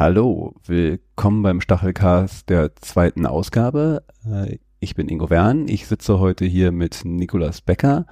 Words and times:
Hallo, 0.00 0.54
willkommen 0.64 1.42
beim 1.42 1.60
Stachelcast 1.60 2.48
der 2.50 2.76
zweiten 2.76 3.26
Ausgabe. 3.26 4.04
Äh, 4.24 4.58
ich 4.78 4.94
bin 4.94 5.08
Ingo 5.08 5.28
Wern, 5.28 5.66
ich 5.66 5.88
sitze 5.88 6.20
heute 6.20 6.44
hier 6.44 6.70
mit 6.70 7.00
Nikolas 7.04 7.62
Becker 7.62 8.06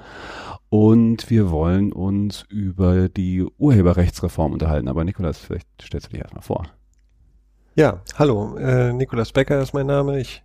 und 0.68 1.30
wir 1.30 1.52
wollen 1.52 1.92
uns 1.92 2.44
über 2.48 3.08
die 3.08 3.44
Urheberrechtsreform 3.58 4.54
unterhalten. 4.54 4.88
Aber 4.88 5.04
Nikolas, 5.04 5.38
vielleicht 5.38 5.68
stellst 5.80 6.08
du 6.08 6.10
dich 6.10 6.22
erstmal 6.22 6.42
vor. 6.42 6.66
Ja, 7.76 8.00
hallo, 8.18 8.56
äh, 8.56 8.92
Nikolas 8.92 9.30
Becker 9.30 9.62
ist 9.62 9.72
mein 9.72 9.86
Name. 9.86 10.18
Ich 10.18 10.42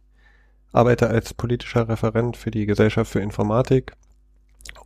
arbeite 0.72 1.10
als 1.10 1.34
politischer 1.34 1.90
Referent 1.90 2.38
für 2.38 2.52
die 2.52 2.68
Gesellschaft 2.68 3.12
für 3.12 3.20
Informatik 3.20 3.94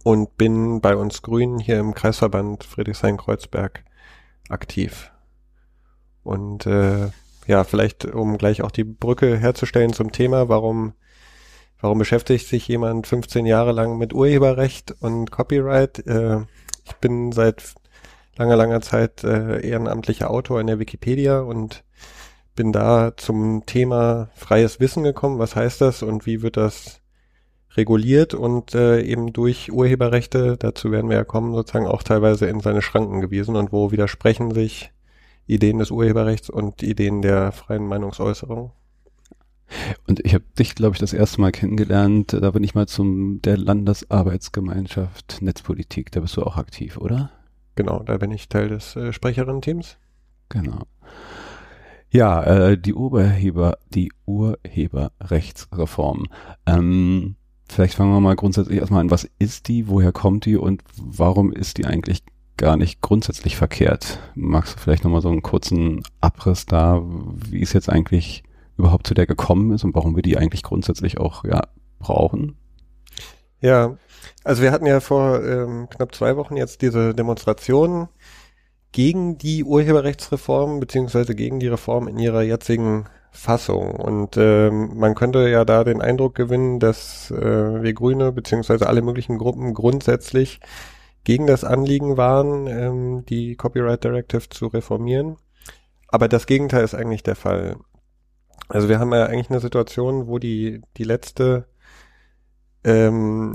und 0.05 0.37
bin 0.37 0.79
bei 0.79 0.95
uns 0.95 1.21
Grünen 1.21 1.59
hier 1.59 1.81
im 1.81 1.93
Kreisverband 1.93 2.63
Friedrichshain-Kreuzberg 2.63 3.83
aktiv. 4.47 5.11
Und 6.25 6.65
äh, 6.65 7.11
ja, 7.47 7.63
vielleicht 7.63 8.03
um 8.03 8.37
gleich 8.37 8.61
auch 8.61 8.71
die 8.71 8.83
Brücke 8.83 9.37
herzustellen 9.37 9.93
zum 9.93 10.11
Thema, 10.11 10.49
warum 10.49 10.93
warum 11.79 11.99
beschäftigt 11.99 12.47
sich 12.47 12.67
jemand 12.67 13.05
15 13.05 13.45
Jahre 13.45 13.71
lang 13.71 13.99
mit 13.99 14.11
Urheberrecht 14.11 14.95
und 15.01 15.29
Copyright? 15.29 16.05
Äh, 16.07 16.39
ich 16.83 16.95
bin 16.95 17.31
seit 17.31 17.75
langer, 18.37 18.55
langer 18.55 18.81
Zeit 18.81 19.23
äh, 19.23 19.61
ehrenamtlicher 19.61 20.31
Autor 20.31 20.59
in 20.59 20.67
der 20.67 20.79
Wikipedia 20.79 21.39
und 21.41 21.83
bin 22.55 22.71
da 22.71 23.15
zum 23.17 23.67
Thema 23.67 24.29
freies 24.35 24.79
Wissen 24.79 25.03
gekommen. 25.03 25.37
Was 25.37 25.55
heißt 25.55 25.79
das 25.81 26.01
und 26.01 26.25
wie 26.25 26.41
wird 26.41 26.57
das 26.57 27.01
reguliert 27.75 28.33
und 28.33 28.73
äh, 28.73 29.01
eben 29.01 29.31
durch 29.31 29.71
Urheberrechte, 29.71 30.57
dazu 30.57 30.91
werden 30.91 31.09
wir 31.09 31.17
ja 31.17 31.23
kommen, 31.23 31.53
sozusagen 31.53 31.87
auch 31.87 32.01
teilweise 32.01 32.47
in 32.47 32.61
seine 32.61 32.81
Schranken 32.81 33.21
gewiesen 33.21 33.55
und 33.55 33.71
wo 33.71 33.91
widersprechen 33.91 34.55
sich 34.55 34.91
Ideen 35.47 35.79
des 35.79 35.91
Urheberrechts 35.91 36.49
und 36.49 36.83
Ideen 36.83 37.21
der 37.21 37.51
freien 37.51 37.87
Meinungsäußerung. 37.87 38.71
Und 40.07 40.19
ich 40.23 40.33
habe 40.33 40.45
dich, 40.57 40.75
glaube 40.75 40.95
ich, 40.95 40.99
das 40.99 41.13
erste 41.13 41.41
Mal 41.41 41.51
kennengelernt, 41.51 42.33
da 42.33 42.51
bin 42.51 42.63
ich 42.63 42.75
mal 42.75 42.87
zum 42.87 43.41
der 43.41 43.57
Landesarbeitsgemeinschaft 43.57 45.41
Netzpolitik, 45.41 46.11
da 46.11 46.19
bist 46.19 46.37
du 46.37 46.43
auch 46.43 46.57
aktiv, 46.57 46.97
oder? 46.97 47.31
Genau, 47.75 48.03
da 48.03 48.17
bin 48.17 48.31
ich 48.31 48.47
Teil 48.47 48.69
des 48.69 48.95
äh, 48.95 49.11
Sprecherinnen-Teams. 49.11 49.97
Genau. 50.49 50.83
Ja, 52.09 52.43
äh, 52.43 52.77
die 52.77 52.93
Urheber, 52.93 53.77
die 53.89 54.11
Urheberrechtsreform. 54.25 56.27
Ähm, 56.65 57.35
vielleicht 57.67 57.95
fangen 57.95 58.13
wir 58.13 58.21
mal 58.21 58.35
grundsätzlich 58.35 58.79
erstmal 58.79 59.01
an, 59.01 59.11
was 59.11 59.29
ist 59.39 59.67
die, 59.67 59.89
woher 59.89 60.11
kommt 60.11 60.45
die 60.45 60.55
und 60.55 60.83
warum 60.95 61.51
ist 61.51 61.77
die 61.77 61.85
eigentlich 61.85 62.23
gar 62.57 62.77
nicht 62.77 63.01
grundsätzlich 63.01 63.55
verkehrt. 63.55 64.19
Magst 64.35 64.75
du 64.75 64.79
vielleicht 64.79 65.03
nochmal 65.03 65.21
so 65.21 65.29
einen 65.29 65.41
kurzen 65.41 66.03
Abriss 66.21 66.65
da, 66.65 67.01
wie 67.49 67.61
es 67.61 67.73
jetzt 67.73 67.89
eigentlich 67.89 68.43
überhaupt 68.77 69.07
zu 69.07 69.13
der 69.13 69.25
gekommen 69.25 69.71
ist 69.71 69.83
und 69.83 69.95
warum 69.95 70.15
wir 70.15 70.23
die 70.23 70.37
eigentlich 70.37 70.63
grundsätzlich 70.63 71.17
auch 71.17 71.43
ja 71.43 71.61
brauchen? 71.99 72.57
Ja, 73.61 73.97
also 74.43 74.61
wir 74.61 74.71
hatten 74.71 74.85
ja 74.85 74.99
vor 74.99 75.43
ähm, 75.43 75.87
knapp 75.89 76.13
zwei 76.13 76.35
Wochen 76.37 76.57
jetzt 76.57 76.81
diese 76.81 77.13
Demonstration 77.13 78.09
gegen 78.91 79.37
die 79.37 79.63
Urheberrechtsreform 79.63 80.79
beziehungsweise 80.79 81.35
gegen 81.35 81.59
die 81.59 81.67
Reform 81.67 82.07
in 82.07 82.17
ihrer 82.17 82.43
jetzigen 82.43 83.05
Fassung. 83.31 83.95
Und 83.95 84.37
ähm, 84.37 84.97
man 84.97 85.15
könnte 85.15 85.49
ja 85.49 85.65
da 85.65 85.83
den 85.83 86.01
Eindruck 86.01 86.35
gewinnen, 86.35 86.79
dass 86.79 87.29
äh, 87.31 87.83
wir 87.83 87.93
Grüne 87.93 88.31
beziehungsweise 88.31 88.87
alle 88.87 89.01
möglichen 89.01 89.37
Gruppen 89.37 89.73
grundsätzlich 89.73 90.59
gegen 91.25 91.47
das 91.47 91.63
Anliegen 91.65 92.15
waren, 92.15 92.67
ähm, 92.67 93.25
die 93.25 93.55
Copyright 93.55 94.03
Directive 94.03 94.47
zu 94.47 94.67
reformieren. 94.67 95.37
Aber 96.07 96.29
das 96.29 96.45
Gegenteil 96.45 96.85
ist 96.85 96.95
eigentlich 96.95 97.23
der 97.23 97.35
Fall. 97.35 97.77
Also 98.69 98.87
wir 98.87 98.99
haben 98.99 99.11
ja 99.11 99.25
eigentlich 99.25 99.49
eine 99.49 99.59
Situation, 99.59 100.27
wo 100.27 100.39
die, 100.39 100.81
die 100.97 101.03
letzte, 101.03 101.65
ähm, 102.83 103.53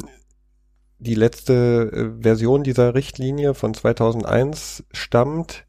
die 0.98 1.14
letzte 1.14 1.91
äh, 2.19 2.22
Version 2.22 2.64
dieser 2.64 2.94
Richtlinie 2.94 3.54
von 3.54 3.72
2001 3.72 4.84
stammt, 4.91 5.64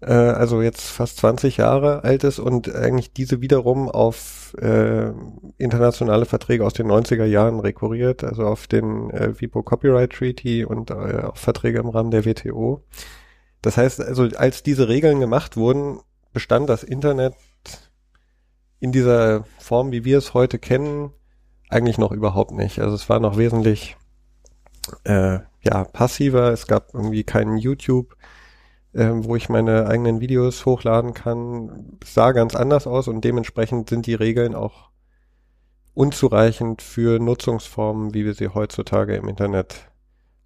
äh, 0.00 0.12
also 0.12 0.62
jetzt 0.62 0.88
fast 0.88 1.18
20 1.18 1.58
Jahre 1.58 2.04
alt 2.04 2.24
ist 2.24 2.38
und 2.38 2.74
eigentlich 2.74 3.12
diese 3.12 3.40
wiederum 3.40 3.88
auf 3.88 4.54
äh, 4.60 5.12
internationale 5.58 6.26
Verträge 6.26 6.64
aus 6.64 6.74
den 6.74 6.86
90er 6.86 7.24
Jahren 7.24 7.60
rekurriert, 7.60 8.24
also 8.24 8.46
auf 8.46 8.66
den 8.66 9.10
äh, 9.10 9.40
WIPO 9.40 9.62
Copyright 9.62 10.12
Treaty 10.12 10.64
und 10.64 10.90
äh, 10.90 11.22
auf 11.22 11.38
Verträge 11.38 11.78
im 11.78 11.88
Rahmen 11.88 12.10
der 12.10 12.24
WTO. 12.24 12.82
Das 13.62 13.76
heißt, 13.76 14.00
also 14.00 14.28
als 14.36 14.62
diese 14.62 14.88
Regeln 14.88 15.20
gemacht 15.20 15.56
wurden, 15.56 16.00
bestand 16.32 16.68
das 16.68 16.84
Internet 16.84 17.34
in 18.78 18.92
dieser 18.92 19.44
Form, 19.58 19.90
wie 19.92 20.04
wir 20.04 20.18
es 20.18 20.34
heute 20.34 20.58
kennen, 20.58 21.10
eigentlich 21.68 21.98
noch 21.98 22.12
überhaupt 22.12 22.52
nicht. 22.52 22.78
Also 22.78 22.94
es 22.94 23.08
war 23.08 23.18
noch 23.18 23.38
wesentlich 23.38 23.96
äh, 25.04 25.38
ja 25.62 25.84
passiver. 25.84 26.52
Es 26.52 26.66
gab 26.66 26.94
irgendwie 26.94 27.24
keinen 27.24 27.58
YouTube 27.58 28.16
äh, 28.96 29.10
wo 29.12 29.36
ich 29.36 29.48
meine 29.48 29.86
eigenen 29.86 30.20
Videos 30.20 30.64
hochladen 30.64 31.12
kann, 31.12 31.98
sah 32.02 32.32
ganz 32.32 32.54
anders 32.54 32.86
aus 32.86 33.08
und 33.08 33.22
dementsprechend 33.22 33.90
sind 33.90 34.06
die 34.06 34.14
Regeln 34.14 34.54
auch 34.54 34.90
unzureichend 35.92 36.80
für 36.80 37.18
Nutzungsformen, 37.18 38.14
wie 38.14 38.24
wir 38.24 38.34
sie 38.34 38.48
heutzutage 38.48 39.14
im 39.16 39.28
Internet 39.28 39.90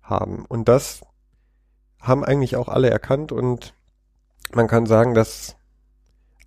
haben. 0.03 0.45
Und 0.47 0.69
das 0.69 1.03
haben 2.01 2.25
eigentlich 2.25 2.57
auch 2.57 2.69
alle 2.69 2.91
erkannt 2.91 3.31
und 3.31 3.75
man 4.53 4.67
kann 4.67 4.87
sagen, 4.87 5.15
dass 5.15 5.57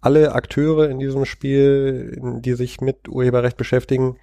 alle 0.01 0.33
Akteure 0.33 0.89
in 0.89 0.99
diesem 0.99 1.23
Spiel, 1.23 2.19
die 2.41 2.55
sich 2.55 2.81
mit 2.81 3.07
Urheberrecht 3.07 3.55
beschäftigen, 3.55 4.17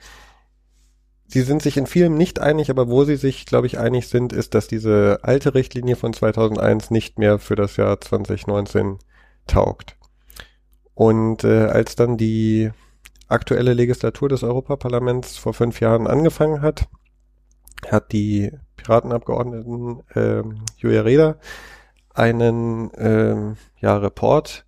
Sie 1.32 1.42
sind 1.42 1.62
sich 1.62 1.76
in 1.76 1.86
vielem 1.86 2.16
nicht 2.16 2.40
einig, 2.40 2.70
aber 2.70 2.88
wo 2.88 3.04
sie 3.04 3.14
sich, 3.14 3.46
glaube 3.46 3.68
ich, 3.68 3.78
einig 3.78 4.08
sind, 4.08 4.32
ist, 4.32 4.52
dass 4.54 4.66
diese 4.66 5.20
alte 5.22 5.54
Richtlinie 5.54 5.94
von 5.94 6.12
2001 6.12 6.90
nicht 6.90 7.20
mehr 7.20 7.38
für 7.38 7.54
das 7.54 7.76
Jahr 7.76 8.00
2019 8.00 8.98
taugt. 9.46 9.96
Und 10.94 11.44
äh, 11.44 11.66
als 11.66 11.94
dann 11.94 12.16
die 12.16 12.72
aktuelle 13.28 13.74
Legislatur 13.74 14.28
des 14.28 14.42
Europaparlaments 14.42 15.36
vor 15.36 15.54
fünf 15.54 15.78
Jahren 15.78 16.08
angefangen 16.08 16.62
hat, 16.62 16.88
hat 17.88 18.10
die 18.10 18.50
Piratenabgeordneten 18.76 20.02
äh, 20.14 20.42
Julia 20.78 21.02
Reda 21.02 21.36
einen 22.12 22.92
äh, 22.94 23.54
ja, 23.78 23.96
Report 23.98 24.64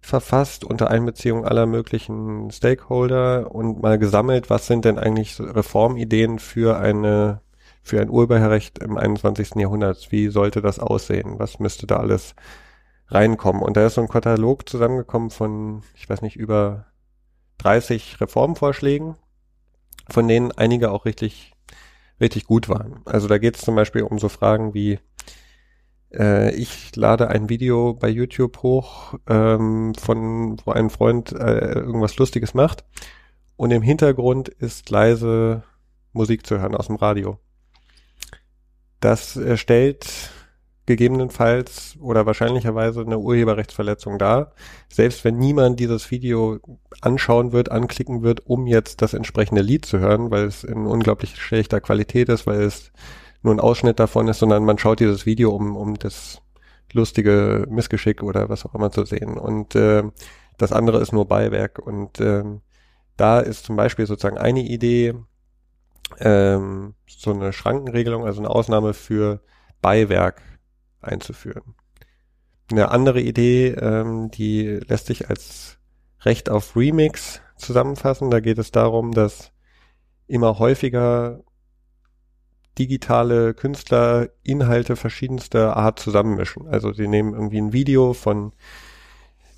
verfasst 0.00 0.64
unter 0.64 0.90
Einbeziehung 0.90 1.44
aller 1.44 1.66
möglichen 1.66 2.50
Stakeholder 2.50 3.54
und 3.54 3.82
mal 3.82 3.98
gesammelt, 3.98 4.50
was 4.50 4.66
sind 4.66 4.84
denn 4.84 4.98
eigentlich 4.98 5.38
Reformideen 5.38 6.38
für 6.38 6.78
eine 6.78 7.40
für 7.82 8.00
ein 8.00 8.10
Urheberrecht 8.10 8.78
im 8.78 8.96
21. 8.96 9.56
Jahrhundert? 9.56 10.12
Wie 10.12 10.28
sollte 10.28 10.62
das 10.62 10.78
aussehen? 10.78 11.38
Was 11.38 11.58
müsste 11.58 11.86
da 11.86 11.96
alles 11.96 12.34
reinkommen? 13.08 13.62
Und 13.62 13.76
da 13.76 13.86
ist 13.86 13.94
so 13.94 14.00
ein 14.00 14.08
Katalog 14.08 14.68
zusammengekommen 14.68 15.30
von, 15.30 15.82
ich 15.94 16.08
weiß 16.08 16.22
nicht, 16.22 16.36
über 16.36 16.86
30 17.58 18.20
Reformvorschlägen, 18.20 19.16
von 20.08 20.28
denen 20.28 20.52
einige 20.52 20.90
auch 20.90 21.04
richtig, 21.04 21.52
richtig 22.20 22.44
gut 22.44 22.68
waren. 22.68 23.00
Also 23.06 23.28
da 23.28 23.38
geht 23.38 23.56
es 23.56 23.62
zum 23.62 23.74
Beispiel 23.74 24.02
um 24.02 24.18
so 24.18 24.28
Fragen 24.28 24.74
wie, 24.74 24.98
äh, 26.12 26.54
ich 26.54 26.94
lade 26.96 27.28
ein 27.28 27.48
Video 27.48 27.94
bei 27.94 28.08
YouTube 28.08 28.62
hoch, 28.62 29.14
ähm, 29.28 29.94
von 29.94 30.58
wo 30.64 30.72
ein 30.72 30.90
Freund 30.90 31.32
äh, 31.32 31.72
irgendwas 31.74 32.16
Lustiges 32.16 32.54
macht 32.54 32.84
und 33.56 33.70
im 33.70 33.82
Hintergrund 33.82 34.48
ist 34.48 34.90
leise 34.90 35.62
Musik 36.12 36.46
zu 36.46 36.58
hören 36.58 36.74
aus 36.74 36.88
dem 36.88 36.96
Radio. 36.96 37.38
Das 39.00 39.38
stellt 39.54 40.30
gegebenenfalls 40.90 41.96
oder 42.00 42.26
wahrscheinlicherweise 42.26 43.02
eine 43.02 43.18
Urheberrechtsverletzung 43.18 44.18
dar, 44.18 44.52
selbst 44.92 45.24
wenn 45.24 45.38
niemand 45.38 45.78
dieses 45.78 46.10
Video 46.10 46.58
anschauen 47.00 47.52
wird, 47.52 47.70
anklicken 47.70 48.22
wird, 48.22 48.44
um 48.46 48.66
jetzt 48.66 49.00
das 49.00 49.14
entsprechende 49.14 49.62
Lied 49.62 49.86
zu 49.86 50.00
hören, 50.00 50.32
weil 50.32 50.44
es 50.44 50.64
in 50.64 50.86
unglaublich 50.86 51.36
schlechter 51.36 51.80
Qualität 51.80 52.28
ist, 52.28 52.46
weil 52.46 52.62
es 52.62 52.90
nur 53.42 53.54
ein 53.54 53.60
Ausschnitt 53.60 53.98
davon 53.98 54.28
ist, 54.28 54.38
sondern 54.38 54.64
man 54.64 54.78
schaut 54.78 55.00
dieses 55.00 55.26
Video, 55.26 55.54
um, 55.54 55.76
um 55.76 55.94
das 55.94 56.42
lustige 56.92 57.66
Missgeschick 57.68 58.22
oder 58.22 58.48
was 58.48 58.66
auch 58.66 58.74
immer 58.74 58.90
zu 58.90 59.04
sehen. 59.04 59.38
Und 59.38 59.74
äh, 59.74 60.02
das 60.58 60.72
andere 60.72 61.00
ist 61.00 61.12
nur 61.12 61.26
Beiwerk. 61.26 61.78
Und 61.78 62.20
ähm, 62.20 62.60
da 63.16 63.40
ist 63.40 63.64
zum 63.64 63.76
Beispiel 63.76 64.06
sozusagen 64.06 64.38
eine 64.38 64.60
Idee, 64.60 65.14
ähm, 66.18 66.94
so 67.06 67.32
eine 67.32 67.52
Schrankenregelung, 67.52 68.24
also 68.24 68.40
eine 68.40 68.50
Ausnahme 68.50 68.94
für 68.94 69.40
Beiwerk 69.80 70.42
einzuführen. 71.00 71.74
Eine 72.70 72.90
andere 72.90 73.20
Idee, 73.20 73.68
ähm, 73.68 74.30
die 74.30 74.80
lässt 74.86 75.06
sich 75.06 75.28
als 75.28 75.78
Recht 76.22 76.50
auf 76.50 76.76
Remix 76.76 77.40
zusammenfassen. 77.56 78.30
Da 78.30 78.40
geht 78.40 78.58
es 78.58 78.70
darum, 78.70 79.12
dass 79.12 79.52
immer 80.26 80.58
häufiger 80.58 81.40
digitale 82.78 83.54
Künstler 83.54 84.28
Inhalte 84.42 84.96
verschiedenster 84.96 85.76
Art 85.76 85.98
zusammenmischen. 85.98 86.68
Also 86.68 86.92
sie 86.92 87.08
nehmen 87.08 87.34
irgendwie 87.34 87.60
ein 87.60 87.72
Video 87.72 88.12
von 88.12 88.52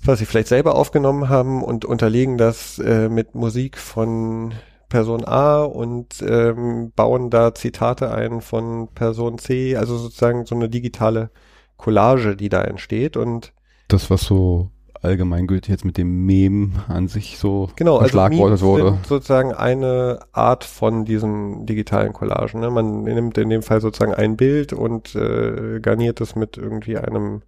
was 0.05 0.19
sie 0.19 0.25
vielleicht 0.25 0.49
selber 0.49 0.75
aufgenommen 0.75 1.29
haben 1.29 1.63
und 1.63 1.85
unterlegen 1.85 2.37
das 2.37 2.77
äh, 2.79 3.09
mit 3.09 3.35
Musik 3.35 3.77
von 3.77 4.53
Person 4.89 5.25
A 5.25 5.63
und 5.63 6.21
ähm, 6.21 6.91
bauen 6.95 7.29
da 7.29 7.55
Zitate 7.55 8.11
ein 8.11 8.41
von 8.41 8.89
Person 8.93 9.37
C, 9.37 9.75
also 9.75 9.97
sozusagen 9.97 10.45
so 10.45 10.55
eine 10.55 10.69
digitale 10.69 11.31
Collage, 11.77 12.35
die 12.35 12.49
da 12.49 12.61
entsteht 12.63 13.17
und 13.17 13.53
das, 13.87 14.09
was 14.09 14.21
so 14.21 14.69
allgemeingültig 15.03 15.69
jetzt 15.69 15.85
mit 15.85 15.97
dem 15.97 16.25
Mem 16.25 16.73
an 16.87 17.07
sich 17.07 17.37
so 17.37 17.69
genau, 17.75 17.97
also 17.97 18.17
verschlagwortet 18.17 18.51
also 18.53 18.65
wurde. 18.65 18.91
Sind 18.91 19.05
sozusagen 19.05 19.53
eine 19.53 20.19
Art 20.31 20.63
von 20.63 21.03
diesen 21.03 21.65
digitalen 21.65 22.13
Collagen. 22.13 22.61
Ne? 22.61 22.69
Man 22.69 23.03
nimmt 23.03 23.37
in 23.37 23.49
dem 23.49 23.63
Fall 23.63 23.81
sozusagen 23.81 24.13
ein 24.13 24.37
Bild 24.37 24.71
und 24.71 25.13
äh, 25.15 25.79
garniert 25.81 26.21
es 26.21 26.35
mit 26.35 26.57
irgendwie 26.57 26.97
einem 26.97 27.41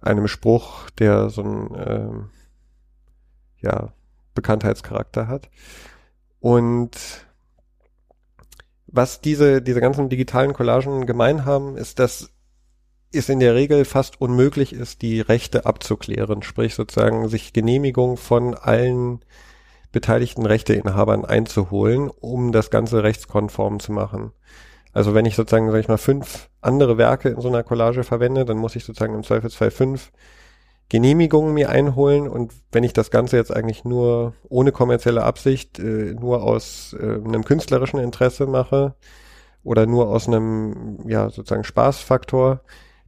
einem 0.00 0.28
Spruch, 0.28 0.88
der 0.90 1.30
so 1.30 1.42
ein 1.42 1.70
ähm, 1.86 2.30
ja 3.60 3.92
Bekanntheitscharakter 4.34 5.28
hat. 5.28 5.50
Und 6.40 6.96
was 8.86 9.20
diese 9.20 9.60
diese 9.60 9.80
ganzen 9.80 10.08
digitalen 10.08 10.54
Collagen 10.54 11.04
gemein 11.04 11.44
haben, 11.44 11.76
ist, 11.76 11.98
dass 11.98 12.30
es 13.16 13.28
in 13.28 13.40
der 13.40 13.54
Regel 13.54 13.84
fast 13.84 14.20
unmöglich 14.20 14.72
ist, 14.72 15.02
die 15.02 15.20
Rechte 15.20 15.66
abzuklären, 15.66 16.42
sprich 16.42 16.74
sozusagen 16.74 17.28
sich 17.28 17.52
Genehmigung 17.52 18.16
von 18.16 18.54
allen 18.54 19.20
beteiligten 19.92 20.44
Rechteinhabern 20.44 21.24
einzuholen, 21.24 22.10
um 22.10 22.52
das 22.52 22.70
Ganze 22.70 23.02
rechtskonform 23.02 23.80
zu 23.80 23.92
machen. 23.92 24.32
Also 24.92 25.14
wenn 25.14 25.26
ich 25.26 25.36
sozusagen, 25.36 25.70
sag 25.70 25.80
ich 25.80 25.88
mal, 25.88 25.98
fünf 25.98 26.48
andere 26.60 26.98
Werke 26.98 27.28
in 27.28 27.40
so 27.40 27.48
einer 27.48 27.62
Collage 27.62 28.04
verwende, 28.04 28.44
dann 28.44 28.56
muss 28.56 28.76
ich 28.76 28.84
sozusagen 28.84 29.14
im 29.14 29.24
Zweifelsfall 29.24 29.70
fünf 29.70 30.10
Genehmigungen 30.88 31.52
mir 31.52 31.68
einholen 31.70 32.28
und 32.28 32.52
wenn 32.70 32.84
ich 32.84 32.92
das 32.92 33.10
Ganze 33.10 33.36
jetzt 33.36 33.52
eigentlich 33.54 33.84
nur 33.84 34.34
ohne 34.48 34.70
kommerzielle 34.70 35.24
Absicht, 35.24 35.78
äh, 35.78 36.14
nur 36.14 36.42
aus 36.44 36.94
äh, 36.98 37.02
einem 37.02 37.44
künstlerischen 37.44 37.98
Interesse 37.98 38.46
mache 38.46 38.94
oder 39.64 39.86
nur 39.86 40.08
aus 40.08 40.28
einem, 40.28 40.98
ja, 41.08 41.28
sozusagen 41.28 41.64
Spaßfaktor, 41.64 42.60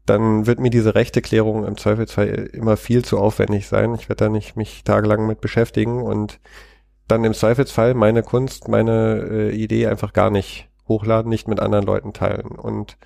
dann 0.08 0.46
wird 0.46 0.60
mir 0.60 0.70
diese 0.70 0.94
Rechteklärung 0.94 1.66
im 1.66 1.76
Zweifelsfall 1.76 2.28
immer 2.52 2.76
viel 2.76 3.04
zu 3.04 3.18
aufwendig 3.18 3.68
sein. 3.68 3.94
Ich 3.94 4.08
werde 4.08 4.24
da 4.24 4.28
nicht 4.28 4.56
mich 4.56 4.84
tagelang 4.84 5.26
mit 5.26 5.40
beschäftigen 5.40 6.02
und 6.02 6.40
dann 7.08 7.24
im 7.24 7.34
Zweifelsfall 7.34 7.94
meine 7.94 8.22
Kunst, 8.22 8.68
meine 8.68 9.26
äh, 9.30 9.50
Idee 9.50 9.86
einfach 9.86 10.12
gar 10.12 10.30
nicht 10.30 10.68
hochladen, 10.86 11.28
nicht 11.30 11.48
mit 11.48 11.60
anderen 11.60 11.84
Leuten 11.84 12.12
teilen. 12.12 12.48
Und 12.48 12.98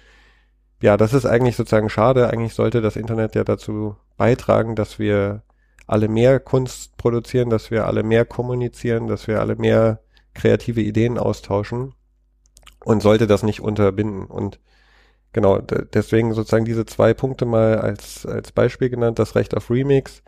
ja, 0.80 0.96
das 0.96 1.14
ist 1.14 1.26
eigentlich 1.26 1.56
sozusagen 1.56 1.88
schade. 1.88 2.28
Eigentlich 2.30 2.54
sollte 2.54 2.80
das 2.80 2.96
Internet 2.96 3.34
ja 3.34 3.44
dazu 3.44 3.96
beitragen, 4.16 4.74
dass 4.74 4.98
wir 4.98 5.42
alle 5.86 6.08
mehr 6.08 6.40
Kunst 6.40 6.96
produzieren, 6.96 7.50
dass 7.50 7.70
wir 7.70 7.86
alle 7.86 8.02
mehr 8.02 8.24
kommunizieren, 8.24 9.06
dass 9.06 9.26
wir 9.28 9.40
alle 9.40 9.56
mehr 9.56 10.00
kreative 10.34 10.80
Ideen 10.80 11.18
austauschen 11.18 11.94
und 12.84 13.02
sollte 13.02 13.26
das 13.26 13.42
nicht 13.42 13.60
unterbinden. 13.60 14.24
Und 14.24 14.58
genau, 15.32 15.58
deswegen 15.58 16.34
sozusagen 16.34 16.64
diese 16.64 16.86
zwei 16.86 17.14
Punkte 17.14 17.44
mal 17.44 17.78
als, 17.78 18.26
als 18.26 18.52
Beispiel 18.52 18.90
genannt, 18.90 19.18
das 19.18 19.34
Recht 19.34 19.56
auf 19.56 19.70
Remix 19.70 20.22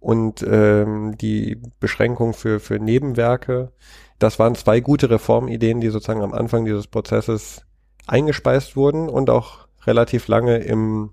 und 0.00 0.44
ähm, 0.48 1.16
die 1.18 1.60
Beschränkung 1.80 2.34
für, 2.34 2.60
für 2.60 2.78
Nebenwerke. 2.78 3.72
Das 4.18 4.38
waren 4.38 4.54
zwei 4.54 4.80
gute 4.80 5.10
Reformideen, 5.10 5.80
die 5.80 5.88
sozusagen 5.88 6.22
am 6.22 6.34
Anfang 6.34 6.64
dieses 6.64 6.86
Prozesses 6.86 7.62
eingespeist 8.06 8.76
wurden 8.76 9.08
und 9.08 9.30
auch 9.30 9.68
relativ 9.86 10.28
lange 10.28 10.58
im, 10.58 11.10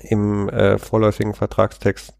im 0.00 0.48
äh, 0.48 0.78
vorläufigen 0.78 1.34
Vertragstext 1.34 2.14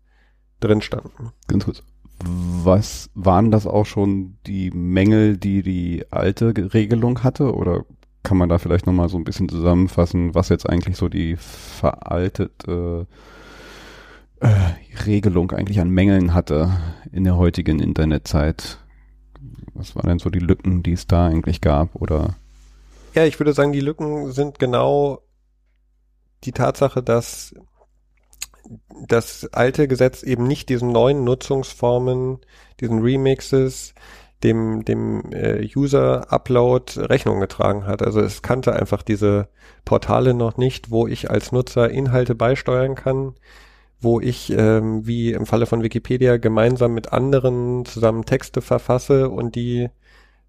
drin 0.60 0.80
standen. 0.80 1.32
Ganz 1.48 1.64
kurz. 1.64 1.82
Was 2.18 3.10
waren 3.14 3.50
das 3.50 3.66
auch 3.66 3.84
schon 3.84 4.38
die 4.46 4.70
Mängel, 4.70 5.36
die 5.36 5.62
die 5.62 6.06
alte 6.10 6.54
Regelung 6.72 7.22
hatte? 7.22 7.54
Oder 7.54 7.84
kann 8.26 8.38
man 8.38 8.48
da 8.48 8.58
vielleicht 8.58 8.86
nochmal 8.86 9.08
so 9.08 9.16
ein 9.16 9.22
bisschen 9.22 9.48
zusammenfassen, 9.48 10.34
was 10.34 10.48
jetzt 10.48 10.68
eigentlich 10.68 10.96
so 10.96 11.08
die 11.08 11.36
veraltete 11.36 13.06
äh, 14.40 14.48
Regelung 15.06 15.52
eigentlich 15.52 15.78
an 15.78 15.90
Mängeln 15.90 16.34
hatte 16.34 16.76
in 17.12 17.22
der 17.22 17.36
heutigen 17.36 17.78
Internetzeit? 17.78 18.78
Was 19.74 19.94
waren 19.94 20.08
denn 20.08 20.18
so 20.18 20.28
die 20.28 20.40
Lücken, 20.40 20.82
die 20.82 20.94
es 20.94 21.06
da 21.06 21.28
eigentlich 21.28 21.60
gab? 21.60 21.94
Oder? 21.94 22.34
Ja, 23.14 23.24
ich 23.24 23.38
würde 23.38 23.52
sagen, 23.52 23.70
die 23.70 23.80
Lücken 23.80 24.32
sind 24.32 24.58
genau 24.58 25.20
die 26.42 26.52
Tatsache, 26.52 27.04
dass 27.04 27.54
das 29.06 29.48
alte 29.52 29.86
Gesetz 29.86 30.24
eben 30.24 30.48
nicht 30.48 30.68
diesen 30.68 30.90
neuen 30.90 31.22
Nutzungsformen, 31.22 32.38
diesen 32.80 32.98
Remixes, 32.98 33.94
dem, 34.46 34.84
dem 34.84 35.32
äh, 35.32 35.68
User-Upload 35.76 37.00
Rechnung 37.00 37.40
getragen 37.40 37.86
hat. 37.86 38.00
Also 38.00 38.20
es 38.20 38.42
kannte 38.42 38.74
einfach 38.74 39.02
diese 39.02 39.48
Portale 39.84 40.34
noch 40.34 40.56
nicht, 40.56 40.90
wo 40.90 41.06
ich 41.06 41.30
als 41.30 41.50
Nutzer 41.50 41.90
Inhalte 41.90 42.34
beisteuern 42.36 42.94
kann, 42.94 43.34
wo 44.00 44.20
ich, 44.20 44.52
ähm, 44.56 45.06
wie 45.06 45.32
im 45.32 45.46
Falle 45.46 45.66
von 45.66 45.82
Wikipedia, 45.82 46.36
gemeinsam 46.36 46.94
mit 46.94 47.12
anderen 47.12 47.84
zusammen 47.84 48.24
Texte 48.24 48.60
verfasse 48.62 49.28
und 49.30 49.56
die 49.56 49.90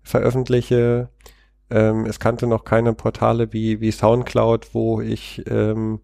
veröffentliche. 0.04 1.10
Ähm, 1.70 2.06
es 2.06 2.20
kannte 2.20 2.46
noch 2.48 2.64
keine 2.64 2.94
Portale 2.94 3.52
wie, 3.54 3.82
wie 3.82 3.92
Soundcloud, 3.92 4.74
wo 4.74 5.02
ich 5.02 5.44
ähm, 5.50 6.02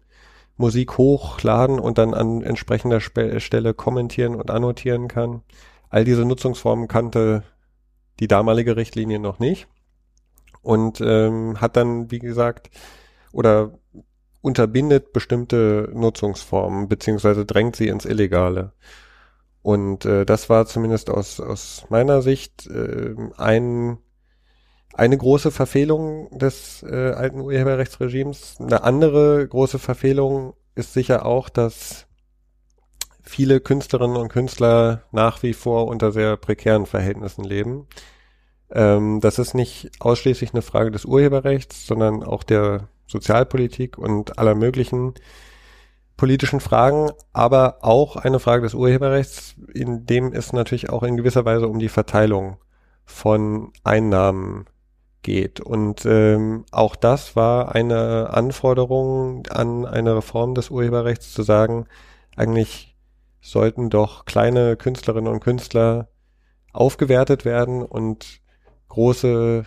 Musik 0.56 0.98
hochladen 0.98 1.78
und 1.78 1.98
dann 1.98 2.12
an 2.12 2.42
entsprechender 2.42 3.00
Spe 3.00 3.40
Stelle 3.40 3.72
kommentieren 3.72 4.34
und 4.34 4.50
annotieren 4.50 5.08
kann. 5.08 5.42
All 5.90 6.04
diese 6.04 6.24
Nutzungsformen 6.24 6.88
kannte 6.88 7.44
die 8.20 8.28
damalige 8.28 8.76
Richtlinie 8.76 9.18
noch 9.18 9.38
nicht 9.38 9.66
und 10.62 11.00
ähm, 11.00 11.60
hat 11.60 11.76
dann, 11.76 12.10
wie 12.10 12.18
gesagt, 12.18 12.70
oder 13.32 13.78
unterbindet 14.40 15.12
bestimmte 15.12 15.90
Nutzungsformen 15.94 16.88
beziehungsweise 16.88 17.46
drängt 17.46 17.76
sie 17.76 17.88
ins 17.88 18.04
Illegale. 18.04 18.72
Und 19.62 20.04
äh, 20.04 20.26
das 20.26 20.50
war 20.50 20.66
zumindest 20.66 21.08
aus, 21.08 21.40
aus 21.40 21.86
meiner 21.88 22.20
Sicht 22.20 22.66
äh, 22.66 23.14
ein, 23.38 23.96
eine 24.92 25.16
große 25.16 25.50
Verfehlung 25.50 26.28
des 26.38 26.82
äh, 26.82 27.12
alten 27.12 27.40
Urheberrechtsregimes. 27.40 28.56
Eine 28.60 28.84
andere 28.84 29.48
große 29.48 29.78
Verfehlung 29.78 30.52
ist 30.74 30.92
sicher 30.92 31.24
auch, 31.24 31.48
dass 31.48 32.06
viele 33.24 33.60
Künstlerinnen 33.60 34.16
und 34.16 34.28
Künstler 34.28 35.02
nach 35.10 35.42
wie 35.42 35.54
vor 35.54 35.86
unter 35.88 36.12
sehr 36.12 36.36
prekären 36.36 36.86
Verhältnissen 36.86 37.42
leben. 37.42 37.88
Ähm, 38.70 39.20
das 39.20 39.38
ist 39.38 39.54
nicht 39.54 39.90
ausschließlich 40.00 40.52
eine 40.52 40.62
Frage 40.62 40.90
des 40.90 41.04
Urheberrechts, 41.04 41.86
sondern 41.86 42.22
auch 42.22 42.42
der 42.42 42.88
Sozialpolitik 43.06 43.98
und 43.98 44.38
aller 44.38 44.54
möglichen 44.54 45.14
politischen 46.16 46.60
Fragen, 46.60 47.10
aber 47.32 47.78
auch 47.80 48.16
eine 48.16 48.38
Frage 48.38 48.62
des 48.62 48.74
Urheberrechts, 48.74 49.56
in 49.72 50.06
dem 50.06 50.32
es 50.32 50.52
natürlich 50.52 50.90
auch 50.90 51.02
in 51.02 51.16
gewisser 51.16 51.44
Weise 51.44 51.66
um 51.66 51.78
die 51.78 51.88
Verteilung 51.88 52.58
von 53.04 53.72
Einnahmen 53.82 54.66
geht. 55.22 55.60
Und 55.60 56.06
ähm, 56.06 56.64
auch 56.70 56.94
das 56.94 57.34
war 57.34 57.74
eine 57.74 58.30
Anforderung 58.32 59.46
an 59.48 59.86
eine 59.86 60.16
Reform 60.16 60.54
des 60.54 60.70
Urheberrechts 60.70 61.32
zu 61.32 61.42
sagen, 61.42 61.86
eigentlich 62.36 62.93
sollten 63.44 63.90
doch 63.90 64.24
kleine 64.24 64.76
Künstlerinnen 64.76 65.30
und 65.30 65.40
Künstler 65.40 66.08
aufgewertet 66.72 67.44
werden 67.44 67.82
und 67.82 68.40
große 68.88 69.64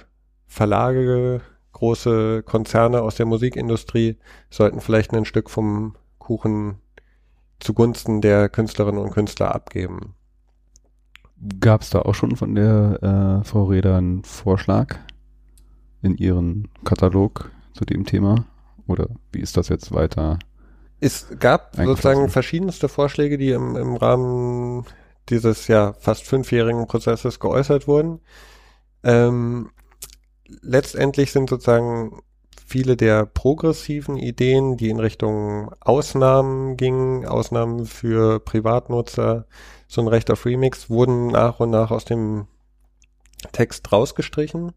Verlage, 0.48 1.42
große 1.74 2.42
Konzerne 2.44 3.04
aus 3.04 3.16
der 3.16 3.28
Musikindustrie 3.28 4.18
sollten 4.50 4.82
vielleicht 4.82 5.14
ein 5.14 5.26
Stück 5.26 5.50
vom 5.52 5.96
Kuchen 6.18 6.80
zugunsten 7.60 8.22
der 8.22 8.50
Künstlerinnen 8.50 9.00
und 9.00 9.12
Künstler 9.12 9.54
abgeben. 9.54 10.16
Gab 11.60 11.82
es 11.82 11.92
da 11.92 12.02
auch 12.02 12.16
schon 12.16 12.36
von 12.36 12.56
der 12.56 13.42
äh, 13.44 13.46
Frau 13.46 13.66
Reda 13.66 13.98
einen 13.98 14.24
Vorschlag 14.24 14.98
in 16.02 16.18
ihren 16.18 16.70
Katalog 16.84 17.52
zu 17.74 17.86
dem 17.86 18.06
Thema? 18.06 18.46
Oder 18.88 19.08
wie 19.32 19.40
ist 19.40 19.56
das 19.56 19.70
jetzt 19.70 19.94
weiter 19.94 20.40
es 21.00 21.28
gab 21.40 21.76
sozusagen 21.76 22.30
verschiedenste 22.30 22.90
Vorschläge, 22.90 23.38
die 23.38 23.52
im, 23.52 23.76
im 23.76 23.96
Rahmen 23.96 24.86
dieses 25.30 25.68
ja 25.68 25.94
fast 26.00 26.24
fünfjährigen 26.24 26.88
Prozesses 26.88 27.40
geäußert 27.40 27.88
wurden. 27.88 28.20
Ähm, 29.04 29.70
letztendlich 30.62 31.32
sind 31.32 31.50
sozusagen 31.50 32.22
viele 32.66 32.98
der 32.98 33.26
progressiven 33.26 34.18
Ideen, 34.18 34.78
die 34.78 34.90
in 34.90 35.00
Richtung 35.00 35.72
Ausnahmen 35.80 36.76
gingen, 36.78 37.26
Ausnahmen 37.26 37.86
für 37.86 38.40
Privatnutzer, 38.40 39.46
so 39.88 40.02
ein 40.02 40.08
Recht 40.08 40.30
auf 40.32 40.46
Remix, 40.46 40.90
wurden 40.90 41.28
nach 41.28 41.60
und 41.60 41.70
nach 41.70 41.92
aus 41.92 42.06
dem 42.06 42.48
Text 43.52 43.92
rausgestrichen. 43.92 44.74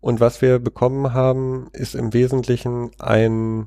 Und 0.00 0.20
was 0.20 0.40
wir 0.40 0.58
bekommen 0.58 1.14
haben, 1.14 1.68
ist 1.72 1.94
im 1.94 2.12
Wesentlichen 2.12 2.90
ein 3.00 3.66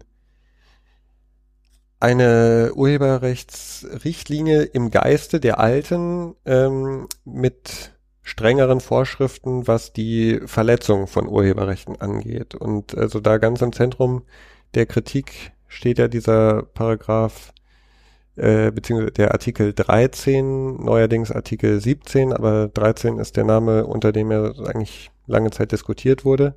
eine 1.99 2.71
Urheberrechtsrichtlinie 2.75 4.63
im 4.63 4.89
Geiste 4.91 5.39
der 5.39 5.59
alten 5.59 6.35
ähm, 6.45 7.07
mit 7.25 7.93
strengeren 8.21 8.79
Vorschriften, 8.79 9.67
was 9.67 9.91
die 9.91 10.39
Verletzung 10.45 11.07
von 11.07 11.27
Urheberrechten 11.27 11.99
angeht. 11.99 12.55
Und 12.55 12.97
also 12.97 13.19
da 13.19 13.37
ganz 13.37 13.61
im 13.61 13.73
Zentrum 13.73 14.23
der 14.75 14.85
Kritik 14.85 15.51
steht 15.67 15.97
ja 15.97 16.07
dieser 16.07 16.63
Paragraph 16.63 17.53
äh, 18.35 18.71
beziehungsweise 18.71 19.11
der 19.11 19.31
Artikel 19.31 19.73
13, 19.73 20.77
neuerdings 20.77 21.31
Artikel 21.31 21.81
17, 21.81 22.31
aber 22.31 22.69
13 22.69 23.17
ist 23.19 23.35
der 23.35 23.43
Name, 23.43 23.85
unter 23.85 24.13
dem 24.13 24.31
er 24.31 24.53
eigentlich 24.65 25.11
lange 25.27 25.51
Zeit 25.51 25.73
diskutiert 25.73 26.23
wurde, 26.23 26.55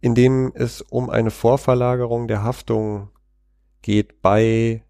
in 0.00 0.14
dem 0.14 0.52
es 0.54 0.82
um 0.82 1.08
eine 1.08 1.30
Vorverlagerung 1.30 2.26
der 2.26 2.42
Haftung 2.42 3.10
geht 3.86 4.20
bei 4.20 4.82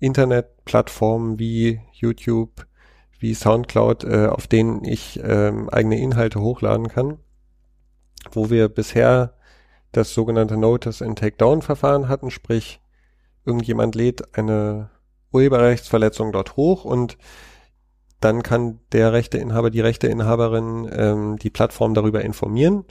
Internetplattformen 0.00 1.38
wie 1.38 1.82
YouTube, 1.92 2.66
wie 3.20 3.32
SoundCloud, 3.32 4.02
äh, 4.02 4.26
auf 4.26 4.48
denen 4.48 4.84
ich 4.84 5.20
ähm, 5.22 5.68
eigene 5.70 6.00
Inhalte 6.00 6.40
hochladen 6.40 6.88
kann, 6.88 7.18
wo 8.32 8.50
wir 8.50 8.68
bisher 8.68 9.34
das 9.92 10.12
sogenannte 10.14 10.56
Notice 10.56 11.00
and 11.00 11.16
Takedown 11.16 11.62
Verfahren 11.62 12.08
hatten, 12.08 12.32
sprich 12.32 12.80
irgendjemand 13.44 13.94
lädt 13.94 14.36
eine 14.36 14.90
Urheberrechtsverletzung 15.30 16.32
dort 16.32 16.56
hoch 16.56 16.84
und 16.84 17.18
dann 18.18 18.42
kann 18.42 18.80
der 18.90 19.12
Rechteinhaber, 19.12 19.70
die 19.70 19.80
Rechteinhaberin 19.80 20.90
ähm, 20.92 21.36
die 21.36 21.50
Plattform 21.50 21.94
darüber 21.94 22.22
informieren 22.22 22.84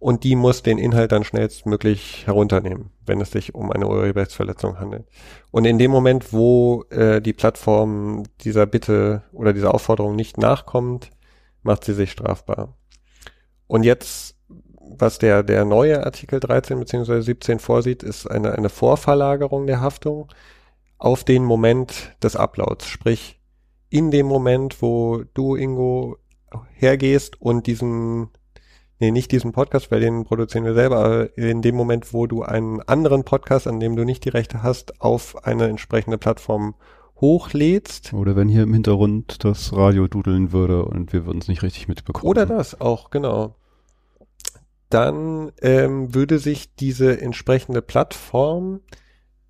und 0.00 0.24
die 0.24 0.34
muss 0.34 0.62
den 0.62 0.78
Inhalt 0.78 1.12
dann 1.12 1.24
schnellstmöglich 1.24 2.26
herunternehmen, 2.26 2.90
wenn 3.04 3.20
es 3.20 3.30
sich 3.30 3.54
um 3.54 3.70
eine 3.70 3.86
Urheberrechtsverletzung 3.86 4.80
handelt. 4.80 5.06
Und 5.50 5.66
in 5.66 5.78
dem 5.78 5.90
Moment, 5.90 6.32
wo 6.32 6.84
äh, 6.88 7.20
die 7.20 7.34
Plattform 7.34 8.24
dieser 8.40 8.64
Bitte 8.64 9.22
oder 9.32 9.52
dieser 9.52 9.74
Aufforderung 9.74 10.16
nicht 10.16 10.38
nachkommt, 10.38 11.10
macht 11.62 11.84
sie 11.84 11.92
sich 11.92 12.10
strafbar. 12.10 12.74
Und 13.66 13.82
jetzt, 13.82 14.36
was 14.78 15.18
der, 15.18 15.42
der 15.42 15.66
neue 15.66 16.04
Artikel 16.04 16.40
13 16.40 16.80
bzw. 16.80 17.20
17 17.20 17.58
vorsieht, 17.58 18.02
ist 18.02 18.26
eine, 18.26 18.52
eine 18.52 18.70
Vorverlagerung 18.70 19.66
der 19.66 19.82
Haftung 19.82 20.32
auf 20.96 21.24
den 21.24 21.44
Moment 21.44 22.16
des 22.22 22.36
Uploads. 22.36 22.86
Sprich, 22.86 23.38
in 23.90 24.10
dem 24.10 24.26
Moment, 24.26 24.80
wo 24.80 25.24
du, 25.34 25.56
Ingo, 25.56 26.16
hergehst 26.72 27.40
und 27.40 27.66
diesen 27.66 28.30
nee, 29.00 29.10
nicht 29.10 29.32
diesen 29.32 29.52
Podcast, 29.52 29.90
weil 29.90 30.00
den 30.00 30.24
produzieren 30.24 30.64
wir 30.64 30.74
selber, 30.74 30.98
aber 30.98 31.36
in 31.36 31.62
dem 31.62 31.74
Moment, 31.74 32.12
wo 32.12 32.26
du 32.26 32.42
einen 32.42 32.80
anderen 32.82 33.24
Podcast, 33.24 33.66
an 33.66 33.80
dem 33.80 33.96
du 33.96 34.04
nicht 34.04 34.24
die 34.24 34.28
Rechte 34.28 34.62
hast, 34.62 35.00
auf 35.00 35.44
eine 35.44 35.68
entsprechende 35.68 36.18
Plattform 36.18 36.74
hochlädst. 37.20 38.12
Oder 38.12 38.36
wenn 38.36 38.48
hier 38.48 38.62
im 38.62 38.72
Hintergrund 38.72 39.44
das 39.44 39.72
Radio 39.74 40.06
dudeln 40.06 40.52
würde 40.52 40.84
und 40.84 41.12
wir 41.12 41.26
würden 41.26 41.38
es 41.38 41.48
nicht 41.48 41.62
richtig 41.62 41.88
mitbekommen. 41.88 42.28
Oder 42.28 42.46
das 42.46 42.80
auch, 42.80 43.10
genau. 43.10 43.56
Dann 44.88 45.52
ähm, 45.60 46.14
würde 46.14 46.38
sich 46.38 46.74
diese 46.74 47.20
entsprechende 47.20 47.82
Plattform, 47.82 48.80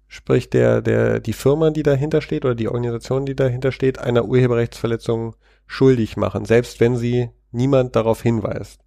sprich 0.06 0.50
der, 0.50 0.82
der, 0.82 1.20
die 1.20 1.32
Firma, 1.32 1.70
die 1.70 1.82
dahinter 1.82 2.20
steht 2.20 2.44
oder 2.44 2.54
die 2.54 2.68
Organisation, 2.68 3.26
die 3.26 3.36
dahinter 3.36 3.72
steht, 3.72 3.98
einer 3.98 4.24
Urheberrechtsverletzung 4.26 5.36
schuldig 5.66 6.16
machen, 6.16 6.44
selbst 6.44 6.80
wenn 6.80 6.96
sie 6.96 7.30
niemand 7.52 7.96
darauf 7.96 8.22
hinweist 8.22 8.80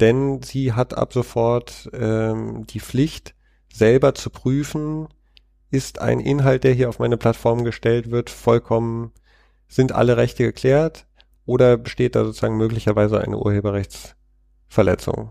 denn 0.00 0.42
sie 0.42 0.72
hat 0.72 0.96
ab 0.96 1.12
sofort 1.12 1.90
ähm, 1.92 2.66
die 2.66 2.80
Pflicht, 2.80 3.34
selber 3.72 4.14
zu 4.14 4.30
prüfen, 4.30 5.08
ist 5.70 6.00
ein 6.00 6.20
Inhalt, 6.20 6.64
der 6.64 6.72
hier 6.72 6.88
auf 6.88 6.98
meine 6.98 7.16
Plattform 7.16 7.64
gestellt 7.64 8.10
wird, 8.10 8.30
vollkommen, 8.30 9.12
sind 9.68 9.92
alle 9.92 10.16
Rechte 10.16 10.42
geklärt 10.44 11.06
oder 11.46 11.76
besteht 11.76 12.16
da 12.16 12.24
sozusagen 12.24 12.56
möglicherweise 12.56 13.20
eine 13.20 13.38
Urheberrechtsverletzung? 13.38 15.30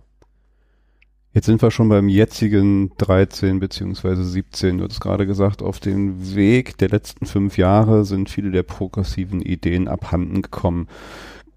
Jetzt 1.31 1.45
sind 1.45 1.61
wir 1.61 1.69
schon 1.69 1.89
beim 1.89 2.09
jetzigen 2.09 2.91
13 2.97 3.59
beziehungsweise 3.59 4.23
17, 4.23 4.79
du 4.79 4.85
hast 4.85 4.99
gerade 4.99 5.27
gesagt, 5.27 5.61
auf 5.61 5.79
dem 5.79 6.35
Weg 6.35 6.77
der 6.79 6.89
letzten 6.89 7.27
fünf 7.27 7.57
Jahre 7.57 8.03
sind 8.03 8.29
viele 8.29 8.49
der 8.49 8.63
progressiven 8.63 9.41
Ideen 9.41 9.87
abhanden 9.87 10.41
gekommen. 10.41 10.87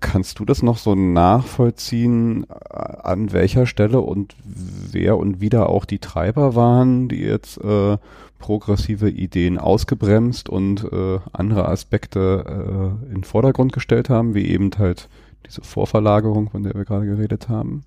Kannst 0.02 0.40
du 0.40 0.44
das 0.44 0.62
noch 0.62 0.78
so 0.78 0.96
nachvollziehen, 0.96 2.44
äh, 2.50 2.74
an 2.74 3.32
welcher 3.32 3.66
Stelle 3.66 4.00
und 4.00 4.34
wer 4.44 5.16
und 5.16 5.40
wie 5.40 5.48
da 5.48 5.64
auch 5.64 5.84
die 5.84 6.00
Treiber 6.00 6.56
waren, 6.56 7.08
die 7.08 7.22
jetzt 7.22 7.56
äh, 7.58 7.96
progressive 8.40 9.08
Ideen 9.08 9.58
ausgebremst 9.58 10.48
und 10.48 10.84
äh, 10.92 11.20
andere 11.32 11.68
Aspekte 11.68 12.44
äh, 12.44 13.06
in 13.06 13.20
den 13.20 13.24
Vordergrund 13.24 13.72
gestellt 13.72 14.10
haben, 14.10 14.34
wie 14.34 14.48
eben 14.48 14.72
halt 14.76 15.08
diese 15.46 15.62
Vorverlagerung, 15.62 16.50
von 16.50 16.64
der 16.64 16.74
wir 16.74 16.84
gerade 16.84 17.06
geredet 17.06 17.48
haben? 17.48 17.84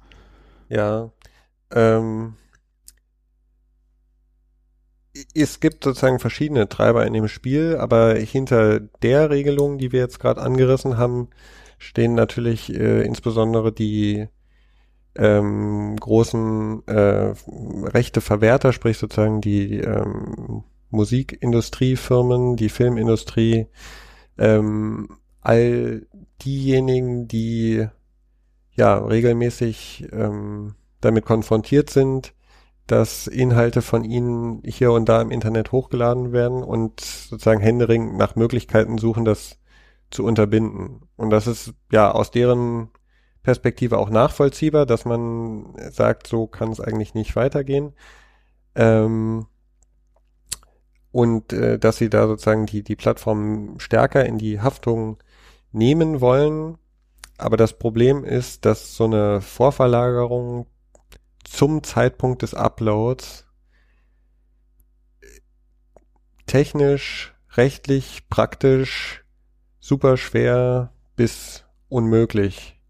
Ja, 0.69 1.11
ähm, 1.73 2.35
es 5.33 5.59
gibt 5.59 5.83
sozusagen 5.83 6.19
verschiedene 6.19 6.69
Treiber 6.69 7.05
in 7.05 7.11
dem 7.11 7.27
Spiel, 7.27 7.75
aber 7.75 8.15
hinter 8.15 8.79
der 8.79 9.29
Regelung, 9.29 9.77
die 9.77 9.91
wir 9.91 9.99
jetzt 9.99 10.21
gerade 10.21 10.41
angerissen 10.41 10.97
haben, 10.97 11.27
stehen 11.77 12.13
natürlich 12.15 12.73
äh, 12.73 13.01
insbesondere 13.03 13.71
die 13.71 14.27
ähm, 15.15 15.95
großen 15.97 16.87
äh, 16.87 17.33
Rechteverwerter, 17.85 18.73
sprich 18.73 18.97
sozusagen 18.97 19.41
die 19.41 19.79
ähm, 19.79 20.63
Musikindustriefirmen, 20.89 22.55
die 22.55 22.69
Filmindustrie, 22.69 23.67
ähm, 24.37 25.09
all 25.41 26.05
diejenigen, 26.43 27.27
die 27.27 27.87
ja 28.73 28.97
regelmäßig 28.97 30.07
ähm, 30.11 30.75
damit 31.01 31.25
konfrontiert 31.25 31.89
sind, 31.89 32.33
dass 32.87 33.27
Inhalte 33.27 33.81
von 33.81 34.03
ihnen 34.03 34.61
hier 34.65 34.91
und 34.91 35.09
da 35.09 35.21
im 35.21 35.31
Internet 35.31 35.71
hochgeladen 35.71 36.31
werden 36.33 36.63
und 36.63 36.99
sozusagen 36.99 37.61
händeringend 37.61 38.17
nach 38.17 38.35
Möglichkeiten 38.35 38.97
suchen, 38.97 39.25
das 39.25 39.57
zu 40.15 40.23
unterbinden. 40.23 41.01
Und 41.15 41.29
das 41.29 41.45
ist 41.45 41.73
ja 41.91 42.11
aus 42.11 42.31
deren 42.31 42.89
Perspektive 43.43 43.99
auch 43.99 44.09
nachvollziehbar, 44.09 44.85
dass 44.85 45.05
man 45.05 45.75
sagt, 45.91 46.25
so 46.27 46.47
kann 46.47 46.71
es 46.71 46.79
eigentlich 46.79 47.13
nicht 47.13 47.35
weitergehen. 47.35 47.93
Ähm, 48.73 49.45
und 51.11 51.53
äh, 51.53 51.77
dass 51.77 51.97
sie 51.97 52.09
da 52.09 52.27
sozusagen 52.27 52.65
die, 52.65 52.83
die 52.83 52.95
Plattform 52.95 53.79
stärker 53.79 54.25
in 54.25 54.37
die 54.37 54.61
Haftung 54.61 55.17
nehmen 55.71 56.21
wollen. 56.21 56.77
Aber 57.37 57.57
das 57.57 57.77
Problem 57.77 58.23
ist, 58.23 58.65
dass 58.65 58.95
so 58.95 59.05
eine 59.05 59.41
Vorverlagerung 59.41 60.67
zum 61.43 61.83
Zeitpunkt 61.83 62.41
des 62.41 62.53
Uploads 62.53 63.45
technisch, 66.45 67.35
rechtlich, 67.51 68.29
praktisch 68.29 69.24
super 69.85 70.17
schwer 70.17 70.91
bis 71.15 71.63
unmöglich 71.89 72.81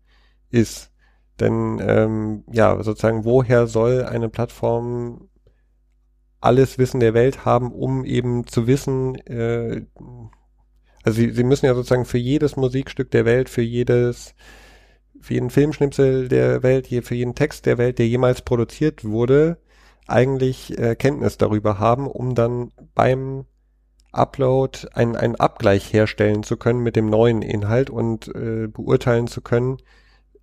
ist. 0.50 0.94
Denn 1.42 1.82
ähm, 1.86 2.46
ja, 2.50 2.82
sozusagen, 2.82 3.26
woher 3.26 3.68
soll 3.68 4.06
eine 4.06 4.30
Plattform 4.30 5.28
alles 6.40 6.78
Wissen 6.78 7.02
der 7.02 7.14
Welt 7.14 7.44
haben, 7.44 7.74
um 7.74 8.06
eben 8.06 8.48
zu 8.48 8.66
wissen, 8.66 9.16
äh, 9.28 9.86
also 11.04 11.18
sie, 11.18 11.32
sie 11.32 11.44
müssen 11.44 11.66
ja 11.66 11.76
sozusagen 11.76 12.06
für 12.06 12.18
jedes 12.18 12.56
Musikstück 12.56 13.12
der 13.12 13.26
Welt, 13.26 13.50
für 13.50 13.62
jedes, 13.62 14.34
für 15.20 15.34
jeden 15.34 15.50
Filmschnipsel 15.50 16.30
der 16.30 16.64
Welt, 16.64 16.88
für 16.88 17.16
jeden 17.16 17.36
Text 17.36 17.66
der 17.66 17.78
Welt, 17.78 18.00
der 18.00 18.08
jemals 18.08 18.42
produziert 18.42 19.04
wurde, 19.04 19.58
eigentlich 20.08 20.80
äh, 20.80 20.96
Kenntnis 20.96 21.38
darüber 21.38 21.78
haben, 21.78 22.08
um 22.08 22.36
dann 22.36 22.72
beim 22.94 23.46
Upload 24.18 24.88
einen, 24.94 25.16
einen 25.16 25.36
Abgleich 25.36 25.92
herstellen 25.94 26.44
zu 26.44 26.58
können 26.58 26.80
mit 26.80 26.96
dem 26.96 27.10
neuen 27.10 27.42
Inhalt 27.42 27.90
und 27.90 28.28
äh, 28.36 28.68
beurteilen 28.68 29.28
zu 29.28 29.42
können, 29.42 29.78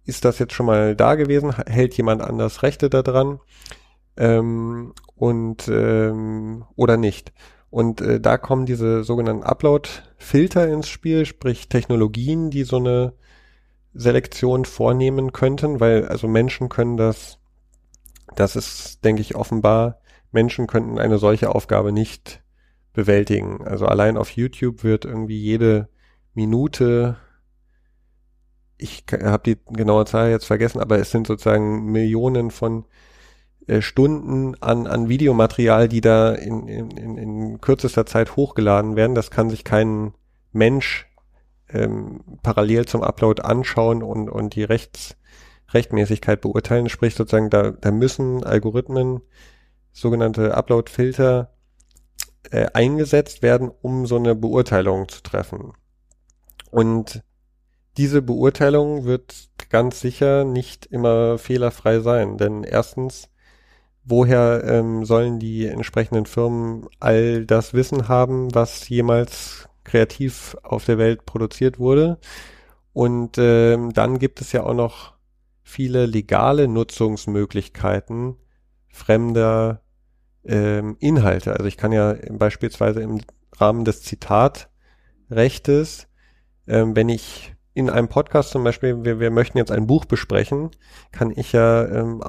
ist 0.05 0.25
das 0.25 0.39
jetzt 0.39 0.53
schon 0.53 0.67
mal 0.67 0.97
da 0.97 1.15
gewesen, 1.15 1.55
hält 1.67 1.97
jemand 1.97 2.23
anders 2.23 2.63
Rechte 2.63 2.91
daran 2.91 3.41
ähm, 4.17 4.95
und 5.15 5.69
ähm, 5.69 6.65
oder 6.77 6.97
nicht. 6.97 7.33
Und 7.71 8.01
äh, 8.03 8.21
da 8.21 8.37
kommen 8.37 8.67
diese 8.67 9.03
sogenannten 9.03 9.45
Upload-Filter 9.45 10.69
ins 10.69 10.89
Spiel, 10.89 11.25
sprich 11.25 11.69
Technologien, 11.69 12.51
die 12.51 12.65
so 12.65 12.77
eine 12.77 13.15
Selektion 13.95 14.65
vornehmen 14.65 15.33
könnten, 15.33 15.81
weil 15.81 16.07
also 16.09 16.29
Menschen 16.29 16.69
können 16.69 16.97
das, 16.97 17.39
das 18.35 18.57
ist, 18.57 19.05
denke 19.05 19.23
ich, 19.23 19.37
offenbar, 19.37 20.01
Menschen 20.33 20.67
könnten 20.67 20.99
eine 20.99 21.19
solche 21.19 21.55
Aufgabe 21.55 21.93
nicht 21.93 22.42
bewältigen. 22.93 23.63
Also 23.65 23.87
allein 23.87 24.17
auf 24.17 24.31
YouTube 24.31 24.85
wird 24.85 25.05
irgendwie 25.05 25.39
jede 25.39 25.89
Minute, 26.35 27.17
ich 28.79 29.05
habe 29.13 29.43
die 29.45 29.59
genaue 29.73 30.05
Zahl 30.05 30.31
jetzt 30.31 30.47
vergessen, 30.47 30.81
aber 30.81 30.99
es 30.99 31.11
sind 31.11 31.27
sozusagen 31.27 31.87
Millionen 31.93 32.51
von 32.51 32.85
äh, 33.67 33.81
Stunden 33.81 34.55
an, 34.61 34.87
an 34.87 35.09
Videomaterial, 35.09 35.89
die 35.89 36.01
da 36.01 36.33
in, 36.33 36.69
in, 36.69 37.17
in 37.17 37.61
kürzester 37.61 38.07
Zeit 38.07 38.37
hochgeladen 38.37 38.97
werden. 38.97 39.15
Das 39.15 39.31
kann 39.31 39.51
sich 39.51 39.65
kein 39.65 40.15
Mensch 40.53 41.07
ähm, 41.71 42.21
parallel 42.43 42.87
zum 42.87 43.03
Upload 43.03 43.43
anschauen 43.43 44.03
und, 44.03 44.29
und 44.29 44.55
die 44.55 44.65
Rechts, 44.65 45.17
Rechtmäßigkeit 45.73 46.41
beurteilen. 46.41 46.89
Sprich 46.89 47.15
sozusagen, 47.15 47.51
da, 47.51 47.71
da 47.71 47.91
müssen 47.91 48.45
Algorithmen, 48.45 49.21
sogenannte 49.93 50.55
Upload-Filter, 50.57 51.53
äh, 52.51 52.67
eingesetzt 52.75 53.43
werden, 53.43 53.71
um 53.83 54.07
so 54.07 54.17
eine 54.17 54.35
Beurteilung 54.35 55.09
zu 55.09 55.23
treffen. 55.23 55.73
Und 56.71 57.23
diese 57.97 58.23
Beurteilung 58.23 59.05
wird 59.05 59.51
ganz 59.69 60.01
sicher 60.01 60.45
nicht 60.45 60.87
immer 60.87 61.39
fehlerfrei 61.39 62.01
sein, 62.01 62.39
denn 62.39 62.65
erstens, 62.65 63.29
woher 64.05 64.65
ähm, 64.65 65.05
sollen 65.05 65.39
die 65.39 65.67
entsprechenden 65.67 66.27
Firmen 66.27 66.87
all 67.01 67.45
das 67.47 67.75
Wissen 67.75 68.09
haben, 68.09 68.55
was 68.55 68.89
jemals 68.89 69.69
kreativ 69.85 70.57
auf 70.63 70.85
der 70.85 70.99
Welt 70.99 71.27
produziert 71.27 71.79
wurde? 71.79 72.19
Und 72.93 73.37
ähm, 73.39 73.93
dann 73.93 74.19
gibt 74.19 74.41
es 74.41 74.53
ja 74.53 74.65
auch 74.65 74.75
noch 74.75 75.15
viele 75.63 76.07
legale 76.07 76.69
Nutzungsmöglichkeiten 76.69 78.37
fremder 78.89 79.83
ähm, 80.45 80.97
Inhalte. 81.01 81.53
Also 81.53 81.67
ich 81.67 81.77
kann 81.77 81.93
ja 81.93 82.17
beispielsweise 82.31 83.01
im 83.01 83.21
Rahmen 83.57 83.85
des 83.85 84.03
Zitatrechtes, 84.03 86.09
ähm, 86.67 86.97
wenn 86.97 87.09
ich 87.09 87.55
in 87.75 87.89
einem 87.89 88.09
Podcast 88.09 88.51
zum 88.51 88.65
Beispiel, 88.65 89.05
wir, 89.05 89.19
wir 89.19 89.31
möchten 89.31 89.57
jetzt 89.57 89.71
ein 89.71 89.87
Buch 89.87 90.05
besprechen, 90.05 90.71
kann 91.11 91.33
ich 91.35 91.53
ja 91.53 91.87
ähm, 91.87 92.23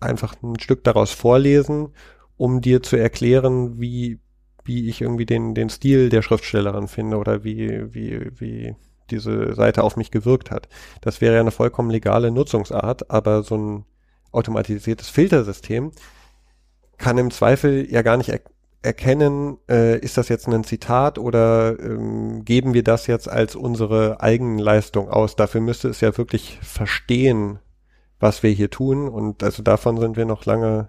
einfach 0.00 0.34
ein 0.42 0.58
Stück 0.58 0.84
daraus 0.84 1.12
vorlesen, 1.12 1.88
um 2.36 2.60
dir 2.60 2.82
zu 2.82 2.96
erklären, 2.96 3.80
wie, 3.80 4.20
wie 4.64 4.88
ich 4.88 5.02
irgendwie 5.02 5.26
den, 5.26 5.54
den 5.54 5.68
Stil 5.68 6.08
der 6.08 6.22
Schriftstellerin 6.22 6.88
finde 6.88 7.18
oder 7.18 7.44
wie, 7.44 7.94
wie, 7.94 8.30
wie 8.40 8.76
diese 9.10 9.54
Seite 9.54 9.84
auf 9.84 9.96
mich 9.96 10.10
gewirkt 10.10 10.50
hat. 10.50 10.68
Das 11.00 11.20
wäre 11.20 11.34
ja 11.34 11.40
eine 11.40 11.50
vollkommen 11.50 11.90
legale 11.90 12.30
Nutzungsart, 12.30 13.10
aber 13.10 13.42
so 13.42 13.56
ein 13.56 13.84
automatisiertes 14.32 15.08
Filtersystem 15.08 15.92
kann 16.98 17.18
im 17.18 17.30
Zweifel 17.30 17.90
ja 17.90 18.02
gar 18.02 18.16
nicht 18.16 18.30
er 18.30 18.40
erkennen, 18.82 19.58
äh, 19.68 19.98
ist 19.98 20.16
das 20.16 20.28
jetzt 20.28 20.46
ein 20.46 20.62
Zitat 20.62 21.18
oder 21.18 21.76
ähm, 21.80 22.44
geben 22.44 22.72
wir 22.72 22.84
das 22.84 23.08
jetzt 23.08 23.28
als 23.28 23.56
unsere 23.56 24.20
Eigenleistung 24.20 25.08
aus. 25.08 25.34
Dafür 25.34 25.60
müsste 25.60 25.88
es 25.88 26.00
ja 26.00 26.16
wirklich 26.16 26.60
verstehen, 26.62 27.58
was 28.20 28.44
wir 28.44 28.50
hier 28.50 28.70
tun. 28.70 29.08
Und 29.08 29.42
also 29.42 29.64
davon 29.64 29.98
sind 29.98 30.16
wir 30.16 30.24
noch 30.24 30.44
lange, 30.44 30.88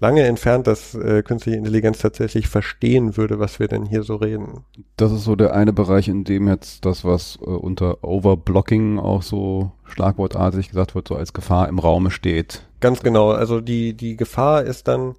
lange 0.00 0.22
entfernt, 0.22 0.66
dass 0.66 0.94
äh, 0.94 1.22
künstliche 1.22 1.58
Intelligenz 1.58 1.98
tatsächlich 1.98 2.48
verstehen 2.48 3.16
würde, 3.16 3.38
was 3.38 3.58
wir 3.58 3.68
denn 3.68 3.86
hier 3.86 4.02
so 4.02 4.16
reden. 4.16 4.64
Das 4.96 5.12
ist 5.12 5.24
so 5.24 5.36
der 5.36 5.54
eine 5.54 5.72
Bereich, 5.72 6.08
in 6.08 6.24
dem 6.24 6.48
jetzt 6.48 6.84
das, 6.84 7.04
was 7.04 7.38
äh, 7.40 7.44
unter 7.44 8.02
Overblocking 8.02 8.98
auch 8.98 9.22
so 9.22 9.72
schlagwortartig 9.84 10.68
gesagt 10.68 10.94
wird, 10.94 11.08
so 11.08 11.14
als 11.14 11.32
Gefahr 11.32 11.68
im 11.68 11.78
Raume 11.78 12.10
steht. 12.10 12.66
Ganz 12.80 13.02
genau. 13.02 13.30
Also 13.30 13.60
die, 13.60 13.94
die 13.94 14.16
Gefahr 14.16 14.64
ist 14.64 14.88
dann, 14.88 15.14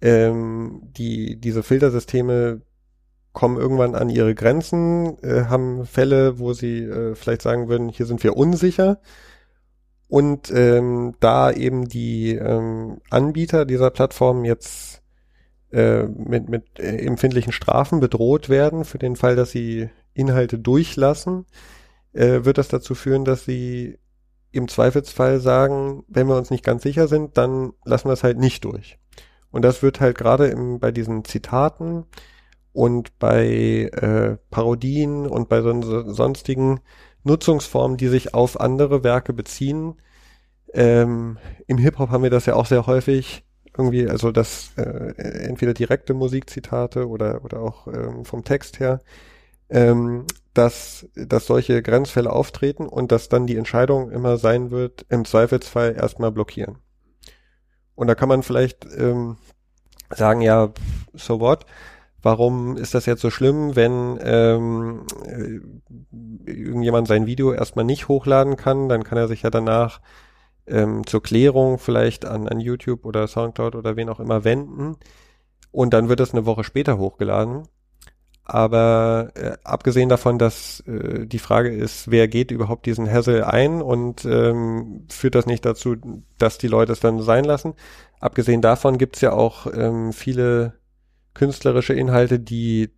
ähm, 0.00 0.82
die, 0.96 1.40
diese 1.40 1.62
Filtersysteme 1.62 2.62
kommen 3.32 3.58
irgendwann 3.58 3.94
an 3.94 4.08
ihre 4.08 4.34
Grenzen, 4.34 5.22
äh, 5.22 5.44
haben 5.44 5.84
Fälle, 5.84 6.38
wo 6.38 6.54
sie 6.54 6.84
äh, 6.84 7.14
vielleicht 7.14 7.42
sagen 7.42 7.68
würden, 7.68 7.90
hier 7.90 8.06
sind 8.06 8.24
wir 8.24 8.34
unsicher. 8.34 8.98
Und 10.08 10.52
ähm, 10.52 11.14
da 11.20 11.50
eben 11.50 11.88
die 11.88 12.34
ähm, 12.34 13.00
Anbieter 13.10 13.64
dieser 13.64 13.90
Plattform 13.90 14.44
jetzt 14.44 15.02
äh, 15.72 16.04
mit, 16.04 16.48
mit 16.48 16.78
äh, 16.78 16.98
empfindlichen 16.98 17.52
Strafen 17.52 17.98
bedroht 17.98 18.48
werden, 18.48 18.84
für 18.84 18.98
den 18.98 19.16
Fall, 19.16 19.34
dass 19.34 19.50
sie 19.50 19.90
Inhalte 20.14 20.58
durchlassen, 20.58 21.44
äh, 22.12 22.44
wird 22.44 22.58
das 22.58 22.68
dazu 22.68 22.94
führen, 22.94 23.24
dass 23.24 23.44
sie 23.44 23.98
im 24.52 24.68
Zweifelsfall 24.68 25.40
sagen, 25.40 26.04
wenn 26.08 26.28
wir 26.28 26.36
uns 26.36 26.50
nicht 26.50 26.64
ganz 26.64 26.82
sicher 26.82 27.08
sind, 27.08 27.36
dann 27.36 27.72
lassen 27.84 28.08
wir 28.08 28.12
es 28.12 28.22
halt 28.22 28.38
nicht 28.38 28.64
durch. 28.64 28.98
Und 29.50 29.62
das 29.62 29.82
wird 29.82 30.00
halt 30.00 30.16
gerade 30.16 30.54
bei 30.80 30.92
diesen 30.92 31.24
Zitaten 31.24 32.04
und 32.72 33.18
bei 33.18 33.90
äh, 33.92 34.36
Parodien 34.50 35.26
und 35.26 35.48
bei 35.48 35.62
so, 35.62 36.12
sonstigen 36.12 36.80
Nutzungsformen, 37.26 37.96
die 37.96 38.08
sich 38.08 38.34
auf 38.34 38.60
andere 38.60 39.04
Werke 39.04 39.32
beziehen. 39.32 39.96
Ähm, 40.72 41.38
Im 41.66 41.78
Hip-Hop 41.78 42.10
haben 42.10 42.22
wir 42.22 42.30
das 42.30 42.46
ja 42.46 42.54
auch 42.54 42.66
sehr 42.66 42.86
häufig 42.86 43.44
irgendwie, 43.76 44.08
also 44.08 44.32
das 44.32 44.72
äh, 44.76 45.14
entweder 45.44 45.74
direkte 45.74 46.14
Musikzitate 46.14 47.08
oder 47.08 47.44
oder 47.44 47.60
auch 47.60 47.86
ähm, 47.88 48.24
vom 48.24 48.44
Text 48.44 48.80
her, 48.80 49.00
ähm, 49.68 50.24
dass 50.54 51.08
dass 51.14 51.46
solche 51.46 51.82
Grenzfälle 51.82 52.32
auftreten 52.32 52.86
und 52.86 53.12
dass 53.12 53.28
dann 53.28 53.46
die 53.46 53.56
Entscheidung 53.56 54.10
immer 54.10 54.38
sein 54.38 54.70
wird, 54.70 55.04
im 55.10 55.24
Zweifelsfall 55.24 55.94
erstmal 55.96 56.32
blockieren. 56.32 56.78
Und 57.94 58.08
da 58.08 58.14
kann 58.14 58.28
man 58.28 58.42
vielleicht 58.42 58.86
ähm, 58.96 59.36
sagen, 60.10 60.40
ja, 60.42 60.72
so 61.14 61.40
what? 61.40 61.66
Warum 62.26 62.76
ist 62.76 62.92
das 62.92 63.06
jetzt 63.06 63.22
so 63.22 63.30
schlimm, 63.30 63.76
wenn 63.76 64.18
ähm, 64.20 65.06
äh, 65.26 66.50
irgendjemand 66.50 67.06
sein 67.06 67.24
Video 67.24 67.52
erstmal 67.52 67.84
nicht 67.84 68.08
hochladen 68.08 68.56
kann? 68.56 68.88
Dann 68.88 69.04
kann 69.04 69.16
er 69.16 69.28
sich 69.28 69.42
ja 69.42 69.50
danach 69.50 70.00
ähm, 70.66 71.06
zur 71.06 71.22
Klärung 71.22 71.78
vielleicht 71.78 72.24
an, 72.24 72.48
an 72.48 72.58
YouTube 72.58 73.04
oder 73.04 73.28
Soundcloud 73.28 73.76
oder 73.76 73.94
wen 73.94 74.08
auch 74.08 74.18
immer 74.18 74.42
wenden. 74.42 74.96
Und 75.70 75.94
dann 75.94 76.08
wird 76.08 76.18
es 76.18 76.32
eine 76.32 76.46
Woche 76.46 76.64
später 76.64 76.98
hochgeladen. 76.98 77.68
Aber 78.42 79.30
äh, 79.36 79.52
abgesehen 79.62 80.08
davon, 80.08 80.40
dass 80.40 80.80
äh, 80.80 81.26
die 81.26 81.38
Frage 81.38 81.72
ist, 81.72 82.10
wer 82.10 82.26
geht 82.26 82.50
überhaupt 82.50 82.86
diesen 82.86 83.08
Hassel 83.08 83.44
ein 83.44 83.80
und 83.80 84.24
ähm, 84.24 85.06
führt 85.12 85.36
das 85.36 85.46
nicht 85.46 85.64
dazu, 85.64 85.94
dass 86.38 86.58
die 86.58 86.66
Leute 86.66 86.90
es 86.90 86.98
dann 86.98 87.22
sein 87.22 87.44
lassen? 87.44 87.74
Abgesehen 88.18 88.62
davon 88.62 88.98
gibt's 88.98 89.20
ja 89.20 89.30
auch 89.30 89.68
ähm, 89.72 90.12
viele 90.12 90.74
künstlerische 91.36 91.92
Inhalte, 91.92 92.40
die 92.40 92.90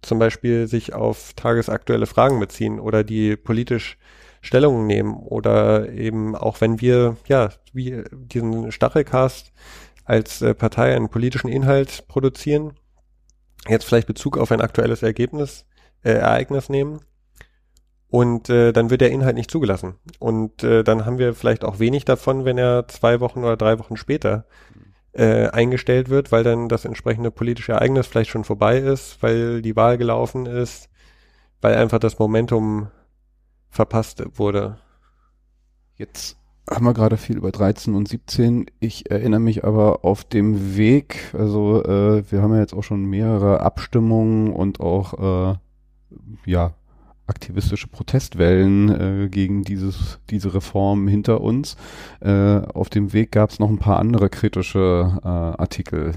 zum 0.00 0.18
Beispiel 0.18 0.66
sich 0.66 0.94
auf 0.94 1.32
tagesaktuelle 1.34 2.06
Fragen 2.06 2.38
beziehen 2.38 2.78
oder 2.78 3.04
die 3.04 3.36
politisch 3.36 3.98
Stellungen 4.40 4.86
nehmen 4.86 5.14
oder 5.14 5.90
eben 5.90 6.36
auch 6.36 6.60
wenn 6.60 6.80
wir 6.80 7.16
ja 7.26 7.48
wie 7.72 8.04
diesen 8.12 8.70
Stachelcast 8.70 9.52
als 10.04 10.42
äh, 10.42 10.54
Partei 10.54 10.94
einen 10.94 11.08
politischen 11.08 11.48
Inhalt 11.48 12.06
produzieren, 12.08 12.74
jetzt 13.66 13.86
vielleicht 13.86 14.06
Bezug 14.06 14.36
auf 14.36 14.52
ein 14.52 14.60
aktuelles 14.60 15.02
Ergebnis, 15.02 15.64
äh, 16.02 16.12
Ereignis 16.12 16.68
nehmen 16.68 17.00
und 18.08 18.50
äh, 18.50 18.72
dann 18.72 18.90
wird 18.90 19.00
der 19.00 19.10
Inhalt 19.10 19.34
nicht 19.34 19.50
zugelassen. 19.50 19.94
Und 20.18 20.62
äh, 20.62 20.84
dann 20.84 21.06
haben 21.06 21.18
wir 21.18 21.34
vielleicht 21.34 21.64
auch 21.64 21.78
wenig 21.78 22.04
davon, 22.04 22.44
wenn 22.44 22.58
er 22.58 22.86
zwei 22.86 23.20
Wochen 23.20 23.40
oder 23.40 23.56
drei 23.56 23.78
Wochen 23.78 23.96
später 23.96 24.46
äh, 25.14 25.48
eingestellt 25.48 26.08
wird, 26.08 26.32
weil 26.32 26.44
dann 26.44 26.68
das 26.68 26.84
entsprechende 26.84 27.30
politische 27.30 27.72
Ereignis 27.72 28.06
vielleicht 28.06 28.30
schon 28.30 28.44
vorbei 28.44 28.78
ist, 28.78 29.22
weil 29.22 29.62
die 29.62 29.76
Wahl 29.76 29.96
gelaufen 29.98 30.46
ist, 30.46 30.88
weil 31.60 31.74
einfach 31.76 31.98
das 31.98 32.18
Momentum 32.18 32.88
verpasst 33.70 34.22
wurde. 34.34 34.78
Jetzt 35.96 36.36
haben 36.68 36.84
wir 36.84 36.94
gerade 36.94 37.16
viel 37.16 37.36
über 37.36 37.52
13 37.52 37.94
und 37.94 38.08
17. 38.08 38.66
Ich 38.80 39.10
erinnere 39.10 39.40
mich 39.40 39.64
aber 39.64 40.04
auf 40.04 40.24
dem 40.24 40.76
Weg, 40.76 41.32
also 41.34 41.84
äh, 41.84 42.30
wir 42.30 42.42
haben 42.42 42.54
ja 42.54 42.60
jetzt 42.60 42.74
auch 42.74 42.82
schon 42.82 43.04
mehrere 43.04 43.60
Abstimmungen 43.60 44.52
und 44.52 44.80
auch 44.80 45.52
äh, 45.52 45.58
ja 46.46 46.74
aktivistische 47.26 47.88
Protestwellen 47.88 49.24
äh, 49.24 49.28
gegen 49.28 49.64
dieses 49.64 50.18
diese 50.30 50.54
Reform 50.54 51.08
hinter 51.08 51.40
uns. 51.40 51.76
Äh, 52.20 52.58
auf 52.58 52.90
dem 52.90 53.12
Weg 53.12 53.32
gab 53.32 53.50
es 53.50 53.58
noch 53.58 53.70
ein 53.70 53.78
paar 53.78 53.98
andere 53.98 54.28
kritische 54.28 55.18
äh, 55.22 55.28
Artikel. 55.28 56.12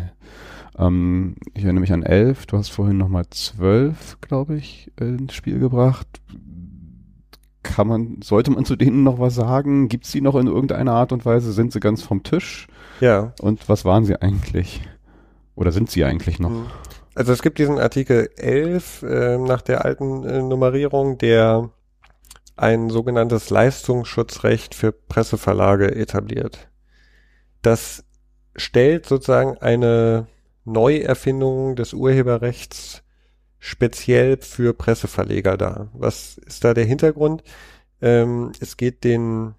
Ähm, 0.77 1.35
ich 1.53 1.63
erinnere 1.63 1.81
mich 1.81 1.93
an 1.93 2.03
elf. 2.03 2.45
Du 2.45 2.57
hast 2.57 2.69
vorhin 2.69 2.97
noch 2.97 3.09
mal 3.09 3.25
zwölf, 3.29 4.17
glaube 4.21 4.57
ich, 4.57 4.91
ins 4.99 5.33
Spiel 5.33 5.59
gebracht 5.59 6.07
kann 7.67 7.87
man, 7.87 8.21
sollte 8.23 8.51
man 8.51 8.65
zu 8.65 8.75
denen 8.75 9.03
noch 9.03 9.19
was 9.19 9.35
sagen? 9.35 9.89
Gibt 9.89 10.05
es 10.05 10.11
die 10.11 10.21
noch 10.21 10.35
in 10.35 10.47
irgendeiner 10.47 10.93
Art 10.93 11.11
und 11.11 11.25
Weise? 11.25 11.51
Sind 11.51 11.73
sie 11.73 11.79
ganz 11.79 12.01
vom 12.01 12.23
Tisch? 12.23 12.67
Ja. 13.01 13.33
Und 13.41 13.67
was 13.69 13.85
waren 13.85 14.05
sie 14.05 14.21
eigentlich? 14.21 14.81
Oder 15.55 15.71
sind 15.71 15.89
sie 15.89 16.03
eigentlich 16.03 16.39
noch? 16.39 16.65
Also 17.17 17.33
es 17.33 17.41
gibt 17.41 17.57
diesen 17.57 17.79
Artikel 17.79 18.29
11 18.37 19.01
äh, 19.01 19.37
nach 19.39 19.63
der 19.63 19.83
alten 19.85 20.23
äh, 20.23 20.39
Nummerierung, 20.39 21.17
der 21.17 21.71
ein 22.55 22.91
sogenanntes 22.91 23.49
Leistungsschutzrecht 23.49 24.75
für 24.75 24.91
Presseverlage 24.91 25.95
etabliert. 25.95 26.69
Das 27.63 28.05
stellt 28.55 29.07
sozusagen 29.07 29.57
eine 29.57 30.27
Neuerfindung 30.63 31.75
des 31.75 31.93
Urheberrechts 31.93 33.01
speziell 33.57 34.37
für 34.39 34.75
Presseverleger 34.75 35.57
da. 35.57 35.87
Was 35.93 36.37
ist 36.37 36.63
da 36.63 36.75
der 36.75 36.85
Hintergrund? 36.85 37.41
Ähm, 37.99 38.51
es 38.59 38.77
geht 38.77 39.03
den 39.03 39.55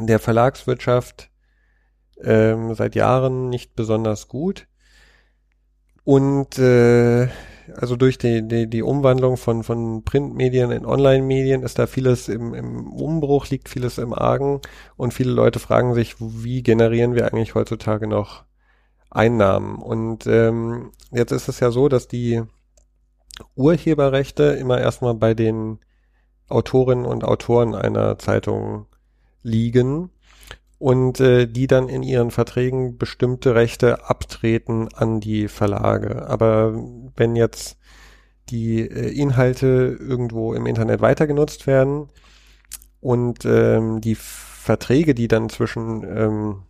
der 0.00 0.18
Verlagswirtschaft 0.18 1.28
ähm, 2.22 2.74
seit 2.74 2.94
Jahren 2.94 3.50
nicht 3.50 3.76
besonders 3.76 4.28
gut. 4.28 4.66
Und 6.04 6.58
äh, 6.58 7.28
also 7.76 7.96
durch 7.96 8.18
die, 8.18 8.46
die, 8.46 8.68
die 8.68 8.82
Umwandlung 8.82 9.36
von, 9.36 9.62
von 9.62 10.04
Printmedien 10.04 10.70
in 10.70 10.84
Online-Medien 10.84 11.62
ist 11.62 11.78
da 11.78 11.86
vieles 11.86 12.28
im, 12.28 12.52
im 12.54 12.92
Umbruch, 12.92 13.48
liegt 13.48 13.68
vieles 13.68 13.96
im 13.96 14.12
Argen 14.12 14.60
und 14.96 15.14
viele 15.14 15.32
Leute 15.32 15.58
fragen 15.58 15.94
sich, 15.94 16.16
wie 16.18 16.62
generieren 16.62 17.14
wir 17.14 17.26
eigentlich 17.26 17.54
heutzutage 17.54 18.06
noch 18.06 18.44
Einnahmen? 19.10 19.76
Und 19.76 20.26
ähm, 20.26 20.90
jetzt 21.10 21.32
ist 21.32 21.48
es 21.48 21.60
ja 21.60 21.70
so, 21.70 21.88
dass 21.88 22.06
die 22.06 22.42
Urheberrechte 23.56 24.44
immer 24.44 24.80
erstmal 24.80 25.14
bei 25.14 25.32
den 25.32 25.78
Autorinnen 26.48 27.06
und 27.06 27.24
Autoren 27.24 27.74
einer 27.74 28.18
Zeitung 28.18 28.86
liegen 29.42 30.10
und 30.84 31.18
äh, 31.18 31.46
die 31.46 31.66
dann 31.66 31.88
in 31.88 32.02
ihren 32.02 32.30
Verträgen 32.30 32.98
bestimmte 32.98 33.54
Rechte 33.54 34.06
abtreten 34.10 34.92
an 34.92 35.18
die 35.18 35.48
Verlage. 35.48 36.28
Aber 36.28 36.74
wenn 37.16 37.36
jetzt 37.36 37.78
die 38.50 38.80
äh, 38.80 39.18
Inhalte 39.18 39.96
irgendwo 39.98 40.52
im 40.52 40.66
Internet 40.66 41.00
weiter 41.00 41.26
genutzt 41.26 41.66
werden 41.66 42.10
und 43.00 43.46
ähm, 43.46 44.02
die 44.02 44.14
Verträge, 44.14 45.14
die 45.14 45.26
dann 45.26 45.48
zwischen 45.48 46.02
ähm, 46.02 46.64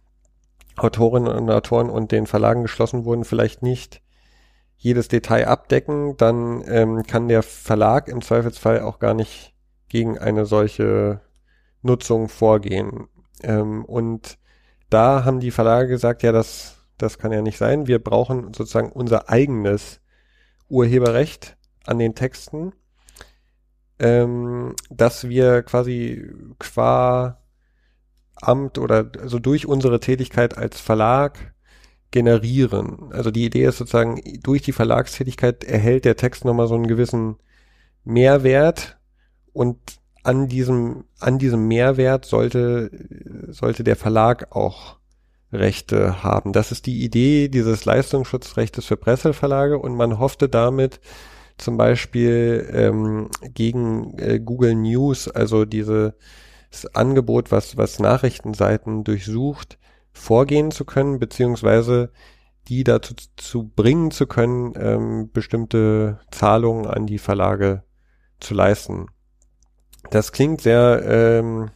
Autorinnen 0.76 1.32
und 1.32 1.50
Autoren 1.50 1.90
und 1.90 2.12
den 2.12 2.28
Verlagen 2.28 2.62
geschlossen 2.62 3.04
wurden, 3.04 3.24
vielleicht 3.24 3.64
nicht 3.64 4.00
jedes 4.76 5.08
Detail 5.08 5.48
abdecken, 5.48 6.16
dann 6.18 6.62
ähm, 6.68 7.02
kann 7.02 7.26
der 7.26 7.42
Verlag 7.42 8.06
im 8.06 8.22
Zweifelsfall 8.22 8.80
auch 8.80 9.00
gar 9.00 9.14
nicht 9.14 9.56
gegen 9.88 10.18
eine 10.18 10.46
solche 10.46 11.20
Nutzung 11.82 12.28
vorgehen. 12.28 13.08
Ähm, 13.42 13.84
und 13.84 14.38
da 14.90 15.24
haben 15.24 15.40
die 15.40 15.50
Verlage 15.50 15.88
gesagt, 15.88 16.22
ja, 16.22 16.32
das, 16.32 16.78
das 16.98 17.18
kann 17.18 17.32
ja 17.32 17.42
nicht 17.42 17.58
sein. 17.58 17.86
Wir 17.86 17.98
brauchen 17.98 18.54
sozusagen 18.54 18.92
unser 18.92 19.28
eigenes 19.28 20.00
Urheberrecht 20.68 21.56
an 21.86 21.98
den 21.98 22.14
Texten, 22.14 22.72
ähm, 23.98 24.74
dass 24.90 25.28
wir 25.28 25.62
quasi 25.62 26.30
qua 26.58 27.38
Amt 28.36 28.78
oder 28.78 29.10
also 29.20 29.38
durch 29.38 29.66
unsere 29.66 30.00
Tätigkeit 30.00 30.58
als 30.58 30.80
Verlag 30.80 31.54
generieren. 32.10 33.12
Also 33.12 33.30
die 33.30 33.44
Idee 33.44 33.64
ist 33.64 33.78
sozusagen, 33.78 34.20
durch 34.42 34.62
die 34.62 34.72
Verlagstätigkeit 34.72 35.64
erhält 35.64 36.04
der 36.04 36.16
Text 36.16 36.44
nochmal 36.44 36.68
so 36.68 36.74
einen 36.74 36.86
gewissen 36.86 37.36
Mehrwert 38.04 38.98
und 39.52 39.78
an 40.24 40.48
diesem, 40.48 41.04
an 41.20 41.38
diesem 41.38 41.68
Mehrwert 41.68 42.24
sollte, 42.24 42.90
sollte 43.48 43.84
der 43.84 43.96
Verlag 43.96 44.54
auch 44.56 44.96
Rechte 45.52 46.24
haben. 46.24 46.52
Das 46.52 46.72
ist 46.72 46.86
die 46.86 47.04
Idee 47.04 47.48
dieses 47.48 47.84
Leistungsschutzrechtes 47.84 48.86
für 48.86 48.96
Presseverlage 48.96 49.78
und 49.78 49.94
man 49.94 50.18
hoffte 50.18 50.48
damit 50.48 51.00
zum 51.58 51.76
Beispiel 51.76 52.68
ähm, 52.72 53.28
gegen 53.42 54.18
äh, 54.18 54.40
Google 54.40 54.74
News, 54.74 55.28
also 55.28 55.64
dieses 55.64 56.14
Angebot, 56.94 57.52
was, 57.52 57.76
was 57.76 58.00
Nachrichtenseiten 58.00 59.04
durchsucht, 59.04 59.78
vorgehen 60.12 60.72
zu 60.72 60.84
können, 60.84 61.20
beziehungsweise 61.20 62.10
die 62.66 62.82
dazu 62.82 63.14
zu 63.36 63.68
bringen 63.68 64.10
zu 64.10 64.26
können, 64.26 64.72
ähm, 64.76 65.30
bestimmte 65.32 66.18
Zahlungen 66.30 66.86
an 66.86 67.06
die 67.06 67.18
Verlage 67.18 67.84
zu 68.40 68.54
leisten. 68.54 69.06
Das 70.10 70.32
klingt 70.32 70.60
sehr 70.60 71.02
ähm, 71.06 71.70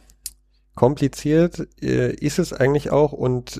kompliziert, 0.75 1.67
äh, 1.81 2.13
ist 2.13 2.39
es 2.39 2.53
eigentlich 2.53 2.91
auch 2.91 3.11
und 3.11 3.59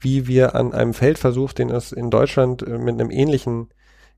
wie 0.00 0.26
wir 0.26 0.54
an 0.54 0.72
einem 0.72 0.94
Feldversuch, 0.94 1.52
den 1.52 1.70
es 1.70 1.92
in 1.92 2.10
Deutschland 2.10 2.62
äh, 2.62 2.78
mit 2.78 3.00
einem 3.00 3.10
ähnlichen 3.10 3.68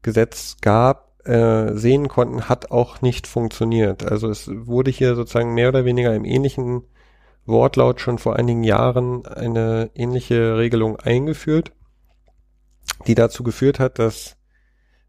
Gesetz 0.03 0.57
gab, 0.61 1.27
äh, 1.27 1.75
sehen 1.75 2.09
konnten, 2.09 2.49
hat 2.49 2.71
auch 2.71 3.01
nicht 3.03 3.27
funktioniert. 3.27 4.11
Also 4.11 4.29
es 4.29 4.51
wurde 4.53 4.91
hier 4.91 5.15
sozusagen 5.15 5.55
mehr 5.55 5.69
oder 5.69 5.85
weniger 5.85 6.15
im 6.15 6.25
ähnlichen 6.25 6.83
Wortlaut 7.47 8.01
schon 8.01 8.19
vor 8.19 8.37
einigen 8.37 8.65
Jahren 8.65 9.27
eine 9.27 9.91
ähnliche 9.95 10.57
Regelung 10.57 10.97
eingeführt, 10.97 11.73
die 13.07 13.15
dazu 13.15 13.43
geführt 13.43 13.79
hat, 13.81 13.99
dass 13.99 14.37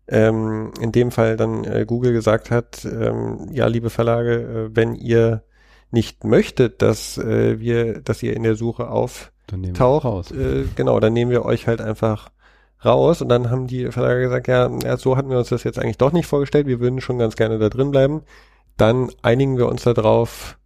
ähm, 0.08 0.72
in 0.80 0.92
dem 0.92 1.12
Fall 1.12 1.38
dann 1.38 1.64
äh, 1.64 1.86
Google 1.88 2.14
gesagt 2.14 2.52
hat, 2.52 2.86
ähm, 2.86 3.48
ja, 3.52 3.68
liebe 3.68 3.90
Verlage, 3.90 4.70
äh, 4.72 4.76
wenn 4.76 4.96
ihr 4.96 5.44
nicht 5.92 6.24
möchtet, 6.24 6.82
dass 6.82 7.18
äh, 7.18 7.60
wir, 7.60 8.02
dass 8.02 8.24
ihr 8.24 8.36
in 8.36 8.44
der 8.44 8.56
Suche 8.56 8.90
auftaucht, 8.90 10.32
äh, 10.32 10.66
genau, 10.76 11.00
dann 11.00 11.14
nehmen 11.14 11.32
wir 11.32 11.46
euch 11.46 11.68
halt 11.68 11.82
einfach 11.82 12.30
raus. 12.84 13.22
Und 13.22 13.30
dann 13.30 13.50
haben 13.50 13.68
die 13.68 13.92
Verlage 13.92 14.22
gesagt, 14.22 14.48
ja, 14.48 14.70
ja, 14.84 14.98
so 14.98 15.18
hatten 15.18 15.30
wir 15.30 15.38
uns 15.38 15.50
das 15.50 15.64
jetzt 15.64 15.80
eigentlich 15.80 15.98
doch 15.98 16.12
nicht 16.12 16.28
vorgestellt. 16.28 16.68
Wir 16.68 16.80
würden 16.80 17.02
schon 17.02 17.20
ganz 17.20 17.36
gerne 17.36 17.60
da 17.60 17.70
drin 17.70 17.92
bleiben. 17.92 18.22
Dann 18.78 19.10
einigen 19.22 19.58
wir 19.58 19.68
uns 19.68 19.84
darauf, 19.84 20.58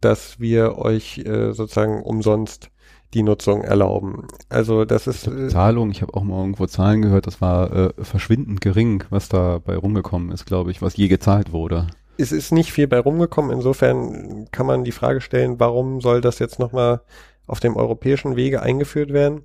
dass 0.00 0.38
wir 0.40 0.76
euch 0.78 1.18
äh, 1.18 1.52
sozusagen 1.52 2.02
umsonst 2.02 2.70
die 3.14 3.22
Nutzung 3.22 3.62
erlauben. 3.62 4.26
Also 4.48 4.84
das 4.84 5.06
ist 5.06 5.26
äh, 5.26 5.48
Zahlung. 5.48 5.90
Ich 5.90 6.02
habe 6.02 6.14
auch 6.14 6.22
mal 6.22 6.40
irgendwo 6.40 6.66
Zahlen 6.66 7.02
gehört. 7.02 7.26
Das 7.26 7.40
war 7.40 7.72
äh, 7.72 7.92
verschwindend 7.98 8.60
gering, 8.60 9.04
was 9.10 9.28
da 9.28 9.58
bei 9.58 9.76
rumgekommen 9.76 10.32
ist, 10.32 10.44
glaube 10.44 10.70
ich, 10.70 10.82
was 10.82 10.96
je 10.96 11.08
gezahlt 11.08 11.52
wurde. 11.52 11.86
Es 12.16 12.32
ist 12.32 12.52
nicht 12.52 12.72
viel 12.72 12.86
bei 12.86 12.98
rumgekommen. 12.98 13.50
Insofern 13.50 14.48
kann 14.50 14.66
man 14.66 14.84
die 14.84 14.92
Frage 14.92 15.20
stellen, 15.20 15.58
warum 15.58 16.00
soll 16.00 16.20
das 16.20 16.38
jetzt 16.38 16.58
nochmal 16.58 17.00
auf 17.46 17.60
dem 17.60 17.76
europäischen 17.76 18.36
Wege 18.36 18.62
eingeführt 18.62 19.12
werden? 19.12 19.42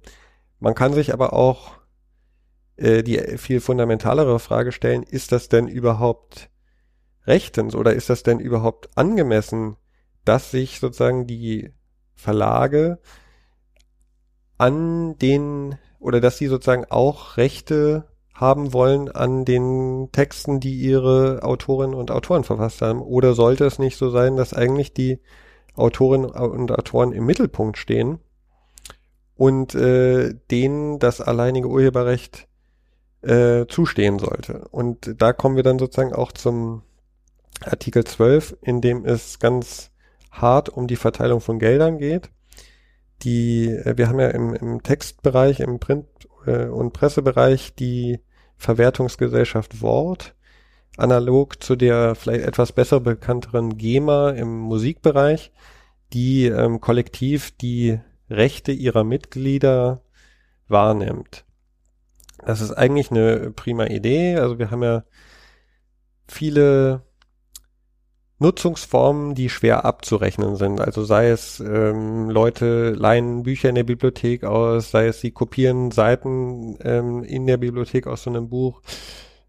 Man 0.59 0.75
kann 0.75 0.93
sich 0.93 1.13
aber 1.13 1.33
auch 1.33 1.71
äh, 2.75 3.03
die 3.03 3.17
viel 3.37 3.59
fundamentalere 3.59 4.39
Frage 4.39 4.71
stellen, 4.71 5.03
ist 5.03 5.31
das 5.31 5.49
denn 5.49 5.67
überhaupt 5.67 6.49
rechtens 7.25 7.75
oder 7.75 7.93
ist 7.93 8.09
das 8.09 8.23
denn 8.23 8.39
überhaupt 8.39 8.89
angemessen, 8.97 9.75
dass 10.25 10.51
sich 10.51 10.79
sozusagen 10.79 11.27
die 11.27 11.71
Verlage 12.15 12.99
an 14.59 15.17
den 15.17 15.77
oder 15.99 16.21
dass 16.21 16.37
sie 16.37 16.47
sozusagen 16.47 16.85
auch 16.89 17.37
Rechte 17.37 18.05
haben 18.33 18.71
wollen 18.73 19.09
an 19.09 19.43
den 19.43 20.09
Texten, 20.11 20.59
die 20.59 20.75
ihre 20.75 21.43
Autorinnen 21.43 21.95
und 21.95 22.11
Autoren 22.11 22.43
verfasst 22.43 22.81
haben? 22.81 23.01
Oder 23.01 23.33
sollte 23.33 23.65
es 23.65 23.79
nicht 23.79 23.97
so 23.97 24.09
sein, 24.09 24.35
dass 24.35 24.53
eigentlich 24.53 24.93
die 24.93 25.19
Autorinnen 25.75 26.29
und 26.29 26.71
Autoren 26.71 27.11
im 27.11 27.25
Mittelpunkt 27.25 27.77
stehen 27.77 28.19
und 29.35 29.75
äh, 29.75 30.35
denen 30.51 30.99
das 30.99 31.21
alleinige 31.21 31.67
Urheberrecht 31.67 32.47
äh, 33.21 33.65
zustehen 33.67 34.19
sollte? 34.19 34.67
Und 34.71 35.15
da 35.17 35.33
kommen 35.33 35.55
wir 35.55 35.63
dann 35.63 35.79
sozusagen 35.79 36.13
auch 36.13 36.31
zum 36.31 36.83
Artikel 37.63 38.03
12, 38.05 38.57
in 38.61 38.81
dem 38.81 39.05
es 39.05 39.39
ganz 39.39 39.91
hart 40.31 40.69
um 40.69 40.87
die 40.87 40.95
Verteilung 40.95 41.41
von 41.41 41.59
Geldern 41.59 41.97
geht 41.97 42.29
die, 43.23 43.67
äh, 43.67 43.97
wir 43.97 44.07
haben 44.07 44.19
ja 44.19 44.29
im, 44.29 44.53
im 44.53 44.83
Textbereich, 44.83 45.59
im 45.59 45.79
Print- 45.79 46.07
äh, 46.45 46.65
und 46.65 46.93
Pressebereich 46.93 47.75
die 47.75 48.19
Verwertungsgesellschaft 48.57 49.81
Wort, 49.81 50.35
analog 50.97 51.63
zu 51.63 51.75
der 51.75 52.15
vielleicht 52.15 52.45
etwas 52.45 52.71
besser 52.71 52.99
bekannteren 52.99 53.77
GEMA 53.77 54.31
im 54.31 54.59
Musikbereich, 54.59 55.51
die 56.13 56.45
ähm, 56.45 56.81
kollektiv 56.81 57.51
die 57.57 57.99
Rechte 58.29 58.71
ihrer 58.71 59.03
Mitglieder 59.03 60.01
wahrnimmt. 60.67 61.45
Das 62.45 62.61
ist 62.61 62.71
eigentlich 62.71 63.11
eine 63.11 63.51
prima 63.51 63.85
Idee. 63.85 64.37
Also 64.37 64.59
wir 64.59 64.71
haben 64.71 64.83
ja 64.83 65.03
viele 66.27 67.01
Nutzungsformen, 68.39 69.35
die 69.35 69.49
schwer 69.49 69.83
abzurechnen 69.83 70.55
sind. 70.55 70.79
Also 70.79 71.03
sei 71.03 71.29
es 71.29 71.59
ähm, 71.59 72.29
Leute 72.29 72.91
leihen 72.91 73.43
Bücher 73.43 73.69
in 73.69 73.75
der 73.75 73.83
Bibliothek 73.83 74.45
aus, 74.45 74.91
sei 74.91 75.07
es 75.07 75.19
sie 75.19 75.31
kopieren 75.31 75.91
Seiten 75.91 76.77
ähm, 76.81 77.23
in 77.23 77.47
der 77.47 77.57
Bibliothek 77.57 78.07
aus 78.07 78.23
so 78.23 78.29
einem 78.29 78.47
Buch. 78.47 78.81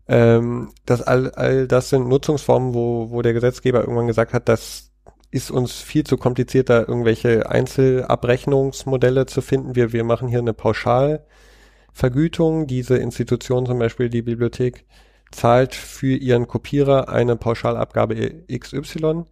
Ähm, 0.08 0.70
das 0.86 1.02
all, 1.02 1.30
all 1.30 1.68
das 1.68 1.90
sind 1.90 2.08
Nutzungsformen, 2.08 2.74
wo, 2.74 3.10
wo 3.10 3.22
der 3.22 3.32
Gesetzgeber 3.32 3.80
irgendwann 3.80 4.08
gesagt 4.08 4.32
hat, 4.32 4.48
das 4.48 4.90
ist 5.30 5.52
uns 5.52 5.74
viel 5.74 6.04
zu 6.04 6.16
kompliziert, 6.16 6.68
da 6.68 6.80
irgendwelche 6.80 7.48
Einzelabrechnungsmodelle 7.48 9.26
zu 9.26 9.40
finden. 9.40 9.76
Wir, 9.76 9.92
wir 9.92 10.02
machen 10.02 10.28
hier 10.28 10.40
eine 10.40 10.52
Pauschalvergütung. 10.52 12.66
Diese 12.66 12.96
Institution, 12.96 13.66
zum 13.66 13.78
Beispiel 13.78 14.10
die 14.10 14.22
Bibliothek, 14.22 14.84
zahlt 15.30 15.74
für 15.74 16.16
ihren 16.16 16.46
Kopierer 16.46 17.08
eine 17.08 17.36
Pauschalabgabe 17.36 18.44
XY 18.52 19.24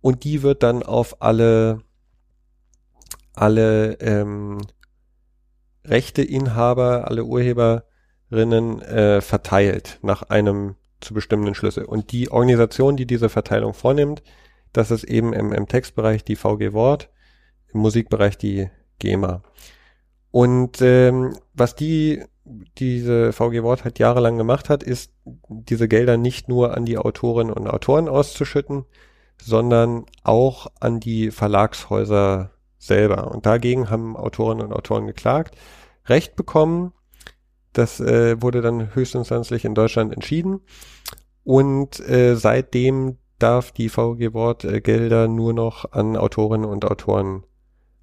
und 0.00 0.24
die 0.24 0.42
wird 0.42 0.62
dann 0.62 0.82
auf 0.82 1.22
alle 1.22 1.82
alle 3.34 3.94
ähm, 4.00 4.58
Rechteinhaber, 5.84 7.08
alle 7.08 7.24
Urheberinnen 7.24 8.82
äh, 8.82 9.20
verteilt 9.20 9.98
nach 10.02 10.22
einem 10.24 10.76
zu 11.00 11.14
bestimmenden 11.14 11.54
Schlüssel. 11.54 11.84
Und 11.84 12.12
die 12.12 12.30
Organisation, 12.30 12.96
die 12.96 13.06
diese 13.06 13.28
Verteilung 13.28 13.74
vornimmt, 13.74 14.22
das 14.72 14.90
ist 14.90 15.04
eben 15.04 15.32
im, 15.32 15.52
im 15.52 15.66
Textbereich 15.66 16.24
die 16.24 16.36
VG 16.36 16.72
Wort, 16.72 17.10
im 17.72 17.80
Musikbereich 17.80 18.38
die 18.38 18.70
GEMA. 18.98 19.42
Und 20.30 20.80
ähm, 20.80 21.36
was 21.52 21.74
die 21.74 22.24
diese 22.44 23.32
VG 23.32 23.62
Wort 23.62 23.84
halt 23.84 23.98
jahrelang 23.98 24.36
gemacht 24.36 24.68
hat, 24.68 24.82
ist 24.82 25.12
diese 25.48 25.88
Gelder 25.88 26.16
nicht 26.16 26.48
nur 26.48 26.76
an 26.76 26.84
die 26.84 26.98
Autorinnen 26.98 27.52
und 27.52 27.68
Autoren 27.68 28.08
auszuschütten, 28.08 28.84
sondern 29.40 30.06
auch 30.24 30.66
an 30.80 31.00
die 31.00 31.30
Verlagshäuser 31.30 32.50
selber. 32.78 33.30
Und 33.30 33.46
dagegen 33.46 33.90
haben 33.90 34.16
Autorinnen 34.16 34.66
und 34.66 34.72
Autoren 34.72 35.06
geklagt, 35.06 35.56
Recht 36.06 36.34
bekommen. 36.34 36.92
Das 37.72 38.00
äh, 38.00 38.42
wurde 38.42 38.60
dann 38.60 38.94
höchstinstanzlich 38.94 39.64
in 39.64 39.74
Deutschland 39.74 40.12
entschieden. 40.12 40.60
Und 41.44 42.00
äh, 42.00 42.34
seitdem 42.34 43.18
darf 43.38 43.72
die 43.72 43.88
VG 43.88 44.32
Wort 44.32 44.64
äh, 44.64 44.80
Gelder 44.80 45.28
nur 45.28 45.52
noch 45.52 45.92
an 45.92 46.16
Autorinnen 46.16 46.68
und 46.68 46.84
Autoren 46.84 47.44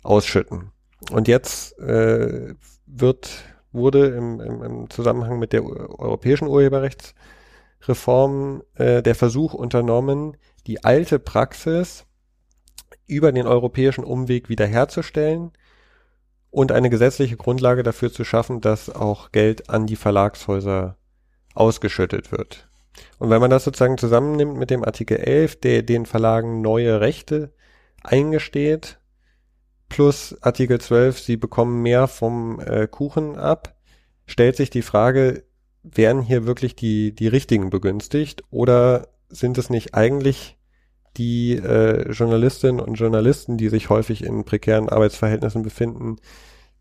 ausschütten. 0.03 0.71
Und 1.11 1.27
jetzt 1.27 1.77
äh, 1.79 2.55
wird 2.85 3.43
wurde 3.71 4.07
im, 4.07 4.39
im, 4.39 4.63
im 4.63 4.89
Zusammenhang 4.89 5.39
mit 5.39 5.53
der 5.53 5.63
europäischen 5.63 6.47
Urheberrechtsreform 6.47 8.63
äh, 8.75 9.01
der 9.01 9.15
Versuch 9.15 9.53
unternommen, 9.53 10.37
die 10.67 10.83
alte 10.83 11.19
Praxis 11.19 12.05
über 13.07 13.31
den 13.31 13.47
europäischen 13.47 14.03
Umweg 14.03 14.49
wiederherzustellen 14.49 15.51
und 16.51 16.71
eine 16.71 16.89
gesetzliche 16.89 17.37
Grundlage 17.37 17.83
dafür 17.83 18.11
zu 18.11 18.23
schaffen, 18.23 18.61
dass 18.61 18.89
auch 18.89 19.31
Geld 19.31 19.69
an 19.69 19.85
die 19.85 19.95
Verlagshäuser 19.95 20.97
ausgeschüttet 21.53 22.31
wird. 22.31 22.67
Und 23.17 23.29
wenn 23.29 23.41
man 23.41 23.51
das 23.51 23.63
sozusagen 23.63 23.97
zusammennimmt 23.97 24.57
mit 24.57 24.69
dem 24.69 24.83
Artikel 24.83 25.17
11, 25.17 25.61
der 25.61 25.83
den 25.83 26.05
Verlagen 26.05 26.61
neue 26.61 27.01
Rechte 27.01 27.53
eingesteht, 28.03 28.98
plus 29.89 30.37
Artikel 30.41 30.79
12, 30.79 31.19
sie 31.19 31.37
bekommen 31.37 31.81
mehr 31.81 32.07
vom 32.07 32.59
äh, 32.59 32.87
Kuchen 32.87 33.35
ab, 33.35 33.75
stellt 34.25 34.55
sich 34.55 34.69
die 34.69 34.83
Frage, 34.83 35.43
werden 35.83 36.21
hier 36.21 36.45
wirklich 36.45 36.75
die, 36.75 37.13
die 37.13 37.27
richtigen 37.27 37.69
begünstigt 37.69 38.43
oder 38.51 39.07
sind 39.29 39.57
es 39.57 39.69
nicht 39.69 39.95
eigentlich 39.95 40.57
die 41.17 41.55
äh, 41.55 42.11
Journalistinnen 42.11 42.79
und 42.79 42.95
Journalisten, 42.95 43.57
die 43.57 43.69
sich 43.69 43.89
häufig 43.89 44.23
in 44.23 44.45
prekären 44.45 44.89
Arbeitsverhältnissen 44.89 45.63
befinden, 45.63 46.17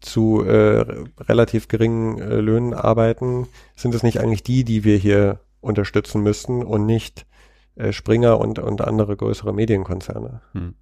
zu 0.01 0.45
äh, 0.45 0.85
relativ 1.21 1.69
geringen 1.69 2.19
äh, 2.19 2.37
Löhnen 2.37 2.73
arbeiten, 2.75 3.49
sind 3.75 3.95
es 3.95 4.03
nicht 4.03 4.21
eigentlich 4.21 4.45
die, 4.45 4.65
die 4.65 4.85
wir 4.85 4.97
hier 4.97 5.41
unterstützen 5.61 6.23
müssten 6.23 6.63
und 6.63 6.87
nicht 6.87 7.27
äh, 7.75 7.93
Springer 7.93 8.39
und, 8.39 8.59
und 8.59 8.81
andere 8.81 9.17
größere 9.17 9.53
Medienkonzerne. 9.53 10.41
Hm. 10.53 10.75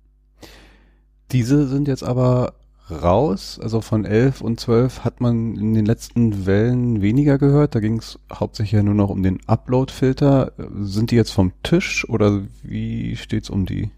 Diese 1.33 1.67
sind 1.67 1.89
jetzt 1.89 2.05
aber 2.05 2.55
raus, 2.91 3.59
also 3.61 3.81
von 3.81 4.05
11 4.05 4.41
und 4.41 4.61
12 4.61 5.05
hat 5.05 5.21
man 5.21 5.57
in 5.57 5.75
den 5.75 5.87
letzten 5.87 6.47
Wellen 6.47 7.03
weniger 7.03 7.39
gehört. 7.39 7.75
Da 7.75 7.81
ging 7.81 7.99
es 7.99 8.19
hauptsächlich 8.33 8.73
ja 8.73 8.83
nur 8.83 8.95
noch 8.95 9.11
um 9.11 9.23
den 9.23 9.41
Upload-Filter. 9.47 10.53
Sind 10.81 11.11
die 11.11 11.17
jetzt 11.17 11.33
vom 11.33 11.53
Tisch 11.63 12.09
oder 12.09 12.43
wie 12.63 13.17
steht's 13.17 13.51
um 13.51 13.67
die? 13.67 13.91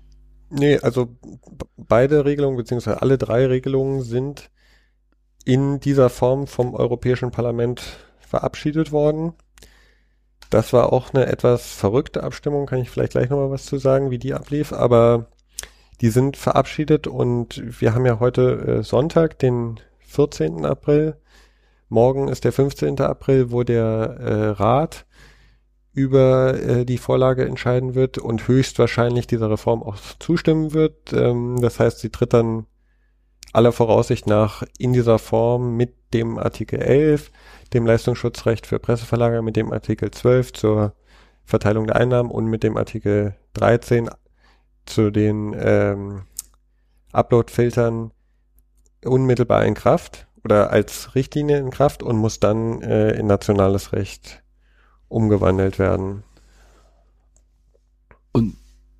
Nee, 0.51 0.79
also 0.79 1.09
beide 1.77 2.25
Regelungen 2.25 2.57
beziehungsweise 2.57 3.03
alle 3.03 3.19
drei 3.19 3.47
Regelungen 3.47 4.01
sind 4.03 4.51
in 5.45 5.81
dieser 5.81 6.09
Form 6.09 6.47
vom 6.47 6.75
Europäischen 6.75 7.31
Parlament 7.31 7.83
verabschiedet 8.21 8.93
worden. 8.93 9.35
Das 10.51 10.73
war 10.73 10.93
auch 10.93 11.13
eine 11.13 11.27
etwas 11.27 11.75
verrückte 11.75 12.23
Abstimmung, 12.23 12.65
kann 12.65 12.81
ich 12.81 12.89
vielleicht 12.89 13.13
gleich 13.13 13.29
nochmal 13.29 13.51
was 13.51 13.67
zu 13.67 13.77
sagen, 13.77 14.11
wie 14.11 14.19
die 14.19 14.33
ablief, 14.33 14.73
aber 14.73 15.27
die 16.01 16.11
sind 16.11 16.37
verabschiedet 16.37 17.07
und 17.07 17.63
wir 17.81 17.95
haben 17.95 18.07
ja 18.07 18.21
heute 18.21 18.79
äh, 18.79 18.83
Sonntag, 18.83 19.39
den 19.39 19.81
14. 20.01 20.65
April. 20.65 21.17
Morgen 21.89 22.29
ist 22.29 22.45
der 22.45 22.53
15. 22.53 23.01
April, 23.01 23.51
wo 23.51 23.63
der 23.63 24.17
äh, 24.21 24.49
Rat 24.51 25.07
über 25.93 26.55
äh, 26.55 26.85
die 26.85 26.99
Vorlage 26.99 27.45
entscheiden 27.45 27.95
wird 27.95 28.19
und 28.19 28.47
höchstwahrscheinlich 28.47 29.27
dieser 29.27 29.51
Reform 29.51 29.83
auch 29.83 29.97
zustimmen 30.21 30.73
wird. 30.73 31.13
Ähm, 31.13 31.61
das 31.61 31.81
heißt, 31.81 31.99
sie 31.99 32.11
tritt 32.11 32.33
dann 32.33 32.67
aller 33.53 33.73
Voraussicht 33.73 34.27
nach 34.27 34.63
in 34.79 34.93
dieser 34.93 35.19
Form 35.19 35.77
mit 35.77 35.95
dem 36.15 36.39
Artikel 36.39 36.81
11, 36.81 37.33
dem 37.73 37.87
Leistungsschutzrecht 37.87 38.67
für 38.67 38.79
Presseverlager, 38.79 39.43
mit 39.43 39.57
dem 39.57 39.73
Artikel 39.73 40.11
12 40.11 40.53
zur 40.53 40.95
Verteilung 41.45 41.87
der 41.87 41.97
Einnahmen 41.97 42.31
und 42.31 42.47
mit 42.47 42.63
dem 42.63 42.77
Artikel 42.77 43.35
13 43.55 44.11
zu 44.89 45.11
den 45.11 45.55
ähm, 45.59 46.23
Upload-Filtern 47.13 48.13
unmittelbar 49.05 49.65
in 49.65 49.75
Kraft 49.75 50.27
oder 50.45 50.71
als 50.71 51.15
Richtlinie 51.15 51.59
in 51.59 51.71
Kraft 51.71 52.03
und 52.03 52.17
muss 52.17 52.41
dann 52.41 52.83
äh, 52.83 53.13
in 53.13 53.27
nationales 53.27 53.93
Recht 53.93 54.43
umgewandelt 55.09 55.79
werden. 55.79 56.25
Und 58.33 58.57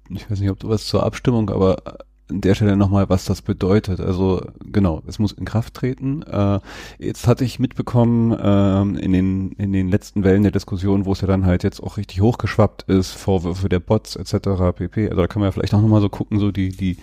ich 0.09 0.31
weiß 0.31 0.41
nicht, 0.41 0.51
ob 0.51 0.59
du 0.59 0.69
was 0.69 0.87
zur 0.87 1.03
Abstimmung, 1.03 1.51
aber 1.51 1.99
an 2.31 2.41
der 2.41 2.55
Stelle 2.55 2.77
nochmal, 2.77 3.09
was 3.09 3.25
das 3.25 3.43
bedeutet. 3.43 4.01
Also 4.01 4.43
genau, 4.65 5.03
es 5.07 5.19
muss 5.19 5.33
in 5.33 5.45
Kraft 5.45 5.75
treten. 5.75 6.23
Äh, 6.23 6.61
jetzt 6.99 7.27
hatte 7.27 7.45
ich 7.45 7.59
mitbekommen 7.59 8.33
äh, 8.33 9.03
in 9.03 9.13
den 9.13 9.53
in 9.53 9.73
den 9.73 9.89
letzten 9.89 10.25
Wellen 10.25 10.43
der 10.43 10.53
Diskussion, 10.53 11.05
wo 11.05 11.13
es 11.13 11.21
ja 11.21 11.27
dann 11.27 11.47
halt 11.47 11.65
jetzt 11.65 11.83
auch 11.83 11.97
richtig 11.97 12.21
hochgeschwappt 12.21 12.83
ist, 12.85 13.13
Vorwürfe 13.13 13.69
der 13.69 13.81
Bots 13.81 14.17
etc. 14.17 14.77
pp. 14.77 15.09
Also 15.09 15.21
da 15.21 15.27
kann 15.27 15.41
man 15.41 15.49
ja 15.49 15.53
vielleicht 15.53 15.75
auch 15.75 15.83
nochmal 15.83 16.01
so 16.01 16.09
gucken, 16.09 16.39
so 16.39 16.51
die 16.51 16.71
die 16.71 16.97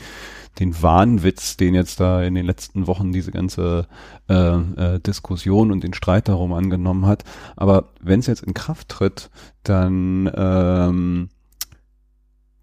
den 0.59 0.81
Wahnwitz, 0.81 1.57
den 1.57 1.75
jetzt 1.75 1.99
da 1.99 2.23
in 2.23 2.35
den 2.35 2.45
letzten 2.45 2.87
Wochen 2.87 3.11
diese 3.11 3.31
ganze 3.31 3.87
äh, 4.29 4.35
äh, 4.35 4.99
Diskussion 4.99 5.71
und 5.71 5.83
den 5.83 5.93
Streit 5.93 6.29
darum 6.29 6.53
angenommen 6.53 7.05
hat. 7.05 7.23
Aber 7.55 7.89
wenn 8.01 8.19
es 8.19 8.27
jetzt 8.27 8.43
in 8.43 8.53
Kraft 8.53 8.89
tritt, 8.89 9.29
dann 9.63 10.31
ähm, 10.33 11.29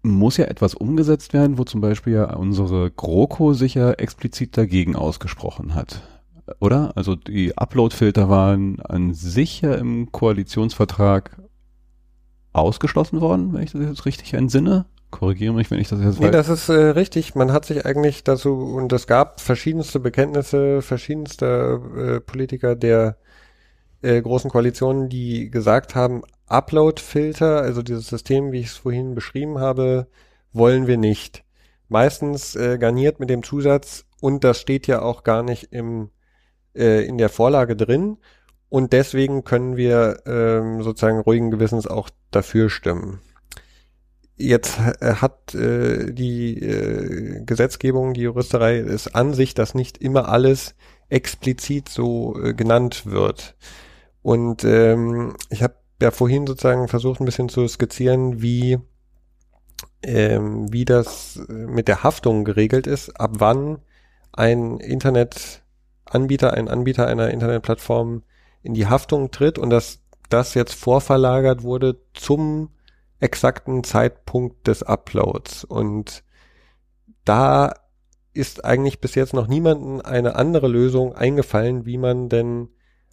muss 0.03 0.37
ja 0.37 0.45
etwas 0.45 0.75
umgesetzt 0.75 1.33
werden, 1.33 1.57
wo 1.57 1.63
zum 1.63 1.81
Beispiel 1.81 2.13
ja 2.13 2.35
unsere 2.35 2.91
GroKo 2.91 3.53
sich 3.53 3.73
ja 3.73 3.91
explizit 3.93 4.57
dagegen 4.57 4.95
ausgesprochen 4.95 5.73
hat. 5.73 6.03
Oder? 6.59 6.91
Also 6.95 7.15
die 7.15 7.57
Upload-Filter 7.57 8.29
waren 8.29 8.81
an 8.81 9.13
sich 9.13 9.61
ja 9.61 9.73
im 9.75 10.11
Koalitionsvertrag 10.11 11.37
ausgeschlossen 12.51 13.21
worden, 13.21 13.53
wenn 13.53 13.63
ich 13.63 13.71
das 13.71 13.81
jetzt 13.81 14.05
richtig 14.05 14.33
entsinne. 14.33 14.85
Korrigiere 15.09 15.53
mich, 15.53 15.69
wenn 15.71 15.79
ich 15.79 15.89
das 15.89 16.01
jetzt 16.01 16.19
Nee, 16.19 16.31
das 16.31 16.49
ist 16.49 16.69
äh, 16.69 16.73
richtig. 16.73 17.35
Man 17.35 17.51
hat 17.51 17.65
sich 17.65 17.85
eigentlich 17.85 18.23
dazu, 18.23 18.55
und 18.55 18.91
es 18.91 19.07
gab 19.07 19.39
verschiedenste 19.39 19.99
Bekenntnisse 19.99 20.81
verschiedenster 20.81 21.79
äh, 21.95 22.19
Politiker 22.19 22.75
der 22.75 23.17
äh, 24.01 24.21
großen 24.21 24.49
Koalitionen, 24.49 25.09
die 25.09 25.49
gesagt 25.49 25.95
haben, 25.95 26.23
Upload-Filter, 26.47 27.61
also 27.61 27.81
dieses 27.81 28.07
System, 28.07 28.51
wie 28.51 28.59
ich 28.59 28.67
es 28.67 28.77
vorhin 28.77 29.15
beschrieben 29.15 29.59
habe, 29.59 30.07
wollen 30.51 30.87
wir 30.87 30.97
nicht. 30.97 31.43
Meistens 31.89 32.55
äh, 32.55 32.77
garniert 32.77 33.19
mit 33.19 33.29
dem 33.29 33.43
Zusatz, 33.43 34.05
und 34.21 34.43
das 34.43 34.59
steht 34.59 34.87
ja 34.87 35.01
auch 35.01 35.23
gar 35.23 35.43
nicht 35.43 35.73
im, 35.73 36.09
äh, 36.75 37.05
in 37.05 37.17
der 37.17 37.29
Vorlage 37.29 37.75
drin. 37.75 38.17
Und 38.69 38.93
deswegen 38.93 39.43
können 39.43 39.77
wir 39.77 40.21
ähm, 40.25 40.81
sozusagen 40.81 41.19
ruhigen 41.19 41.51
Gewissens 41.51 41.87
auch 41.87 42.09
dafür 42.31 42.69
stimmen. 42.69 43.19
Jetzt 44.35 44.79
äh, 44.79 45.15
hat 45.15 45.53
äh, 45.53 46.11
die 46.11 46.57
äh, 46.57 47.43
Gesetzgebung, 47.45 48.13
die 48.13 48.21
Juristerei 48.21 48.77
ist 48.79 49.13
an 49.13 49.33
sich, 49.33 49.53
dass 49.53 49.75
nicht 49.75 49.99
immer 49.99 50.29
alles 50.29 50.75
explizit 51.09 51.89
so 51.89 52.41
äh, 52.41 52.53
genannt 52.53 53.05
wird. 53.05 53.55
Und 54.21 54.63
ähm, 54.63 55.35
ich 55.49 55.61
habe 55.61 55.75
ja 56.03 56.11
vorhin 56.11 56.45
sozusagen 56.45 56.87
versucht 56.87 57.19
ein 57.19 57.25
bisschen 57.25 57.49
zu 57.49 57.67
skizzieren, 57.67 58.41
wie 58.41 58.79
ähm, 60.03 60.71
wie 60.71 60.85
das 60.85 61.41
mit 61.47 61.87
der 61.87 62.03
Haftung 62.03 62.43
geregelt 62.43 62.87
ist, 62.87 63.19
ab 63.19 63.31
wann 63.39 63.79
ein 64.31 64.79
Internetanbieter, 64.79 66.53
ein 66.53 66.67
Anbieter 66.67 67.07
einer 67.07 67.29
Internetplattform 67.31 68.23
in 68.61 68.73
die 68.73 68.87
Haftung 68.87 69.31
tritt 69.31 69.57
und 69.57 69.69
dass 69.69 69.99
das 70.29 70.53
jetzt 70.53 70.73
vorverlagert 70.73 71.63
wurde 71.63 71.97
zum 72.13 72.69
exakten 73.19 73.83
Zeitpunkt 73.83 74.67
des 74.67 74.83
Uploads. 74.83 75.63
Und 75.63 76.23
da 77.23 77.73
ist 78.33 78.65
eigentlich 78.65 78.99
bis 78.99 79.15
jetzt 79.15 79.33
noch 79.33 79.47
niemanden 79.47 80.01
eine 80.01 80.35
andere 80.35 80.67
Lösung 80.67 81.13
eingefallen, 81.13 81.85
wie 81.85 81.97
man 81.97 82.29
denn 82.29 82.69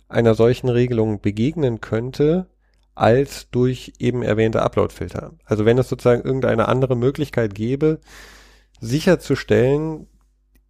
einer 0.08 0.34
solchen 0.34 0.68
Regelung 0.68 1.20
begegnen 1.20 1.80
könnte, 1.80 2.48
als 2.94 3.50
durch 3.50 3.94
eben 3.98 4.22
erwähnte 4.22 4.62
Upload-Filter. 4.62 5.32
Also 5.44 5.64
wenn 5.64 5.78
es 5.78 5.88
sozusagen 5.88 6.22
irgendeine 6.22 6.68
andere 6.68 6.96
Möglichkeit 6.96 7.54
gäbe, 7.54 8.00
sicherzustellen 8.80 10.06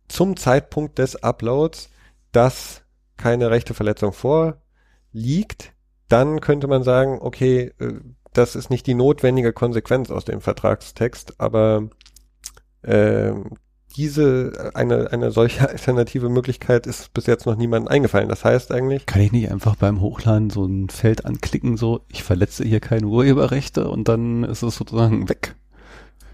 zum 0.09 0.37
Zeitpunkt 0.37 0.99
des 0.99 1.23
Uploads, 1.23 1.91
dass 2.33 2.83
keine 3.17 3.51
rechte 3.51 3.75
Verletzung 3.75 4.13
vorliegt, 4.13 5.73
dann 6.09 6.41
könnte 6.41 6.67
man 6.67 6.83
sagen, 6.83 7.19
okay, 7.21 7.73
äh, 7.79 8.01
das 8.33 8.57
ist 8.57 8.71
nicht 8.71 8.87
die 8.87 8.95
notwendige 8.95 9.53
Konsequenz 9.53 10.11
aus 10.11 10.25
dem 10.25 10.41
Vertragstext, 10.41 11.41
aber 11.41 11.89
äh, 12.83 13.33
diese, 13.97 14.71
eine, 14.75 15.13
eine 15.13 15.31
solche 15.31 15.69
alternative 15.69 16.29
Möglichkeit 16.29 16.87
ist 16.87 17.13
bis 17.13 17.27
jetzt 17.27 17.47
noch 17.47 17.57
niemandem 17.57 17.89
eingefallen. 17.89 18.29
Das 18.29 18.45
heißt 18.45 18.73
eigentlich. 18.73 19.07
Kann 19.07 19.23
ich 19.23 19.33
nicht 19.33 19.51
einfach 19.51 19.77
beim 19.77 20.01
Hochladen 20.01 20.51
so 20.51 20.65
ein 20.65 20.89
Feld 20.89 21.25
anklicken, 21.25 21.77
so, 21.77 22.01
ich 22.09 22.23
verletze 22.23 22.65
hier 22.65 22.81
keine 22.81 23.07
Urheberrechte 23.07 23.89
und 23.89 24.09
dann 24.09 24.45
ist 24.45 24.63
es 24.63 24.77
sozusagen 24.77 25.29
weg. 25.29 25.55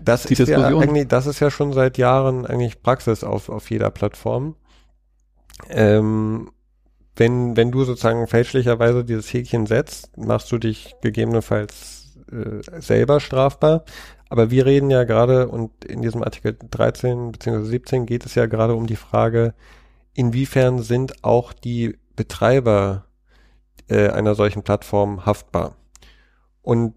Das 0.03 0.25
Die 0.25 0.35
ist 0.35 0.41
Diskussion. 0.41 0.73
ja 0.73 0.79
eigentlich, 0.79 1.09
das 1.09 1.27
ist 1.27 1.41
ja 1.41 1.51
schon 1.51 1.73
seit 1.73 1.99
Jahren 1.99 2.47
eigentlich 2.47 2.83
Praxis 2.83 3.25
auf, 3.25 3.49
auf 3.49 3.71
jeder 3.71 3.91
Plattform. 3.91 4.55
Ähm, 5.69 6.51
wenn, 7.17 7.57
wenn 7.57 7.71
du 7.73 7.85
sozusagen 7.85 8.27
fälschlicherweise 8.27 9.05
dieses 9.05 9.33
Häkchen 9.33 9.67
setzt, 9.67 10.17
machst 10.19 10.53
du 10.53 10.59
dich 10.59 10.95
gegebenenfalls 11.01 12.15
äh, 12.31 12.81
selber 12.81 13.21
strafbar. 13.21 13.85
Aber 14.29 14.51
wir 14.51 14.67
reden 14.67 14.91
ja 14.91 15.05
gerade, 15.05 15.49
und 15.49 15.85
in 15.85 16.03
diesem 16.03 16.23
Artikel 16.23 16.57
13 16.71 17.33
bzw. 17.33 17.63
17 17.63 18.07
geht 18.07 18.27
es 18.27 18.35
ja 18.35 18.47
gerade 18.47 18.75
um 18.75 18.87
die 18.87 18.97
Frage, 18.97 19.55
inwiefern 20.15 20.83
sind 20.83 21.25
auch 21.25 21.53
die 21.53 21.99
Betreiber 22.17 23.05
äh, 23.89 24.09
einer 24.09 24.35
solchen 24.35 24.63
Plattform 24.63 25.27
haftbar. 25.27 25.77
Und 26.63 26.95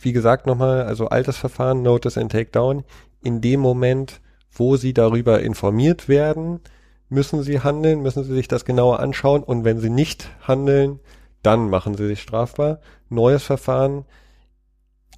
wie 0.00 0.12
gesagt 0.12 0.46
nochmal, 0.46 0.82
also 0.82 1.08
altes 1.08 1.36
Verfahren, 1.36 1.82
Notice 1.82 2.18
and 2.18 2.32
Takedown, 2.32 2.84
in 3.22 3.40
dem 3.40 3.60
Moment, 3.60 4.20
wo 4.50 4.76
sie 4.76 4.94
darüber 4.94 5.40
informiert 5.40 6.08
werden, 6.08 6.60
müssen 7.08 7.42
sie 7.42 7.60
handeln, 7.60 8.00
müssen 8.00 8.24
sie 8.24 8.34
sich 8.34 8.48
das 8.48 8.64
genauer 8.64 9.00
anschauen 9.00 9.42
und 9.42 9.64
wenn 9.64 9.78
sie 9.78 9.90
nicht 9.90 10.30
handeln, 10.46 11.00
dann 11.42 11.68
machen 11.68 11.94
sie 11.94 12.06
sich 12.06 12.22
strafbar. 12.22 12.80
Neues 13.10 13.42
Verfahren, 13.42 14.06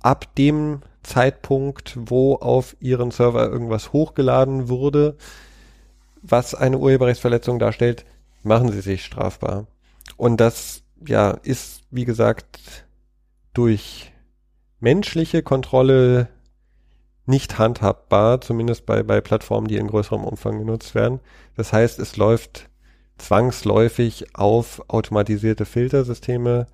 ab 0.04 0.34
dem 0.34 0.82
Zeitpunkt, 1.02 1.96
wo 1.98 2.34
auf 2.34 2.76
ihren 2.78 3.10
Server 3.10 3.48
irgendwas 3.48 3.92
hochgeladen 3.94 4.68
wurde, 4.68 5.16
was 6.20 6.54
eine 6.54 6.78
Urheberrechtsverletzung 6.78 7.58
darstellt, 7.58 8.04
machen 8.42 8.70
sie 8.70 8.82
sich 8.82 9.02
strafbar. 9.02 9.66
Und 10.18 10.40
das, 10.40 10.82
ja, 11.06 11.30
ist, 11.30 11.84
wie 11.90 12.04
gesagt, 12.04 12.84
durch 13.54 14.12
menschliche 14.78 15.42
Kontrolle 15.42 16.28
nicht 17.24 17.58
handhabbar, 17.58 18.42
zumindest 18.42 18.84
bei, 18.84 19.02
bei 19.02 19.22
Plattformen, 19.22 19.68
die 19.68 19.78
in 19.78 19.86
größerem 19.88 20.22
Umfang 20.22 20.58
genutzt 20.58 20.94
werden. 20.94 21.20
Das 21.56 21.72
heißt, 21.72 21.98
es 21.98 22.18
läuft 22.18 22.68
zwangsläufig 23.16 24.36
auf 24.36 24.82
automatisierte 24.88 25.64
Filtersysteme, 25.64 26.66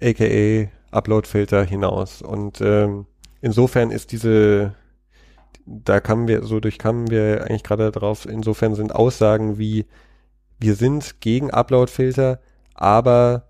aka 0.00 0.70
Upload-Filter 0.92 1.64
hinaus. 1.64 2.22
Und 2.22 2.60
ähm, 2.60 3.06
insofern 3.40 3.90
ist 3.90 4.12
diese, 4.12 4.74
da 5.66 6.00
kamen 6.00 6.28
wir, 6.28 6.44
so 6.44 6.60
durchkamen 6.60 7.10
wir 7.10 7.42
eigentlich 7.42 7.64
gerade 7.64 7.90
drauf, 7.90 8.26
insofern 8.26 8.74
sind 8.74 8.94
Aussagen 8.94 9.58
wie, 9.58 9.86
wir 10.60 10.76
sind 10.76 11.20
gegen 11.20 11.50
Upload-Filter, 11.50 12.40
aber 12.74 13.48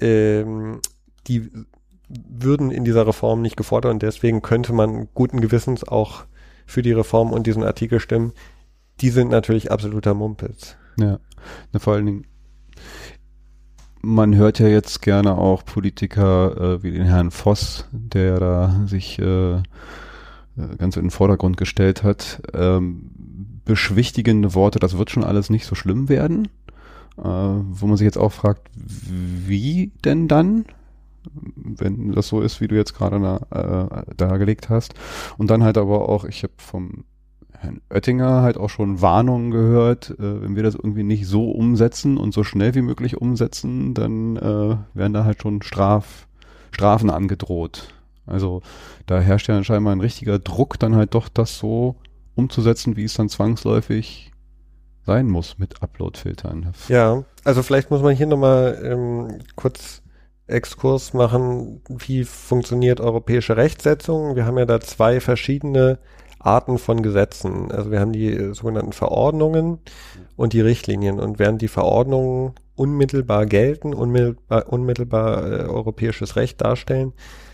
ähm, 0.00 0.80
die 1.26 1.50
würden 2.08 2.70
in 2.70 2.84
dieser 2.84 3.06
Reform 3.06 3.42
nicht 3.42 3.56
gefordert 3.56 3.92
und 3.92 4.02
deswegen 4.02 4.42
könnte 4.42 4.72
man 4.72 5.08
guten 5.14 5.40
Gewissens 5.40 5.86
auch 5.86 6.24
für 6.66 6.82
die 6.82 6.92
Reform 6.92 7.32
und 7.32 7.46
diesen 7.46 7.62
Artikel 7.62 8.00
stimmen. 8.00 8.32
Die 9.00 9.10
sind 9.10 9.30
natürlich 9.30 9.70
absoluter 9.70 10.14
Mumpitz. 10.14 10.76
Ja, 10.98 11.20
vor 11.78 11.94
allen 11.94 12.06
Dingen, 12.06 12.26
man 14.02 14.34
hört 14.36 14.58
ja 14.58 14.68
jetzt 14.68 15.02
gerne 15.02 15.36
auch 15.36 15.64
Politiker 15.64 16.56
äh, 16.56 16.82
wie 16.82 16.92
den 16.92 17.04
Herrn 17.04 17.30
Voss, 17.30 17.86
der 17.92 18.40
da 18.40 18.80
sich 18.86 19.18
äh, 19.18 19.56
äh, 19.56 19.62
ganz 20.78 20.96
in 20.96 21.04
den 21.04 21.10
Vordergrund 21.10 21.56
gestellt 21.56 22.02
hat, 22.02 22.40
ähm, 22.54 23.10
beschwichtigende 23.64 24.54
Worte, 24.54 24.78
das 24.78 24.96
wird 24.96 25.10
schon 25.10 25.24
alles 25.24 25.50
nicht 25.50 25.66
so 25.66 25.74
schlimm 25.74 26.08
werden. 26.08 26.48
Äh, 27.18 27.22
wo 27.22 27.86
man 27.86 27.96
sich 27.96 28.04
jetzt 28.04 28.18
auch 28.18 28.32
fragt, 28.32 28.68
wie 28.74 29.92
denn 30.04 30.28
dann? 30.28 30.64
wenn 31.54 32.12
das 32.12 32.28
so 32.28 32.40
ist, 32.40 32.60
wie 32.60 32.68
du 32.68 32.76
jetzt 32.76 32.94
gerade 32.94 33.20
da, 33.20 34.00
äh, 34.08 34.14
dargelegt 34.16 34.68
hast. 34.68 34.94
Und 35.36 35.50
dann 35.50 35.62
halt 35.62 35.78
aber 35.78 36.08
auch, 36.08 36.24
ich 36.24 36.42
habe 36.42 36.54
vom 36.56 37.04
Herrn 37.60 37.80
Oettinger 37.90 38.42
halt 38.42 38.56
auch 38.56 38.70
schon 38.70 39.02
Warnungen 39.02 39.50
gehört, 39.50 40.10
äh, 40.10 40.42
wenn 40.42 40.56
wir 40.56 40.62
das 40.62 40.74
irgendwie 40.74 41.02
nicht 41.02 41.26
so 41.26 41.50
umsetzen 41.50 42.16
und 42.16 42.32
so 42.32 42.44
schnell 42.44 42.74
wie 42.74 42.82
möglich 42.82 43.16
umsetzen, 43.16 43.94
dann 43.94 44.36
äh, 44.36 44.76
werden 44.94 45.12
da 45.12 45.24
halt 45.24 45.42
schon 45.42 45.62
Straf, 45.62 46.28
Strafen 46.70 47.10
angedroht. 47.10 47.92
Also 48.26 48.62
da 49.06 49.20
herrscht 49.20 49.48
ja 49.48 49.62
scheinbar 49.64 49.94
ein 49.94 50.00
richtiger 50.00 50.38
Druck, 50.38 50.78
dann 50.78 50.94
halt 50.94 51.14
doch 51.14 51.28
das 51.28 51.58
so 51.58 51.96
umzusetzen, 52.34 52.96
wie 52.96 53.04
es 53.04 53.14
dann 53.14 53.28
zwangsläufig 53.28 54.30
sein 55.04 55.26
muss 55.26 55.58
mit 55.58 55.82
Upload-Filtern. 55.82 56.72
Ja, 56.88 57.24
also 57.42 57.62
vielleicht 57.62 57.90
muss 57.90 58.02
man 58.02 58.14
hier 58.14 58.26
nochmal 58.26 58.78
ähm, 58.84 59.38
kurz 59.56 60.02
Exkurs 60.46 61.12
machen, 61.14 61.80
wie 61.88 62.24
funktioniert 62.24 63.00
europäische 63.00 63.56
Rechtsetzung. 63.56 64.36
Wir 64.36 64.46
haben 64.46 64.58
ja 64.58 64.66
da 64.66 64.80
zwei 64.80 65.20
verschiedene 65.20 65.98
Arten 66.38 66.78
von 66.78 67.02
Gesetzen. 67.02 67.70
Also 67.72 67.90
wir 67.90 68.00
haben 68.00 68.12
die 68.12 68.32
äh, 68.32 68.54
sogenannten 68.54 68.92
Verordnungen 68.92 69.78
und 70.36 70.52
die 70.52 70.60
Richtlinien. 70.60 71.18
Und 71.18 71.38
während 71.38 71.62
die 71.62 71.68
Verordnungen 71.68 72.52
unmittelbar 72.74 73.46
gelten, 73.46 73.94
unmittelbar, 73.94 74.72
unmittelbar 74.72 75.46
äh, 75.46 75.64
europäisches 75.64 76.36
Recht 76.36 76.60
darstellen, 76.60 77.12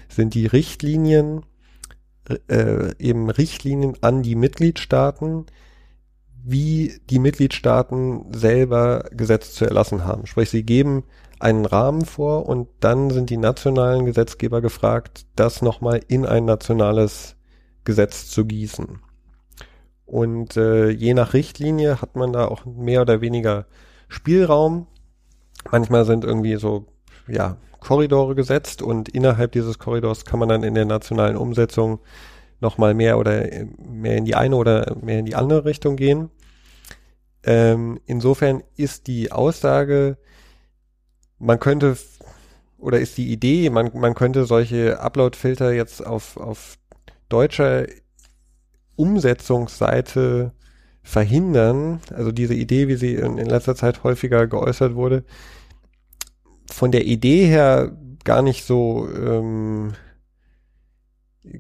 sind 0.09 0.35
die 0.35 0.47
Richtlinien 0.47 1.45
äh, 2.49 2.95
eben 2.99 3.31
Richtlinien 3.31 3.97
an 4.01 4.23
die 4.23 4.35
Mitgliedstaaten, 4.35 5.47
wie 6.43 7.01
die 7.09 7.19
Mitgliedstaaten 7.19 8.33
selber 8.33 9.05
Gesetze 9.13 9.53
zu 9.53 9.65
erlassen 9.65 10.05
haben. 10.05 10.27
Sprich, 10.27 10.51
sie 10.51 10.63
geben 10.63 11.05
einen 11.39 11.65
Rahmen 11.65 12.05
vor 12.05 12.47
und 12.47 12.69
dann 12.81 13.11
sind 13.11 13.31
die 13.31 13.37
nationalen 13.37 14.05
Gesetzgeber 14.05 14.61
gefragt, 14.61 15.27
das 15.37 15.63
nochmal 15.63 16.01
in 16.09 16.27
ein 16.27 16.45
nationales 16.45 17.34
Gesetz 17.85 18.29
zu 18.29 18.45
gießen. 18.45 19.01
Und 20.07 20.57
äh, 20.57 20.91
je 20.91 21.15
nach 21.15 21.33
Richtlinie 21.33 22.01
hat 22.01 22.17
man 22.17 22.33
da 22.33 22.47
auch 22.47 22.65
mehr 22.67 23.03
oder 23.03 23.21
weniger 23.21 23.67
Spielraum. 24.09 24.87
Manchmal 25.71 26.05
sind 26.05 26.25
irgendwie 26.25 26.57
so, 26.57 26.87
ja, 27.27 27.57
Korridore 27.81 28.35
gesetzt 28.35 28.83
und 28.83 29.11
innerhalb 29.11 29.53
dieses 29.53 29.79
Korridors 29.79 30.25
kann 30.25 30.41
man 30.41 30.49
dann 30.49 30.63
in 30.63 30.75
der 30.75 30.87
nationalen 30.87 31.37
Umsetzung 31.37 32.01
nochmal 32.61 32.95
mehr 32.95 33.19
oder 33.19 33.47
mehr 33.79 34.17
in 34.17 34.25
die 34.25 34.35
eine 34.35 34.57
oder 34.57 34.97
mehr 35.01 35.19
in 35.19 35.27
die 35.27 35.35
andere 35.35 35.65
Richtung 35.65 35.97
gehen. 35.97 36.31
Ähm, 37.43 38.01
insofern 38.07 38.63
ist 38.77 39.07
die 39.07 39.33
Aussage, 39.33 40.17
man 41.39 41.61
könnte 41.61 41.97
oder 42.79 43.01
ist 43.01 43.17
die 43.17 43.33
Idee, 43.33 43.71
man, 43.71 43.91
man 43.95 44.15
könnte 44.15 44.45
solche 44.45 45.01
Upload-Filter 45.01 45.73
jetzt 45.73 46.05
auf, 46.05 46.37
auf 46.37 46.77
deutscher 47.29 47.87
Umsetzungsseite 48.97 50.53
verhindern, 51.03 52.01
also 52.13 52.33
diese 52.33 52.55
Idee, 52.55 52.89
wie 52.89 52.97
sie 52.97 53.15
in, 53.15 53.39
in 53.39 53.47
letzter 53.47 53.77
Zeit 53.77 54.05
häufiger 54.05 54.47
geäußert 54.47 54.95
wurde, 54.95 55.25
von 56.71 56.93
der 56.93 57.05
Idee 57.05 57.47
her 57.47 57.97
gar 58.25 58.41
nicht 58.41 58.65
so 58.65 59.09
ähm, 59.09 59.93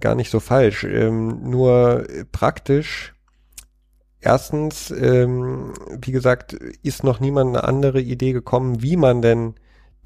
gar 0.00 0.14
nicht 0.14 0.30
so 0.30 0.40
falsch, 0.40 0.84
ähm, 0.84 1.50
nur 1.50 2.06
praktisch. 2.32 3.14
Erstens, 4.20 4.90
ähm, 4.90 5.74
wie 6.00 6.12
gesagt, 6.12 6.54
ist 6.82 7.04
noch 7.04 7.20
niemand 7.20 7.54
eine 7.54 7.64
andere 7.64 8.00
Idee 8.00 8.32
gekommen, 8.32 8.82
wie 8.82 8.96
man 8.96 9.20
denn 9.20 9.54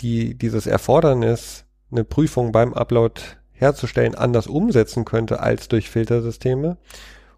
die 0.01 0.37
dieses 0.37 0.67
Erfordernis, 0.67 1.65
eine 1.91 2.05
Prüfung 2.05 2.51
beim 2.51 2.75
Upload 2.75 3.21
herzustellen, 3.59 4.15
anders 4.15 4.47
umsetzen 4.47 5.05
könnte 5.05 5.41
als 5.41 5.69
durch 5.69 5.91
Filtersysteme. 5.91 6.77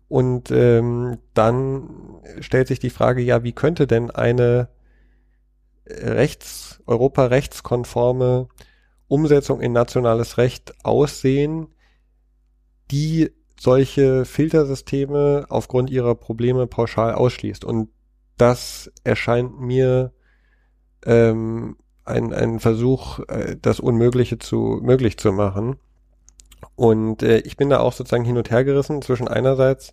Und 0.09 0.51
ähm, 0.51 1.19
dann 1.35 1.91
stellt 2.41 2.69
sich 2.69 2.81
die 2.81 2.91
Frage, 2.91 3.23
ja, 3.23 3.43
wie 3.45 3.53
könnte 3.53 3.87
denn 3.87 4.11
eine 4.11 4.69
rechts, 5.87 6.83
Europa-rechtskonforme 6.87 8.49
Umsetzung 9.09 9.61
in 9.61 9.73
nationales 9.73 10.39
Recht 10.39 10.75
aussehen, 10.85 11.69
die 12.91 13.31
solche 13.59 14.25
Filtersysteme 14.25 15.47
aufgrund 15.49 15.91
ihrer 15.91 16.15
Probleme 16.15 16.67
pauschal 16.67 17.15
ausschließt. 17.15 17.65
Und 17.65 17.91
das 18.37 18.91
erscheint 19.05 19.61
mir 19.61 20.13
ähm, 21.05 21.77
ein, 22.05 22.33
ein 22.33 22.61
Versuch, 22.61 23.21
äh, 23.29 23.57
das 23.61 23.81
Unmögliche 23.81 24.39
zu 24.39 24.81
möglich 24.83 25.19
zu 25.19 25.33
machen. 25.33 25.77
Und 26.77 27.23
äh, 27.23 27.39
ich 27.41 27.57
bin 27.57 27.71
da 27.71 27.81
auch 27.81 27.93
sozusagen 27.93 28.25
hin 28.25 28.39
und 28.39 28.51
her 28.51 28.65
gerissen 28.65 29.03
zwischen 29.03 29.29
einerseits 29.29 29.93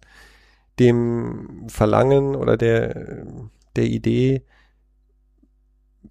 dem 0.80 1.66
Verlangen 1.68 2.36
oder 2.36 2.58
der, 2.58 3.26
der 3.76 3.86
Idee, 3.86 4.44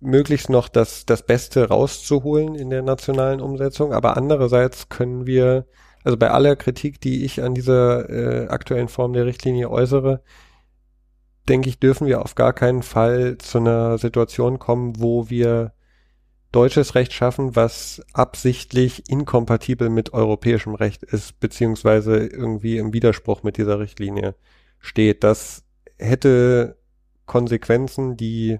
möglichst 0.00 0.50
noch 0.50 0.68
das, 0.68 1.06
das 1.06 1.24
Beste 1.24 1.68
rauszuholen 1.68 2.54
in 2.54 2.70
der 2.70 2.82
nationalen 2.82 3.40
Umsetzung, 3.40 3.92
aber 3.92 4.16
andererseits 4.16 4.88
können 4.88 5.26
wir 5.26 5.66
also 6.04 6.16
bei 6.16 6.30
aller 6.30 6.54
Kritik, 6.54 7.00
die 7.00 7.24
ich 7.24 7.42
an 7.42 7.54
dieser 7.54 8.08
äh, 8.08 8.48
aktuellen 8.48 8.88
Form 8.88 9.12
der 9.12 9.26
Richtlinie 9.26 9.68
äußere, 9.70 10.22
denke 11.48 11.68
ich, 11.68 11.80
dürfen 11.80 12.06
wir 12.06 12.22
auf 12.22 12.36
gar 12.36 12.52
keinen 12.52 12.82
Fall 12.82 13.38
zu 13.38 13.58
einer 13.58 13.98
Situation 13.98 14.58
kommen, 14.60 15.00
wo 15.00 15.30
wir 15.30 15.72
deutsches 16.56 16.94
Recht 16.94 17.12
schaffen, 17.12 17.54
was 17.54 18.00
absichtlich 18.14 19.10
inkompatibel 19.10 19.90
mit 19.90 20.14
europäischem 20.14 20.74
Recht 20.74 21.02
ist, 21.02 21.38
beziehungsweise 21.38 22.16
irgendwie 22.16 22.78
im 22.78 22.94
Widerspruch 22.94 23.42
mit 23.42 23.58
dieser 23.58 23.78
Richtlinie 23.78 24.34
steht. 24.78 25.22
Das 25.22 25.64
hätte 25.98 26.78
Konsequenzen, 27.26 28.16
die 28.16 28.58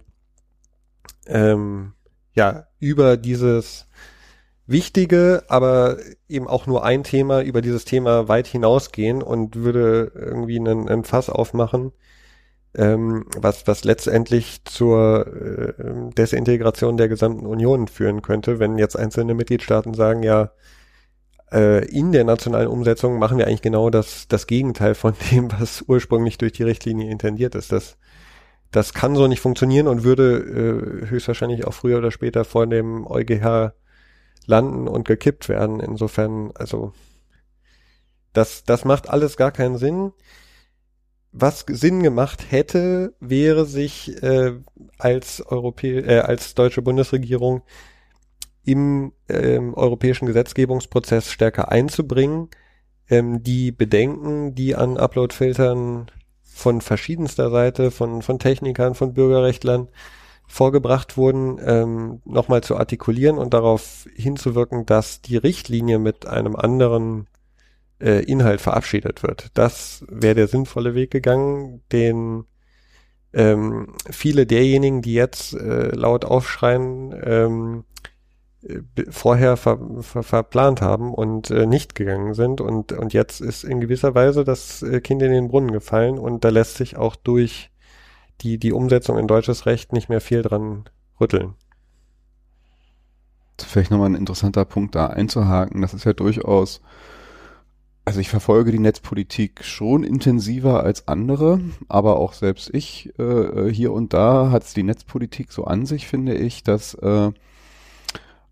ähm, 1.27 1.95
ja 2.35 2.67
über 2.81 3.17
dieses 3.17 3.87
wichtige, 4.67 5.45
aber 5.49 5.97
eben 6.29 6.49
auch 6.49 6.67
nur 6.67 6.85
ein 6.85 7.03
Thema 7.03 7.41
über 7.41 7.63
dieses 7.63 7.87
Thema 7.87 8.29
weit 8.29 8.47
hinausgehen 8.47 9.23
und 9.23 9.57
würde 9.57 10.13
irgendwie 10.15 10.59
einen, 10.59 10.87
einen 10.87 11.05
Fass 11.05 11.31
aufmachen, 11.31 11.93
ähm, 12.77 13.25
was, 13.37 13.67
was 13.67 13.85
letztendlich 13.85 14.65
zur 14.65 15.27
äh, 15.27 16.13
Desintegration 16.17 16.97
der 16.97 17.09
gesamten 17.09 17.47
Union 17.47 17.89
führen 17.89 18.23
könnte, 18.23 18.59
wenn 18.59 18.79
jetzt 18.79 18.97
einzelne 18.97 19.35
Mitgliedstaaten 19.35 19.95
sagen, 19.95 20.23
ja, 20.23 20.51
äh, 21.53 21.85
in 21.87 22.13
der 22.13 22.25
nationalen 22.25 22.69
Umsetzung 22.69 23.19
machen 23.19 23.39
wir 23.39 23.47
eigentlich 23.47 23.63
genau 23.63 23.91
das, 23.91 24.29
das 24.29 24.47
Gegenteil 24.47 24.95
von 24.95 25.15
dem, 25.31 25.51
was 25.53 25.85
ursprünglich 25.87 26.39
durch 26.39 26.53
die 26.53 26.65
Richtlinie 26.65 27.11
intendiert 27.11 27.55
ist. 27.55 27.73
Das, 27.73 27.97
das 28.71 28.93
kann 28.93 29.17
so 29.17 29.27
nicht 29.27 29.41
funktionieren 29.41 29.89
und 29.89 30.05
würde 30.05 30.37
äh, 30.37 31.09
höchstwahrscheinlich 31.09 31.67
auch 31.67 31.75
früher 31.75 31.99
oder 31.99 32.11
später 32.11 32.45
vor 32.45 32.67
dem 32.67 33.07
EuGH 33.07 33.73
landen 34.47 34.87
und 34.87 35.07
gekippt 35.07 35.49
werden. 35.49 35.81
Insofern, 35.81 36.53
also 36.55 36.93
das, 38.33 38.65
das 38.65 38.85
macht 38.85 39.09
alles 39.09 39.37
gar 39.37 39.51
keinen 39.51 39.79
Sinn. 39.79 40.13
Was 41.39 41.67
Sinn 41.69 42.03
gemacht 42.03 42.47
hätte, 42.51 43.13
wäre 43.21 43.67
sich 43.67 44.23
äh, 44.23 44.55
als 44.97 45.45
Europä 45.45 46.01
äh, 46.01 46.21
als 46.21 46.55
deutsche 46.55 46.81
Bundesregierung 46.81 47.61
im 48.65 49.13
ähm, 49.29 49.75
europäischen 49.75 50.25
Gesetzgebungsprozess 50.25 51.31
stärker 51.31 51.71
einzubringen. 51.71 52.49
Ähm, 53.11 53.43
die 53.43 53.71
Bedenken, 53.71 54.55
die 54.55 54.77
an 54.77 54.97
Uploadfiltern 54.97 56.07
von 56.43 56.81
verschiedenster 56.81 57.51
Seite, 57.51 57.91
von, 57.91 58.23
von 58.23 58.39
Technikern, 58.39 58.95
von 58.95 59.13
Bürgerrechtlern 59.13 59.89
vorgebracht 60.47 61.19
wurden, 61.19 61.59
ähm, 61.63 62.23
nochmal 62.25 62.63
zu 62.63 62.79
artikulieren 62.79 63.37
und 63.37 63.53
darauf 63.53 64.09
hinzuwirken, 64.15 64.87
dass 64.87 65.21
die 65.21 65.37
Richtlinie 65.37 65.99
mit 65.99 66.27
einem 66.27 66.57
anderen 66.57 67.27
äh, 68.01 68.25
Inhalt 68.25 68.61
verabschiedet 68.61 69.23
wird. 69.23 69.51
Das 69.55 70.05
wäre 70.09 70.35
der 70.35 70.49
sinnvolle 70.49 70.95
Weg 70.95 71.11
gegangen, 71.11 71.83
den 71.93 72.45
ähm, 73.33 73.95
viele 74.11 74.47
derjenigen, 74.47 75.03
die 75.03 75.15
jetzt 75.15 75.55
äh, 75.55 75.95
laut 75.95 76.25
aufschreien, 76.25 77.15
ähm, 77.23 77.85
äh, 78.63 78.81
vorher 79.11 79.57
ver, 79.57 79.79
ver, 80.01 80.23
verplant 80.23 80.81
haben 80.81 81.13
und 81.13 81.51
äh, 81.51 81.67
nicht 81.67 81.95
gegangen 81.95 82.35
sind 82.35 82.61
und 82.61 82.93
und 82.93 83.13
jetzt 83.13 83.41
ist 83.41 83.65
in 83.65 83.81
gewisser 83.81 84.15
Weise 84.15 84.45
das 84.45 84.83
äh, 84.83 85.01
Kind 85.01 85.23
in 85.23 85.33
den 85.33 85.49
Brunnen 85.49 85.73
gefallen 85.73 86.19
und 86.19 86.45
da 86.45 86.49
lässt 86.49 86.77
sich 86.77 86.97
auch 86.97 87.17
durch 87.17 87.71
die, 88.41 88.59
die 88.59 88.73
Umsetzung 88.73 89.19
in 89.19 89.27
deutsches 89.27 89.67
Recht 89.67 89.93
nicht 89.93 90.09
mehr 90.09 90.21
viel 90.21 90.43
dran 90.43 90.85
rütteln. 91.21 91.55
Vielleicht 93.61 93.91
nochmal 93.91 94.11
ein 94.11 94.17
interessanter 94.17 94.65
Punkt 94.65 94.95
da 94.95 95.07
einzuhaken. 95.07 95.81
Das 95.81 95.95
ist 95.95 96.05
ja 96.05 96.13
durchaus, 96.13 96.83
also 98.07 98.21
ich 98.21 98.29
verfolge 98.29 98.71
die 98.71 98.79
Netzpolitik 98.79 99.65
schon 99.65 100.05
intensiver 100.05 100.85
als 100.85 101.09
andere, 101.09 101.61
aber 101.89 102.19
auch 102.19 102.35
selbst 102.35 102.71
ich 102.73 103.13
äh, 103.19 103.69
hier 103.69 103.93
und 103.93 104.15
da 104.15 104.51
hat 104.53 104.63
es 104.63 104.75
die 104.75 104.85
Netzpolitik 104.85 105.51
so 105.51 105.65
an 105.65 105.87
sich, 105.87 106.07
finde 106.07 106.35
ich, 106.35 106.63
dass 106.63 106.95
äh, 106.95 107.33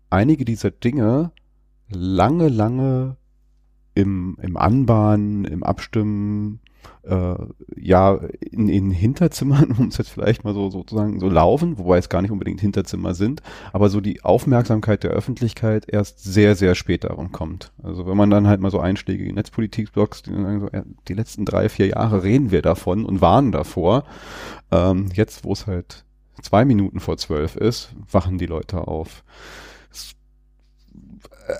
einige 0.09 0.43
dieser 0.43 0.71
Dinge 0.71 1.31
lange, 1.87 2.49
lange 2.49 3.15
im, 3.93 4.37
im 4.41 4.57
Anbahnen, 4.57 5.45
im 5.45 5.63
Abstimmen, 5.63 6.59
äh, 7.03 7.35
ja 7.75 8.19
in, 8.39 8.67
in 8.67 8.91
Hinterzimmern, 8.91 9.71
um 9.77 9.87
es 9.87 9.97
jetzt 9.97 10.09
vielleicht 10.09 10.43
mal 10.43 10.53
so 10.53 10.69
sozusagen 10.69 11.19
so 11.19 11.29
laufen, 11.29 11.77
wobei 11.77 11.97
es 11.97 12.09
gar 12.09 12.21
nicht 12.21 12.31
unbedingt 12.31 12.61
Hinterzimmer 12.61 13.13
sind, 13.13 13.41
aber 13.73 13.89
so 13.89 14.01
die 14.01 14.23
Aufmerksamkeit 14.23 15.03
der 15.03 15.11
Öffentlichkeit 15.11 15.85
erst 15.87 16.23
sehr, 16.23 16.55
sehr 16.55 16.75
spät 16.75 17.03
darum 17.03 17.31
kommt. 17.31 17.71
Also 17.81 18.07
wenn 18.07 18.17
man 18.17 18.29
dann 18.29 18.47
halt 18.47 18.61
mal 18.61 18.71
so 18.71 18.79
einschlägige 18.79 19.33
Netzpolitik-Blogs, 19.33 20.23
die 20.23 20.31
sagen 20.31 20.59
so, 20.61 20.69
die 21.07 21.13
letzten 21.13 21.45
drei, 21.45 21.69
vier 21.69 21.87
Jahre 21.87 22.23
reden 22.23 22.51
wir 22.51 22.61
davon 22.61 23.05
und 23.05 23.21
warnen 23.21 23.51
davor. 23.51 24.03
Ähm, 24.71 25.09
jetzt, 25.13 25.43
wo 25.43 25.53
es 25.53 25.67
halt 25.67 26.05
zwei 26.41 26.65
Minuten 26.65 26.99
vor 26.99 27.17
zwölf 27.17 27.55
ist, 27.55 27.93
wachen 28.11 28.37
die 28.37 28.45
Leute 28.45 28.87
auf 28.87 29.23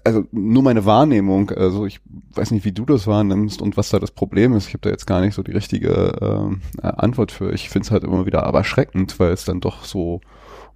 also 0.04 0.26
nur 0.32 0.64
meine 0.64 0.86
Wahrnehmung, 0.86 1.52
also 1.52 1.86
ich 1.86 2.02
weiß 2.34 2.52
nicht, 2.52 2.66
wie 2.66 2.72
du 2.72 2.86
das 2.86 3.08
wahrnimmst 3.08 3.62
und 3.62 3.78
was 3.78 3.90
da 3.90 4.00
das 4.00 4.12
Problem 4.12 4.54
ist. 4.54 4.68
Ich 4.68 4.74
habe 4.74 4.82
da 4.82 4.90
jetzt 4.90 5.06
gar 5.06 5.22
nicht 5.22 5.36
so 5.36 5.44
die 5.44 5.52
richtige 5.52 6.58
äh, 6.82 6.88
Antwort 6.88 7.32
für. 7.32 7.54
Ich 7.54 7.70
finde 7.70 7.86
es 7.86 7.92
halt 7.92 8.04
immer 8.04 8.26
wieder 8.26 8.44
aber 8.46 8.60
erschreckend, 8.60 9.20
weil 9.20 9.32
es 9.32 9.46
dann 9.46 9.62
doch 9.62 9.86
so 9.86 10.22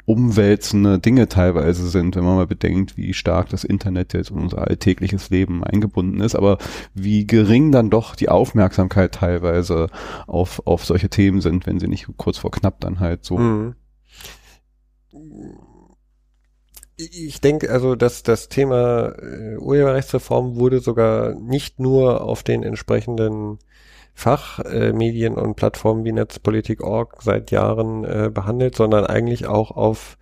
umwälzende 0.05 0.97
Dinge 0.97 1.28
teilweise 1.28 1.88
sind, 1.88 2.16
wenn 2.16 2.24
man 2.24 2.36
mal 2.36 2.47
bedenkt, 2.47 2.97
wie 2.97 3.14
stark 3.14 3.49
das 3.49 3.64
Internet 3.64 4.14
jetzt 4.14 4.32
in 4.32 4.38
unser 4.38 4.68
alltägliches 4.68 5.30
Leben 5.30 5.64
eingebunden 5.64 6.22
ist, 6.22 6.36
aber 6.36 6.57
wie 6.95 7.28
gering 7.28 7.72
dann 7.72 7.91
doch 7.91 8.16
die 8.16 8.30
Aufmerksamkeit 8.30 9.14
teilweise 9.14 9.88
auf, 10.26 10.64
auf 10.66 10.84
solche 10.84 11.10
Themen 11.10 11.41
sind, 11.41 11.68
wenn 11.68 11.80
sie 11.80 11.88
nicht 11.88 12.07
kurz 12.18 12.39
vor 12.39 12.49
knapp 12.49 12.80
dann 12.80 12.99
halt 12.99 13.24
so 13.24 13.38
mhm 13.38 13.76
ich 17.00 17.39
denke, 17.39 17.72
also 17.72 17.95
dass 17.95 18.24
das 18.24 18.50
Thema 18.50 19.14
äh, 19.18 19.58
Urheberrechtsreform 19.58 20.58
wurde 20.58 20.82
sogar 20.82 21.34
nicht 21.34 21.80
nur 21.80 22.22
auf 22.22 22.43
den 22.43 22.62
entsprechenden 22.62 23.60
Fachmedien 24.14 25.38
äh, 25.38 25.39
und 25.39 25.56
Plattformen 25.56 26.04
wie 26.04 26.12
Netzpolitik.org 26.12 27.22
seit 27.22 27.52
Jahren 27.52 28.04
äh, 28.04 28.30
behandelt, 28.34 28.76
sondern 28.76 29.06
eigentlich 29.06 29.47
auch 29.47 29.72
auf 29.72 30.18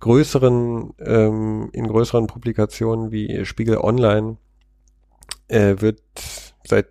größeren, 0.00 0.92
ähm, 0.98 1.70
in 1.72 1.88
größeren 1.88 2.26
Publikationen 2.26 3.10
wie 3.10 3.46
Spiegel 3.46 3.78
Online 3.78 4.36
äh, 5.48 5.76
wird 5.78 6.02
seit 6.64 6.88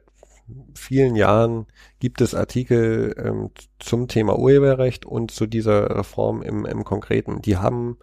vielen 0.74 1.16
Jahren 1.16 1.68
gibt 2.00 2.22
es 2.22 2.34
Artikel 2.34 3.14
ähm, 3.24 3.52
zum 3.80 4.08
Thema 4.08 4.40
Urheberrecht 4.40 5.06
und 5.06 5.30
zu 5.30 5.46
dieser 5.46 5.96
Reform 5.98 6.42
im, 6.42 6.66
im 6.66 6.84
Konkreten. 6.84 7.42
Die 7.42 7.58
haben 7.58 7.98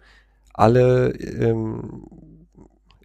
alle 0.57 1.11
ähm, 1.11 2.05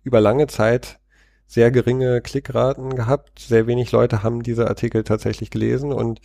über 0.03 0.21
lange 0.21 0.47
Zeit 0.47 0.99
sehr 1.47 1.71
geringe 1.71 2.21
Klickraten 2.21 2.95
gehabt. 2.95 3.41
Sehr 3.41 3.67
wenig 3.67 3.91
Leute 3.93 4.23
haben 4.23 4.43
diese 4.43 4.69
Artikel 4.69 5.03
tatsächlich 5.05 5.51
gelesen 5.51 5.93
und 5.93 6.21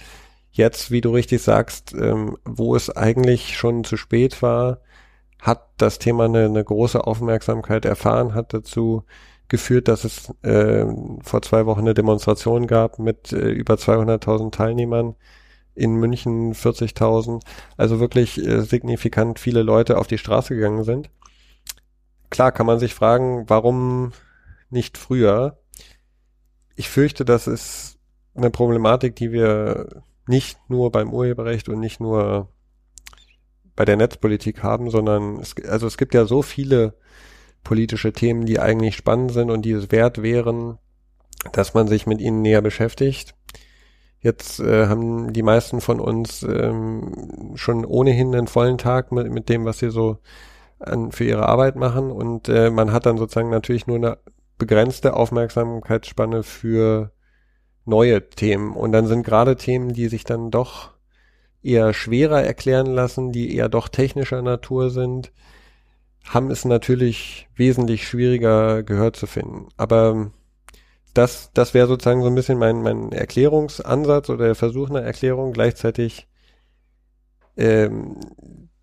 jetzt, 0.52 0.92
wie 0.92 1.02
du 1.02 1.12
richtig 1.12 1.42
sagst, 1.42 1.94
ähm, 1.94 2.38
wo 2.46 2.76
es 2.76 2.96
eigentlich 2.96 3.58
schon 3.58 3.84
zu 3.84 3.98
spät 3.98 4.42
war, 4.42 4.82
hat 5.42 5.68
das 5.78 6.00
Thema 6.00 6.26
eine, 6.26 6.46
eine 6.46 6.64
große 6.64 7.06
Aufmerksamkeit 7.06 7.86
erfahren, 7.86 8.34
hat 8.34 8.54
dazu 8.54 9.04
geführt, 9.48 9.88
dass 9.88 10.04
es 10.06 10.34
äh, 10.44 10.86
vor 11.22 11.42
zwei 11.42 11.66
Wochen 11.66 11.82
eine 11.82 11.94
Demonstration 11.94 12.68
gab 12.68 13.00
mit 13.00 13.32
äh, 13.32 13.50
über 13.50 13.76
200.000 13.76 14.52
Teilnehmern 14.52 15.16
in 15.76 15.96
München 15.96 16.54
40.000, 16.54 17.42
also 17.78 18.00
wirklich 18.00 18.38
äh, 18.38 18.62
signifikant 18.62 19.40
viele 19.40 19.62
Leute 19.62 19.98
auf 19.98 20.08
die 20.08 20.18
Straße 20.18 20.56
gegangen 20.56 20.84
sind. 20.84 21.10
Klar 22.30 22.52
kann 22.52 22.66
man 22.66 22.80
sich 22.80 22.94
fragen, 22.94 23.46
warum 23.48 24.14
nicht 24.70 24.98
früher? 24.98 25.60
Ich 26.76 26.90
fürchte, 26.90 27.26
das 27.26 27.48
ist 27.48 27.98
eine 28.34 28.50
Problematik, 28.50 29.16
die 29.16 29.32
wir 29.32 30.04
nicht 30.28 30.58
nur 30.70 30.92
beim 30.92 31.14
Urheberrecht 31.14 31.70
und 31.70 31.80
nicht 31.80 32.00
nur 32.00 32.50
bei 33.76 33.86
der 33.86 33.98
Netzpolitik 33.98 34.64
haben, 34.64 34.90
sondern 34.90 35.38
es, 35.38 35.56
also 35.68 35.88
es 35.88 35.98
gibt 35.98 36.14
ja 36.14 36.26
so 36.26 36.42
viele 36.42 36.96
politische 37.64 38.14
Themen, 38.14 38.46
die 38.46 38.60
eigentlich 38.60 38.96
spannend 38.96 39.32
sind 39.32 39.52
und 39.52 39.64
die 39.64 39.72
es 39.72 39.92
wert 39.92 40.22
wären, 40.22 40.78
dass 41.52 41.74
man 41.74 41.88
sich 41.88 42.08
mit 42.08 42.22
ihnen 42.22 42.42
näher 42.42 42.62
beschäftigt. 42.62 43.36
Jetzt 44.26 44.60
äh, 44.60 44.88
haben 44.88 45.34
die 45.34 45.44
meisten 45.44 45.82
von 45.82 46.00
uns 46.00 46.42
ähm, 46.42 47.52
schon 47.54 47.86
ohnehin 47.86 48.34
einen 48.34 48.48
vollen 48.48 48.80
Tag 48.80 49.12
mit, 49.12 49.32
mit 49.32 49.50
dem, 49.50 49.66
was 49.66 49.78
sie 49.78 49.92
so 49.92 50.18
an, 50.80 51.12
für 51.12 51.26
ihre 51.26 51.48
Arbeit 51.48 51.76
machen 51.76 52.10
und 52.10 52.50
äh, 52.50 52.72
man 52.72 52.92
hat 52.92 53.06
dann 53.06 53.20
sozusagen 53.20 53.52
natürlich 53.52 53.86
nur 53.86 53.98
eine 53.98 54.18
begrenzte 54.58 55.14
Aufmerksamkeitsspanne 55.14 56.42
für 56.42 57.12
neue 57.86 58.28
Themen. 58.28 58.74
Und 58.74 58.94
dann 58.94 59.06
sind 59.06 59.22
gerade 59.22 59.58
Themen, 59.58 59.94
die 59.94 60.08
sich 60.08 60.24
dann 60.24 60.50
doch 60.50 60.94
eher 61.62 61.94
schwerer 61.94 62.42
erklären 62.42 62.88
lassen, 62.88 63.32
die 63.32 63.56
eher 63.56 63.70
doch 63.70 63.90
technischer 63.90 64.42
Natur 64.42 64.90
sind, 64.90 65.34
haben 66.24 66.50
es 66.50 66.66
natürlich 66.66 67.48
wesentlich 67.54 68.08
schwieriger 68.08 68.82
Gehör 68.82 69.14
zu 69.14 69.28
finden. 69.28 69.68
Aber 69.78 70.32
das, 71.16 71.50
das 71.54 71.74
wäre 71.74 71.88
sozusagen 71.88 72.22
so 72.22 72.28
ein 72.28 72.36
bisschen 72.36 72.60
mein, 72.60 72.82
mein 72.82 73.12
Erklärungsansatz 73.12 74.30
oder 74.30 74.46
der 74.46 74.56
Versuch 74.56 74.90
einer 74.90 75.02
Erklärung. 75.02 75.54
Gleichzeitig 75.54 76.28
ähm, 77.58 78.18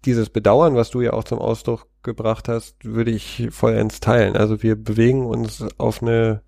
dieses 0.04 0.30
Bedauern, 0.30 0.74
was 0.74 0.90
du 0.90 1.02
ja 1.02 1.12
auch 1.12 1.24
zum 1.24 1.38
Ausdruck 1.38 1.86
gebracht 2.02 2.48
hast, 2.48 2.84
würde 2.84 3.10
ich 3.10 3.48
vollends 3.50 4.00
teilen. 4.00 4.36
Also 4.36 4.62
wir 4.62 4.76
bewegen 4.76 5.26
uns 5.26 5.64
auf 5.78 6.02
eine 6.02 6.42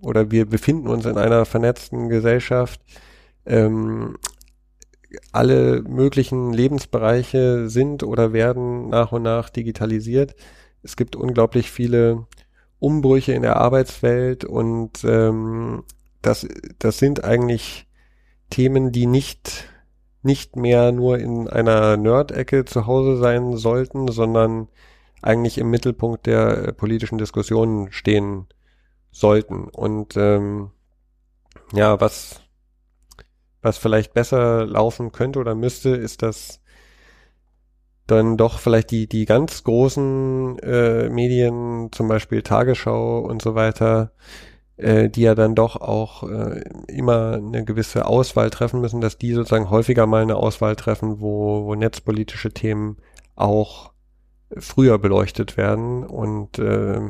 oder 0.00 0.30
wir 0.30 0.46
befinden 0.46 0.88
uns 0.88 1.06
in 1.06 1.18
einer 1.18 1.44
vernetzten 1.44 2.08
Gesellschaft. 2.08 2.80
Ähm, 3.44 4.16
alle 5.32 5.82
möglichen 5.82 6.52
Lebensbereiche 6.52 7.68
sind 7.68 8.02
oder 8.02 8.32
werden 8.32 8.88
nach 8.88 9.12
und 9.12 9.22
nach 9.22 9.50
digitalisiert. 9.50 10.34
Es 10.82 10.96
gibt 10.96 11.16
unglaublich 11.16 11.70
viele 11.70 12.26
Umbrüche 12.82 13.32
in 13.32 13.42
der 13.42 13.56
Arbeitswelt 13.56 14.44
und 14.44 15.04
ähm, 15.04 15.84
das, 16.20 16.46
das 16.78 16.98
sind 16.98 17.24
eigentlich 17.24 17.86
Themen, 18.50 18.92
die 18.92 19.06
nicht 19.06 19.68
nicht 20.22 20.56
mehr 20.56 20.92
nur 20.92 21.18
in 21.18 21.48
einer 21.48 21.96
Nerd-Ecke 21.96 22.64
zu 22.64 22.86
Hause 22.86 23.16
sein 23.18 23.56
sollten, 23.56 24.08
sondern 24.08 24.68
eigentlich 25.20 25.58
im 25.58 25.70
Mittelpunkt 25.70 26.26
der 26.26 26.68
äh, 26.68 26.72
politischen 26.72 27.18
Diskussionen 27.18 27.90
stehen 27.92 28.46
sollten. 29.10 29.64
Und 29.68 30.16
ähm, 30.16 30.70
ja, 31.72 32.00
was, 32.00 32.40
was 33.62 33.78
vielleicht 33.78 34.14
besser 34.14 34.64
laufen 34.64 35.12
könnte 35.12 35.40
oder 35.40 35.54
müsste, 35.54 35.90
ist, 35.90 36.22
dass 36.22 36.60
dann 38.06 38.36
doch 38.36 38.58
vielleicht 38.58 38.90
die, 38.90 39.06
die 39.08 39.24
ganz 39.24 39.64
großen 39.64 40.58
äh, 40.58 41.08
Medien, 41.08 41.90
zum 41.92 42.08
Beispiel 42.08 42.42
Tagesschau 42.42 43.20
und 43.20 43.42
so 43.42 43.54
weiter, 43.54 44.12
äh, 44.76 45.08
die 45.08 45.22
ja 45.22 45.34
dann 45.34 45.54
doch 45.54 45.76
auch 45.76 46.28
äh, 46.28 46.62
immer 46.88 47.34
eine 47.34 47.64
gewisse 47.64 48.06
Auswahl 48.06 48.50
treffen 48.50 48.80
müssen, 48.80 49.00
dass 49.00 49.18
die 49.18 49.32
sozusagen 49.32 49.70
häufiger 49.70 50.06
mal 50.06 50.22
eine 50.22 50.36
Auswahl 50.36 50.76
treffen, 50.76 51.20
wo, 51.20 51.64
wo 51.64 51.74
netzpolitische 51.74 52.52
Themen 52.52 52.96
auch 53.36 53.92
früher 54.56 54.98
beleuchtet 54.98 55.56
werden 55.56 56.04
und 56.04 56.58
äh, 56.58 57.00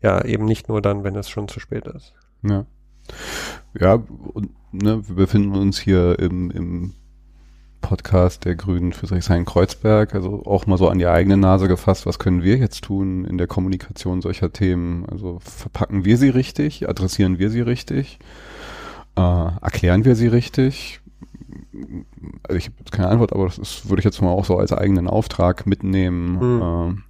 ja, 0.00 0.24
eben 0.24 0.44
nicht 0.44 0.68
nur 0.68 0.80
dann, 0.80 1.02
wenn 1.02 1.16
es 1.16 1.28
schon 1.28 1.48
zu 1.48 1.58
spät 1.60 1.86
ist. 1.86 2.14
Ja. 2.42 2.66
Ja, 3.78 3.94
und 3.94 4.50
ne, 4.72 5.06
wir 5.08 5.16
befinden 5.16 5.56
uns 5.56 5.78
hier 5.78 6.18
im, 6.18 6.50
im 6.50 6.94
Podcast 7.80 8.44
der 8.44 8.54
Grünen 8.54 8.92
für 8.92 9.06
Friedrichshain-Kreuzberg, 9.06 10.14
also 10.14 10.44
auch 10.44 10.66
mal 10.66 10.78
so 10.78 10.88
an 10.88 10.98
die 10.98 11.06
eigene 11.06 11.36
Nase 11.36 11.68
gefasst, 11.68 12.06
was 12.06 12.18
können 12.18 12.42
wir 12.42 12.56
jetzt 12.56 12.84
tun 12.84 13.24
in 13.24 13.38
der 13.38 13.46
Kommunikation 13.46 14.20
solcher 14.20 14.52
Themen? 14.52 15.06
Also 15.10 15.38
verpacken 15.40 16.04
wir 16.04 16.16
sie 16.18 16.28
richtig, 16.28 16.88
adressieren 16.88 17.38
wir 17.38 17.50
sie 17.50 17.60
richtig, 17.60 18.18
äh, 19.16 19.20
erklären 19.20 20.04
wir 20.04 20.16
sie 20.16 20.28
richtig? 20.28 21.00
Also 22.42 22.58
ich 22.58 22.66
habe 22.66 22.76
jetzt 22.80 22.92
keine 22.92 23.08
Antwort, 23.08 23.32
aber 23.32 23.46
das 23.46 23.58
ist, 23.58 23.88
würde 23.88 24.00
ich 24.00 24.04
jetzt 24.04 24.20
mal 24.20 24.30
auch 24.30 24.44
so 24.44 24.58
als 24.58 24.72
eigenen 24.72 25.08
Auftrag 25.08 25.66
mitnehmen, 25.66 26.38
mhm. 26.38 26.62
äh, 26.62 27.02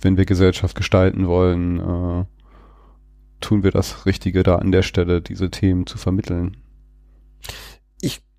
wenn 0.00 0.16
wir 0.16 0.24
Gesellschaft 0.24 0.76
gestalten 0.76 1.26
wollen, 1.26 1.80
äh, 1.80 2.24
tun 3.40 3.62
wir 3.62 3.72
das 3.72 4.06
Richtige 4.06 4.42
da 4.42 4.56
an 4.56 4.72
der 4.72 4.82
Stelle, 4.82 5.20
diese 5.20 5.50
Themen 5.50 5.86
zu 5.86 5.98
vermitteln 5.98 6.56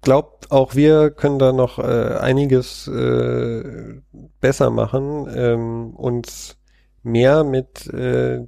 glaube, 0.04 0.38
auch 0.50 0.76
wir 0.76 1.12
können 1.12 1.40
da 1.40 1.52
noch 1.52 1.80
äh, 1.80 2.18
einiges 2.18 2.88
äh, 2.88 4.02
besser 4.40 4.70
machen, 4.70 5.28
ähm, 5.34 5.94
uns 5.96 6.58
mehr 7.02 7.44
mit 7.44 7.88
äh, 7.88 8.46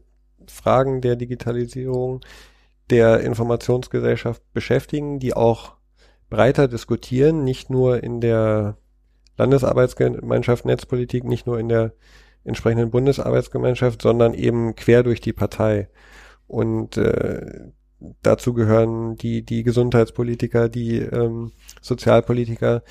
Fragen 0.47 1.01
der 1.01 1.15
Digitalisierung 1.15 2.21
der 2.89 3.21
Informationsgesellschaft 3.21 4.43
beschäftigen, 4.53 5.19
die 5.19 5.33
auch 5.33 5.75
breiter 6.29 6.67
diskutieren, 6.67 7.43
nicht 7.43 7.69
nur 7.69 8.03
in 8.03 8.21
der 8.21 8.77
Landesarbeitsgemeinschaft 9.37 10.65
Netzpolitik, 10.65 11.23
nicht 11.23 11.47
nur 11.47 11.59
in 11.59 11.69
der 11.69 11.93
entsprechenden 12.43 12.91
Bundesarbeitsgemeinschaft, 12.91 14.01
sondern 14.01 14.33
eben 14.33 14.75
quer 14.75 15.03
durch 15.03 15.19
die 15.19 15.33
Partei. 15.33 15.89
Und 16.47 16.97
äh, 16.97 17.71
dazu 18.21 18.53
gehören 18.53 19.15
die, 19.15 19.43
die 19.43 19.63
Gesundheitspolitiker, 19.63 20.69
die 20.69 20.97
ähm, 20.99 21.51
Sozialpolitiker, 21.81 22.83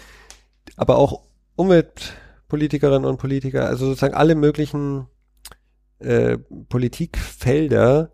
aber 0.77 0.97
auch 0.97 1.23
Umweltpolitikerinnen 1.57 3.05
und 3.05 3.19
Politiker, 3.19 3.67
also 3.67 3.87
sozusagen 3.87 4.15
alle 4.15 4.35
möglichen 4.35 5.07
äh, 5.99 6.39
Politikfelder 6.69 8.11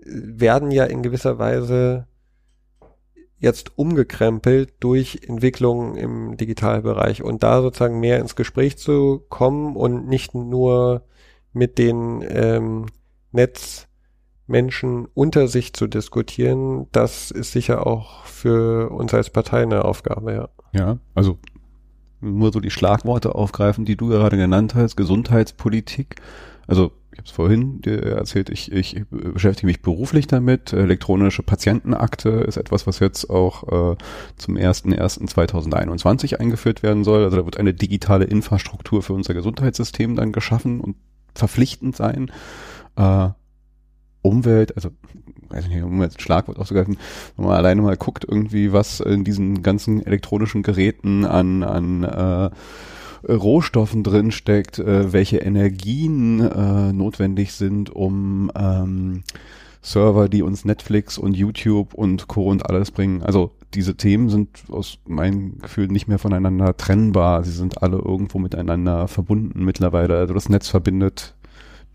äh, 0.00 0.04
werden 0.04 0.70
ja 0.70 0.84
in 0.84 1.02
gewisser 1.02 1.38
Weise 1.38 2.06
jetzt 3.38 3.78
umgekrempelt 3.78 4.74
durch 4.80 5.20
Entwicklungen 5.26 5.96
im 5.96 6.36
Digitalbereich. 6.36 7.22
Und 7.22 7.42
da 7.42 7.62
sozusagen 7.62 8.00
mehr 8.00 8.18
ins 8.18 8.36
Gespräch 8.36 8.78
zu 8.78 9.24
kommen 9.28 9.76
und 9.76 10.08
nicht 10.08 10.34
nur 10.34 11.04
mit 11.52 11.78
den 11.78 12.24
ähm, 12.28 12.86
Netz 13.30 13.87
Menschen 14.48 15.06
unter 15.14 15.46
sich 15.46 15.72
zu 15.74 15.86
diskutieren, 15.86 16.86
das 16.92 17.30
ist 17.30 17.52
sicher 17.52 17.86
auch 17.86 18.24
für 18.24 18.90
uns 18.90 19.14
als 19.14 19.30
Partei 19.30 19.62
eine 19.62 19.84
Aufgabe, 19.84 20.32
ja. 20.32 20.48
Ja, 20.72 20.98
also 21.14 21.38
nur 22.20 22.52
so 22.52 22.60
die 22.60 22.70
Schlagworte 22.70 23.34
aufgreifen, 23.34 23.84
die 23.84 23.96
du 23.96 24.08
gerade 24.08 24.36
genannt 24.36 24.74
hast, 24.74 24.96
Gesundheitspolitik. 24.96 26.16
Also 26.66 26.92
ich 27.12 27.18
habe 27.18 27.26
es 27.26 27.32
vorhin 27.32 27.82
erzählt, 27.82 28.50
ich, 28.50 28.70
ich 28.70 29.04
beschäftige 29.10 29.66
mich 29.66 29.82
beruflich 29.82 30.26
damit. 30.26 30.72
Elektronische 30.72 31.42
Patientenakte 31.42 32.28
ist 32.28 32.56
etwas, 32.56 32.86
was 32.86 33.00
jetzt 33.00 33.28
auch 33.30 33.92
äh, 33.92 33.96
zum 34.36 34.56
1.1.2021 34.56 36.36
eingeführt 36.36 36.82
werden 36.82 37.04
soll. 37.04 37.24
Also 37.24 37.38
da 37.38 37.44
wird 37.44 37.58
eine 37.58 37.74
digitale 37.74 38.24
Infrastruktur 38.24 39.02
für 39.02 39.14
unser 39.14 39.34
Gesundheitssystem 39.34 40.16
dann 40.16 40.32
geschaffen 40.32 40.80
und 40.80 40.96
verpflichtend 41.34 41.96
sein. 41.96 42.30
Äh, 42.96 43.30
Umwelt, 44.28 44.76
also 44.76 44.90
weiß 45.50 45.64
ich 45.64 45.70
nicht, 45.70 45.82
um 45.82 46.02
jetzt 46.02 46.18
ein 46.18 46.20
Schlagwort 46.20 46.58
auszugreifen, 46.58 46.98
wenn 47.36 47.46
man 47.46 47.56
alleine 47.56 47.82
mal 47.82 47.96
guckt, 47.96 48.24
irgendwie, 48.28 48.72
was 48.72 49.00
in 49.00 49.24
diesen 49.24 49.62
ganzen 49.62 50.04
elektronischen 50.04 50.62
Geräten 50.62 51.24
an, 51.24 51.62
an 51.62 52.04
äh, 52.04 52.50
Rohstoffen 53.26 54.02
drin 54.02 54.30
steckt, 54.30 54.78
äh, 54.78 55.12
welche 55.12 55.38
Energien 55.38 56.40
äh, 56.40 56.92
notwendig 56.92 57.52
sind, 57.52 57.90
um 57.90 58.50
ähm, 58.54 59.22
Server, 59.80 60.28
die 60.28 60.42
uns 60.42 60.64
Netflix 60.64 61.18
und 61.18 61.36
YouTube 61.36 61.94
und 61.94 62.28
Co. 62.28 62.48
und 62.48 62.66
alles 62.68 62.90
bringen. 62.90 63.22
Also 63.22 63.52
diese 63.74 63.96
Themen 63.96 64.28
sind 64.28 64.64
aus 64.70 64.98
meinem 65.06 65.58
Gefühl 65.58 65.88
nicht 65.88 66.08
mehr 66.08 66.18
voneinander 66.18 66.76
trennbar. 66.76 67.44
Sie 67.44 67.52
sind 67.52 67.82
alle 67.82 67.98
irgendwo 67.98 68.38
miteinander 68.38 69.08
verbunden 69.08 69.64
mittlerweile. 69.64 70.16
Also 70.18 70.34
das 70.34 70.48
Netz 70.48 70.68
verbindet 70.68 71.34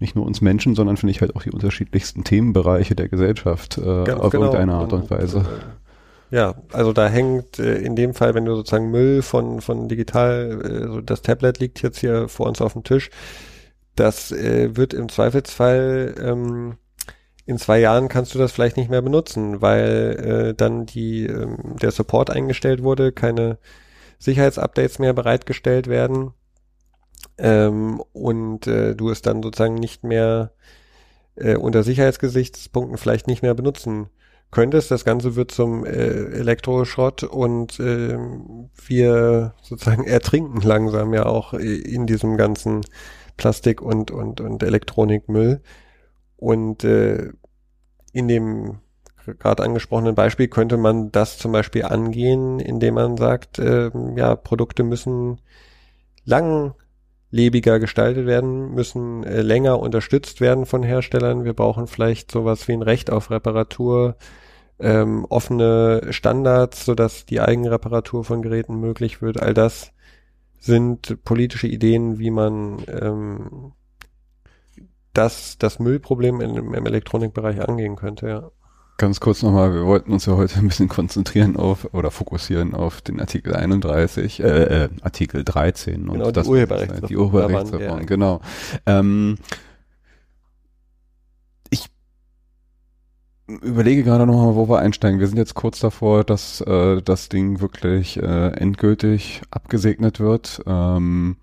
nicht 0.04 0.16
nur 0.16 0.26
uns 0.26 0.42
Menschen, 0.42 0.76
sondern 0.76 0.98
finde 0.98 1.12
ich 1.12 1.22
halt 1.22 1.36
auch 1.36 1.42
die 1.42 1.52
unterschiedlichsten 1.52 2.24
Themenbereiche 2.24 2.94
der 2.94 3.08
Gesellschaft 3.08 3.78
äh, 3.78 3.82
auf 4.12 4.32
genau. 4.32 4.46
irgendeine 4.46 4.74
Art 4.74 4.94
und 4.94 5.10
Weise. 5.10 5.40
Äh, 5.40 6.36
ja, 6.36 6.56
also 6.72 6.94
da 6.94 7.08
hängt 7.08 7.58
äh, 7.58 7.78
in 7.78 7.96
dem 7.96 8.14
Fall, 8.14 8.36
wenn 8.36 8.46
du 8.46 8.54
sozusagen 8.56 8.92
Müll 8.92 9.22
von, 9.22 9.62
von 9.62 9.88
digital, 9.88 10.62
äh, 10.62 10.88
so 10.88 11.02
das 11.02 11.22
Tablet 11.22 11.60
liegt 11.60 11.82
jetzt 11.82 12.00
hier 12.00 12.28
vor 12.28 12.48
uns 12.48 12.62
auf 12.62 12.74
dem 12.74 12.84
Tisch, 12.84 13.10
das 13.96 14.32
äh, 14.32 14.76
wird 14.76 14.94
im 14.94 15.10
Zweifelsfall 15.10 16.16
ähm, 16.22 16.76
in 17.46 17.58
zwei 17.58 17.80
Jahren 17.80 18.08
kannst 18.08 18.34
du 18.36 18.40
das 18.40 18.52
vielleicht 18.52 18.78
nicht 18.78 18.90
mehr 18.90 19.02
benutzen, 19.02 19.62
weil 19.62 20.52
äh, 20.52 20.54
dann 20.54 20.86
die 20.86 21.26
ähm, 21.26 21.76
der 21.82 21.92
Support 21.92 22.30
eingestellt 22.30 22.84
wurde, 22.84 23.12
keine 23.12 23.58
Sicherheitsupdates 24.20 25.00
mehr 25.00 25.14
bereitgestellt 25.14 25.88
werden 25.88 26.34
ähm, 27.38 28.02
und 28.14 28.68
äh, 28.68 28.96
du 28.96 29.10
es 29.10 29.22
dann 29.22 29.42
sozusagen 29.42 29.76
nicht 29.76 30.04
mehr 30.04 30.52
äh, 31.36 31.56
unter 31.56 31.84
Sicherheitsgesichtspunkten 31.84 32.98
vielleicht 32.98 33.28
nicht 33.28 33.42
mehr 33.42 33.54
benutzen 33.54 34.10
könntest. 34.52 34.92
Das 34.92 35.04
Ganze 35.04 35.36
wird 35.36 35.52
zum 35.52 35.86
äh, 35.86 35.90
Elektroschrott 35.90 37.24
und 37.24 37.80
äh, 37.80 38.18
wir 38.86 39.54
sozusagen 39.62 40.04
ertrinken 40.06 40.62
langsam 40.62 41.14
ja 41.14 41.26
auch 41.26 41.54
in 41.54 42.06
diesem 42.06 42.38
ganzen 42.38 42.82
Plastik 43.38 43.82
und, 43.82 44.12
und, 44.12 44.42
und 44.42 44.64
Elektronikmüll. 44.64 45.62
Und 46.38 46.84
äh, 46.84 47.32
in 48.12 48.28
dem 48.28 48.80
gerade 49.40 49.64
angesprochenen 49.64 50.16
Beispiel 50.16 50.48
könnte 50.48 50.78
man 50.78 51.12
das 51.12 51.38
zum 51.38 51.52
Beispiel 51.52 51.86
angehen, 51.86 52.60
indem 52.60 52.96
man 52.96 53.18
sagt, 53.18 53.60
äh, 53.60 53.90
ja, 54.16 54.36
Produkte 54.36 54.84
müssen 54.84 55.40
lang 56.26 56.74
lebiger 57.34 57.80
gestaltet 57.80 58.28
werden, 58.28 58.76
müssen 58.76 59.24
äh, 59.24 59.42
länger 59.42 59.80
unterstützt 59.80 60.40
werden 60.40 60.68
von 60.68 60.84
Herstellern. 60.84 61.46
Wir 61.46 61.54
brauchen 61.54 61.88
vielleicht 61.88 62.32
sowas 62.32 62.68
wie 62.68 62.74
ein 62.74 62.84
Recht 62.84 63.10
auf 63.10 63.32
Reparatur, 63.32 64.18
ähm, 64.78 65.26
offene 65.30 66.02
Standards, 66.12 66.86
sodass 66.86 67.26
die 67.26 67.42
Eigenreparatur 67.42 68.24
von 68.24 68.44
Geräten 68.44 68.80
möglich 68.80 69.24
wird. 69.24 69.42
All 69.42 69.56
das 69.56 69.94
sind 70.60 71.24
politische 71.24 71.66
Ideen, 71.66 72.20
wie 72.20 72.30
man 72.30 72.84
ähm, 72.88 73.72
das 75.14 75.58
das 75.58 75.80
Müllproblem 75.80 76.40
im, 76.40 76.76
im 76.76 76.86
Elektronikbereich 76.86 77.68
angehen 77.68 77.96
könnte, 77.96 78.28
ja. 78.28 78.52
Ganz 78.98 79.20
kurz 79.20 79.42
nochmal, 79.42 79.74
wir 79.74 79.86
wollten 79.86 80.12
uns 80.12 80.28
ja 80.28 80.36
heute 80.36 80.60
ein 80.60 80.68
bisschen 80.68 80.88
konzentrieren 80.88 81.58
auf 81.58 81.94
oder 81.94 82.12
fokussieren 82.12 82.76
auf 82.76 83.02
den 83.02 83.20
Artikel 83.20 83.56
31, 83.56 84.40
äh, 84.40 84.84
äh 84.84 84.90
Artikel 85.02 85.44
13 85.44 86.08
und 86.08 86.14
genau, 86.14 86.32
das 86.32 86.46
die 86.46 86.52
Urheberrechtsreform. 86.52 87.08
Die 87.08 87.18
Urheberrechtsreform, 87.18 88.00
ja. 88.00 88.06
genau. 88.06 88.42
Ähm, 88.86 89.38
ich 91.72 91.90
überlege 93.48 94.04
gerade 94.04 94.28
nochmal, 94.28 94.54
wo 94.54 94.70
wir 94.70 94.78
einsteigen. 94.78 95.20
Wir 95.20 95.28
sind 95.28 95.38
jetzt 95.38 95.56
kurz 95.56 95.80
davor, 95.80 96.24
dass 96.24 96.62
äh, 96.62 97.02
das 97.02 97.30
Ding 97.30 97.62
wirklich 97.62 98.18
äh, 98.22 98.50
endgültig 98.50 99.42
abgesegnet 99.50 100.20
wird. 100.20 100.62
Ähm, 100.68 101.38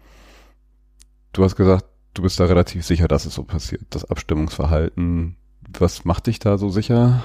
du 1.33 1.43
hast 1.43 1.57
gesagt, 1.57 1.87
du 2.15 2.23
bist 2.23 2.39
da 2.39 2.45
relativ 2.45 2.87
sicher, 2.87 3.09
dass 3.09 3.27
es 3.27 3.35
so 3.35 3.43
passiert. 3.43 3.83
Das 3.91 4.05
Abstimmungsverhalten, 4.05 5.37
was 5.79 6.05
macht 6.05 6.29
dich 6.29 6.39
da 6.39 6.57
so 6.57 6.71
sicher? 6.71 7.25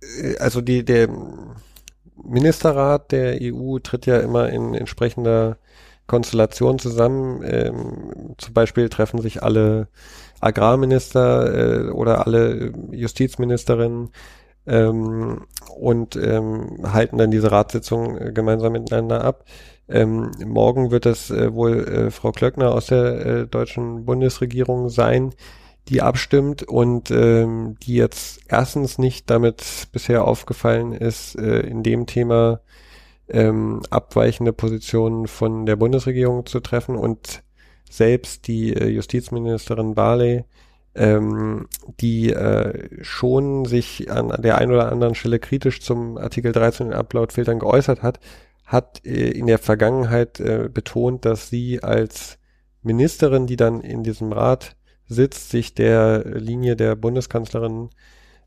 Äh, 0.00 0.36
also 0.38 0.60
die, 0.60 0.84
der 0.84 1.08
Ministerrat 2.22 3.12
der 3.12 3.38
EU 3.40 3.78
tritt 3.78 4.06
ja 4.06 4.18
immer 4.18 4.48
in 4.50 4.74
entsprechender 4.74 5.58
Konstellation 6.06 6.78
zusammen. 6.78 7.42
Ähm, 7.44 8.34
zum 8.38 8.54
Beispiel 8.54 8.88
treffen 8.88 9.20
sich 9.20 9.42
alle 9.42 9.88
Agrarminister 10.40 11.88
äh, 11.88 11.90
oder 11.90 12.26
alle 12.26 12.72
Justizministerinnen 12.92 14.10
ähm, 14.66 15.46
und 15.76 16.16
ähm, 16.16 16.78
halten 16.92 17.18
dann 17.18 17.30
diese 17.30 17.52
Ratssitzung 17.52 18.18
äh, 18.18 18.32
gemeinsam 18.32 18.72
miteinander 18.72 19.24
ab. 19.24 19.44
Ähm, 19.88 20.30
morgen 20.44 20.90
wird 20.90 21.06
es 21.06 21.30
äh, 21.30 21.54
wohl 21.54 21.88
äh, 21.88 22.10
Frau 22.10 22.32
Klöckner 22.32 22.72
aus 22.72 22.86
der 22.86 23.26
äh, 23.26 23.46
deutschen 23.46 24.04
Bundesregierung 24.04 24.90
sein, 24.90 25.32
die 25.88 26.02
abstimmt 26.02 26.62
und 26.62 27.10
ähm, 27.10 27.76
die 27.82 27.94
jetzt 27.94 28.40
erstens 28.48 28.98
nicht 28.98 29.30
damit 29.30 29.88
bisher 29.92 30.26
aufgefallen 30.26 30.92
ist, 30.92 31.36
äh, 31.36 31.60
in 31.60 31.82
dem 31.82 32.06
Thema 32.06 32.60
ähm, 33.28 33.82
abweichende 33.90 34.52
Positionen 34.52 35.26
von 35.26 35.66
der 35.66 35.76
Bundesregierung 35.76 36.46
zu 36.46 36.60
treffen 36.60 36.96
und 36.96 37.42
selbst 37.90 38.46
die 38.48 38.74
äh, 38.74 38.88
Justizministerin 38.88 39.94
Barley, 39.94 40.44
ähm, 40.94 41.68
die 42.00 42.32
äh, 42.32 43.02
schon 43.02 43.64
sich 43.64 44.10
an 44.10 44.42
der 44.42 44.58
einen 44.58 44.72
oder 44.72 44.92
anderen 44.92 45.14
Stelle 45.14 45.38
kritisch 45.38 45.80
zum 45.80 46.18
Artikel 46.18 46.52
13 46.52 46.88
den 46.88 46.98
Upload-Filtern 46.98 47.60
geäußert 47.60 48.02
hat, 48.02 48.20
hat 48.64 49.04
äh, 49.06 49.30
in 49.30 49.46
der 49.46 49.58
Vergangenheit 49.58 50.40
äh, 50.40 50.68
betont, 50.72 51.24
dass 51.24 51.48
sie 51.48 51.82
als 51.82 52.38
Ministerin, 52.82 53.46
die 53.46 53.56
dann 53.56 53.80
in 53.80 54.02
diesem 54.02 54.32
Rat 54.32 54.76
sitzt, 55.08 55.50
sich 55.50 55.74
der 55.74 56.24
Linie 56.24 56.76
der 56.76 56.94
Bundeskanzlerin 56.94 57.90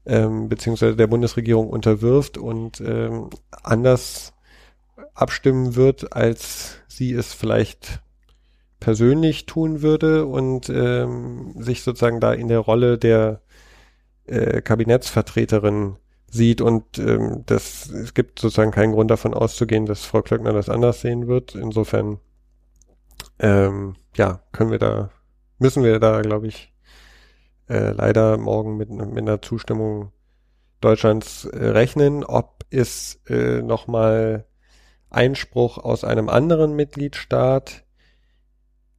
ähm, 0.05 0.49
beziehungsweise 0.49 0.95
der 0.95 1.07
Bundesregierung 1.07 1.70
unterwirft 1.70 2.38
und 2.38 2.82
ähm, 2.82 3.30
anders 3.64 4.34
abstimmen 5.14 5.76
wird, 5.76 6.14
als 6.14 6.78
sie 6.88 7.14
es 7.14 7.34
vielleicht 7.34 8.01
persönlich 8.80 9.45
tun 9.45 9.82
würde 9.82 10.26
und 10.26 10.70
ähm, 10.70 11.53
sich 11.57 11.84
sozusagen 11.84 12.20
da 12.20 12.34
in 12.34 12.47
der 12.47 12.59
Rolle 12.59 12.97
der 12.97 13.41
äh, 14.26 14.62
Kabinettsvertreterin 14.62 15.97
sieht 16.28 16.62
und 16.62 16.97
ähm, 16.97 17.43
das 17.45 17.89
es 17.89 18.14
gibt 18.14 18.39
sozusagen 18.39 18.72
keinen 18.72 18.93
Grund 18.93 19.12
davon 19.12 19.34
auszugehen, 19.34 19.86
dass 19.86 20.05
Frau 20.05 20.22
Klöckner 20.22 20.53
das 20.53 20.70
anders 20.70 21.01
sehen 21.01 21.28
wird. 21.28 21.55
Insofern 21.55 22.20
ähm, 23.39 23.95
ja 24.16 24.41
können 24.51 24.72
wir 24.72 24.80
da 24.80 25.12
müssen 25.62 25.84
wir 25.84 25.99
da, 25.99 26.22
glaube 26.22 26.47
ich, 26.47 26.74
äh, 27.70 27.91
leider 27.91 28.38
morgen 28.38 28.78
mit, 28.78 28.89
mit 28.89 29.18
einer 29.18 29.41
Zustimmung 29.41 30.12
Deutschlands 30.82 31.45
äh, 31.45 31.68
rechnen. 31.68 32.24
Ob 32.24 32.66
es 32.72 33.22
äh, 33.28 33.62
nochmal 33.62 34.45
Einspruch 35.12 35.78
aus 35.78 36.03
einem 36.03 36.30
anderen 36.30 36.76
Mitgliedstaat 36.76 37.84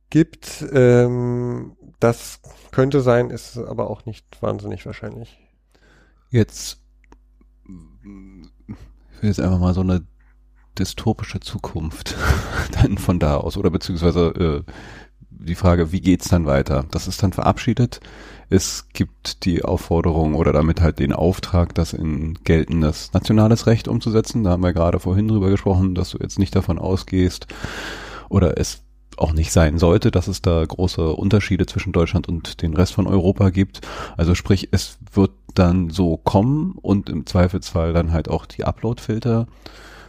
gibt, 0.09 0.65
ähm, 0.73 1.77
das 1.99 2.41
könnte 2.71 3.01
sein, 3.01 3.31
ist 3.31 3.59
aber 3.59 3.91
auch 3.91 4.07
nicht 4.07 4.25
wahnsinnig 4.41 4.87
wahrscheinlich. 4.87 5.39
Jetzt 6.31 6.79
ich 7.65 9.23
will 9.23 9.31
jetzt 9.31 9.41
einfach 9.41 9.59
mal 9.59 9.75
so 9.75 9.81
eine 9.81 10.07
dystopische 10.79 11.41
Zukunft 11.41 12.17
dann 12.73 12.99
von 12.99 13.19
da 13.19 13.37
aus 13.37 13.57
oder 13.57 13.71
beziehungsweise 13.71 14.65
äh, 14.67 14.73
die 15.39 15.55
Frage, 15.55 15.93
wie 15.93 16.01
geht's 16.01 16.29
dann 16.29 16.47
weiter? 16.47 16.85
Das 16.91 17.09
ist 17.09 17.23
dann 17.23 17.33
verabschiedet. 17.33 18.01
Es 18.49 18.89
gibt 18.93 19.45
die 19.45 19.65
Aufforderung 19.65 20.35
oder 20.35 20.53
damit 20.53 20.81
halt 20.81 20.99
den 20.99 21.13
Auftrag, 21.13 21.75
das 21.75 21.93
in 21.93 22.35
geltendes 22.45 23.13
nationales 23.13 23.67
Recht 23.67 23.89
umzusetzen. 23.89 24.45
Da 24.45 24.51
haben 24.51 24.63
wir 24.63 24.73
gerade 24.73 25.01
vorhin 25.01 25.29
drüber 25.29 25.51
gesprochen, 25.51 25.95
dass 25.95 26.11
du 26.11 26.19
jetzt 26.19 26.39
nicht 26.39 26.55
davon 26.55 26.79
ausgehst 26.79 27.47
oder 28.29 28.59
es 28.59 28.83
auch 29.17 29.33
nicht 29.33 29.53
sein 29.53 29.79
sollte, 29.79 30.11
dass 30.11 30.29
es 30.29 30.43
da 30.43 30.65
große 30.65 31.15
Unterschiede 31.15 31.67
zwischen 31.67 31.93
Deutschland 31.93 32.29
und 32.29 32.63
den 32.63 32.75
Rest 32.75 32.95
von 32.95 33.07
Europa 33.07 33.51
gibt. 33.51 33.81
Also 34.17 34.35
sprich, 34.35 34.69
es 34.73 34.99
wird 35.13 35.33
dann 35.55 35.91
so 35.91 36.17
kommen 36.17 36.73
und 36.81 37.09
im 37.09 37.27
Zweifelsfall 37.27 37.93
dann 37.93 38.13
halt 38.13 38.29
auch 38.29 38.47
die 38.47 38.65
Upload-Filter 38.65 39.47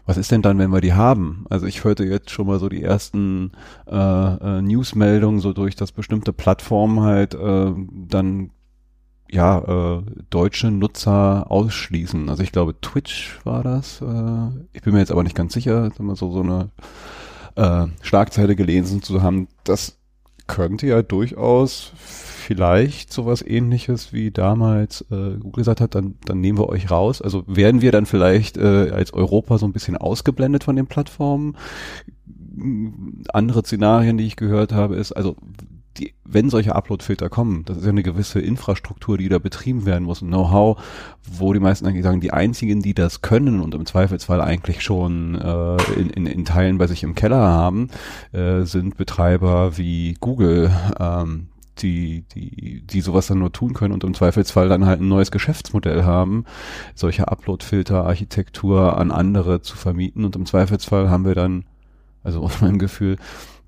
was 0.06 0.18
ist 0.18 0.32
denn 0.32 0.42
dann, 0.42 0.60
wenn 0.60 0.72
wir 0.72 0.82
die 0.82 0.94
haben? 0.94 1.46
Also 1.50 1.66
ich 1.66 1.84
hörte 1.84 2.04
jetzt 2.04 2.30
schon 2.30 2.48
mal 2.48 2.60
so 2.60 2.70
die 2.70 2.84
ersten 2.84 3.52
äh, 3.88 3.96
äh, 3.96 4.62
Newsmeldungen 4.62 5.40
so 5.40 5.54
durch, 5.54 5.76
dass 5.76 5.92
bestimmte 5.92 6.34
Plattformen 6.34 7.02
halt 7.02 7.34
äh, 7.36 7.72
dann 8.08 8.50
ja 9.32 9.60
äh, 9.98 10.02
deutsche 10.30 10.72
Nutzer 10.72 11.50
ausschließen. 11.50 12.30
Also 12.30 12.44
ich 12.44 12.52
glaube 12.52 12.80
Twitch 12.82 13.40
war 13.46 13.64
das. 13.64 14.02
Äh, 14.02 14.50
ich 14.74 14.82
bin 14.82 14.94
mir 14.94 15.00
jetzt 15.00 15.12
aber 15.12 15.24
nicht 15.24 15.36
ganz 15.36 15.54
sicher, 15.54 15.90
so 15.98 16.32
so 16.32 16.42
eine 16.42 16.70
äh, 17.56 17.88
Schlagzeile 18.02 18.56
gelesen 18.56 19.02
zu 19.02 19.22
haben. 19.22 19.48
Das 19.64 19.98
könnte 20.48 20.88
ja 20.88 21.02
durchaus 21.02 21.94
vielleicht 22.44 23.12
sowas 23.12 23.42
ähnliches 23.42 24.14
wie 24.14 24.32
damals 24.32 25.02
äh, 25.12 25.38
Google 25.40 25.62
gesagt 25.62 25.82
hat, 25.82 25.96
dann, 25.96 26.16
dann 26.26 26.42
nehmen 26.42 26.60
wir 26.60 26.70
euch 26.70 26.92
raus. 26.92 27.22
Also 27.22 27.44
werden 27.48 27.82
wir 27.82 27.92
dann 27.92 28.06
vielleicht 28.06 28.58
äh, 28.58 28.92
als 28.92 29.14
Europa 29.14 29.58
so 29.58 29.66
ein 29.66 29.74
bisschen 29.74 29.98
ausgeblendet 29.98 30.64
von 30.64 30.76
den 30.76 30.88
Plattformen. 30.88 31.56
Andere 33.34 33.64
Szenarien, 33.64 34.18
die 34.18 34.28
ich 34.28 34.36
gehört 34.36 34.74
habe, 34.74 34.96
ist, 34.96 35.12
also 35.12 35.36
die, 35.98 36.14
wenn 36.26 36.50
solche 36.50 36.76
Upload-Filter 36.76 37.30
kommen, 37.30 37.66
das 37.66 37.78
ist 37.78 37.84
ja 37.84 37.92
eine 37.92 38.04
gewisse 38.04 38.40
Infrastruktur, 38.40 39.18
die 39.18 39.30
da 39.30 39.38
betrieben 39.38 39.86
werden 39.86 40.06
muss, 40.06 40.22
ein 40.22 40.28
Know-how, 40.28 40.82
wo 41.32 41.54
die 41.54 41.60
meisten 41.60 41.86
eigentlich 41.86 42.04
sagen, 42.04 42.22
die 42.22 42.34
einzigen, 42.34 42.82
die 42.82 42.94
das 42.94 43.22
können 43.22 43.60
und 43.60 43.76
im 43.76 43.86
Zweifelsfall 43.86 44.42
eigentlich 44.42 44.82
schon 44.82 45.36
äh, 45.36 45.78
in, 45.94 46.10
in, 46.10 46.26
in 46.26 46.46
Teilen 46.46 46.78
bei 46.78 46.88
sich 46.88 47.04
im 47.04 47.16
Keller 47.16 47.38
haben, 47.38 47.90
äh, 48.32 48.64
sind 48.64 48.98
Betreiber 48.98 49.78
wie 49.78 50.16
Google, 50.20 50.72
ähm, 51.00 51.48
die, 51.80 52.24
die, 52.34 52.82
die 52.82 53.02
sowas 53.02 53.28
dann 53.28 53.40
nur 53.40 53.52
tun 53.52 53.74
können 53.74 53.94
und 53.94 54.04
im 54.04 54.14
Zweifelsfall 54.14 54.70
dann 54.70 54.86
halt 54.86 55.02
ein 55.02 55.08
neues 55.08 55.32
Geschäftsmodell 55.32 56.04
haben, 56.04 56.46
solche 56.96 57.28
Upload-Filter-Architektur 57.28 58.98
an 58.98 59.12
andere 59.12 59.62
zu 59.62 59.76
vermieten 59.76 60.26
und 60.26 60.36
im 60.36 60.46
Zweifelsfall 60.46 61.10
haben 61.10 61.26
wir 61.26 61.36
dann, 61.36 61.66
also 62.24 62.42
aus 62.44 62.62
meinem 62.62 62.80
Gefühl, 62.80 63.18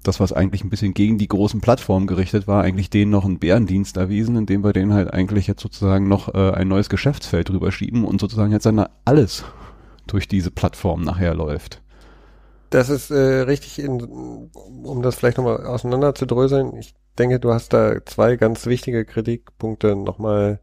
das, 0.04 0.20
was 0.20 0.34
eigentlich 0.34 0.64
ein 0.64 0.70
bisschen 0.70 0.94
gegen 0.94 1.18
die 1.18 1.28
großen 1.28 1.62
Plattformen 1.62 2.08
gerichtet 2.08 2.48
war, 2.48 2.64
eigentlich 2.64 2.90
denen 2.90 3.12
noch 3.12 3.26
einen 3.26 3.40
Bärendienst 3.40 3.98
erwiesen, 3.98 4.36
indem 4.36 4.64
wir 4.64 4.74
denen 4.74 4.94
halt 4.94 5.14
eigentlich 5.14 5.48
jetzt 5.48 5.62
sozusagen 5.62 6.08
noch 6.08 6.34
äh, 6.34 6.52
ein 6.52 6.68
neues 6.68 6.90
Geschäftsfeld 6.90 7.50
drüber 7.50 7.72
schieben 7.72 8.06
und 8.06 8.22
sozusagen 8.22 8.52
jetzt 8.52 8.66
dann 8.66 8.86
alles 9.04 9.44
durch 10.08 10.28
diese 10.28 10.52
Plattform 10.52 11.02
nachher 11.02 11.34
läuft. 11.34 11.82
Das 12.76 12.90
ist 12.90 13.10
äh, 13.10 13.16
richtig, 13.16 13.80
in, 13.80 14.02
um 14.04 15.02
das 15.02 15.16
vielleicht 15.16 15.38
nochmal 15.38 15.66
auseinander 15.66 16.14
zu 16.14 16.26
dröseln. 16.26 16.76
Ich 16.76 16.94
denke, 17.18 17.40
du 17.40 17.54
hast 17.54 17.72
da 17.72 18.06
zwei 18.06 18.36
ganz 18.36 18.66
wichtige 18.66 19.06
Kritikpunkte 19.06 19.96
nochmal 19.96 20.60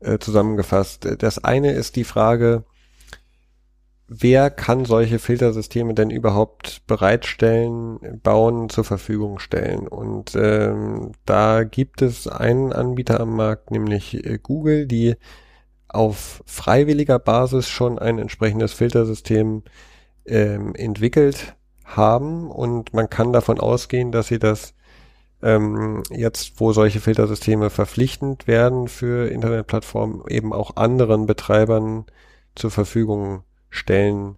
äh, 0.00 0.16
zusammengefasst. 0.16 1.06
Das 1.18 1.44
eine 1.44 1.72
ist 1.72 1.96
die 1.96 2.04
Frage, 2.04 2.64
wer 4.08 4.48
kann 4.48 4.86
solche 4.86 5.18
Filtersysteme 5.18 5.92
denn 5.92 6.08
überhaupt 6.08 6.80
bereitstellen, 6.86 7.98
bauen, 8.22 8.70
zur 8.70 8.84
Verfügung 8.84 9.38
stellen? 9.38 9.86
Und 9.86 10.34
ähm, 10.36 11.12
da 11.26 11.64
gibt 11.64 12.00
es 12.00 12.26
einen 12.26 12.72
Anbieter 12.72 13.20
am 13.20 13.36
Markt, 13.36 13.70
nämlich 13.70 14.14
äh, 14.24 14.38
Google, 14.42 14.86
die 14.86 15.16
auf 15.88 16.42
freiwilliger 16.46 17.18
Basis 17.18 17.68
schon 17.68 17.98
ein 17.98 18.18
entsprechendes 18.18 18.72
Filtersystem 18.72 19.62
ähm, 20.26 20.74
entwickelt 20.74 21.56
haben 21.84 22.50
und 22.50 22.94
man 22.94 23.10
kann 23.10 23.32
davon 23.32 23.60
ausgehen, 23.60 24.12
dass 24.12 24.28
sie 24.28 24.38
das 24.38 24.74
ähm, 25.42 26.02
jetzt, 26.10 26.58
wo 26.58 26.72
solche 26.72 27.00
Filtersysteme 27.00 27.70
verpflichtend 27.70 28.46
werden 28.46 28.88
für 28.88 29.28
Internetplattformen, 29.28 30.22
eben 30.28 30.52
auch 30.52 30.76
anderen 30.76 31.26
Betreibern 31.26 32.06
zur 32.54 32.70
Verfügung 32.70 33.44
stellen 33.68 34.36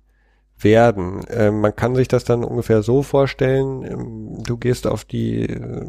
werden. 0.58 1.24
Ähm, 1.28 1.60
man 1.60 1.76
kann 1.76 1.94
sich 1.94 2.08
das 2.08 2.24
dann 2.24 2.42
ungefähr 2.42 2.82
so 2.82 3.02
vorstellen, 3.02 3.82
ähm, 3.84 4.42
du 4.42 4.56
gehst 4.56 4.86
auf 4.86 5.04
die, 5.04 5.42
äh, 5.42 5.86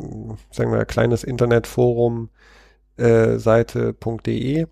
sagen 0.51 0.71
wir, 0.71 0.85
kleines 0.85 1.23
Internetforum 1.23 2.29
äh, 2.97 3.37
Seite.de, 3.37 4.67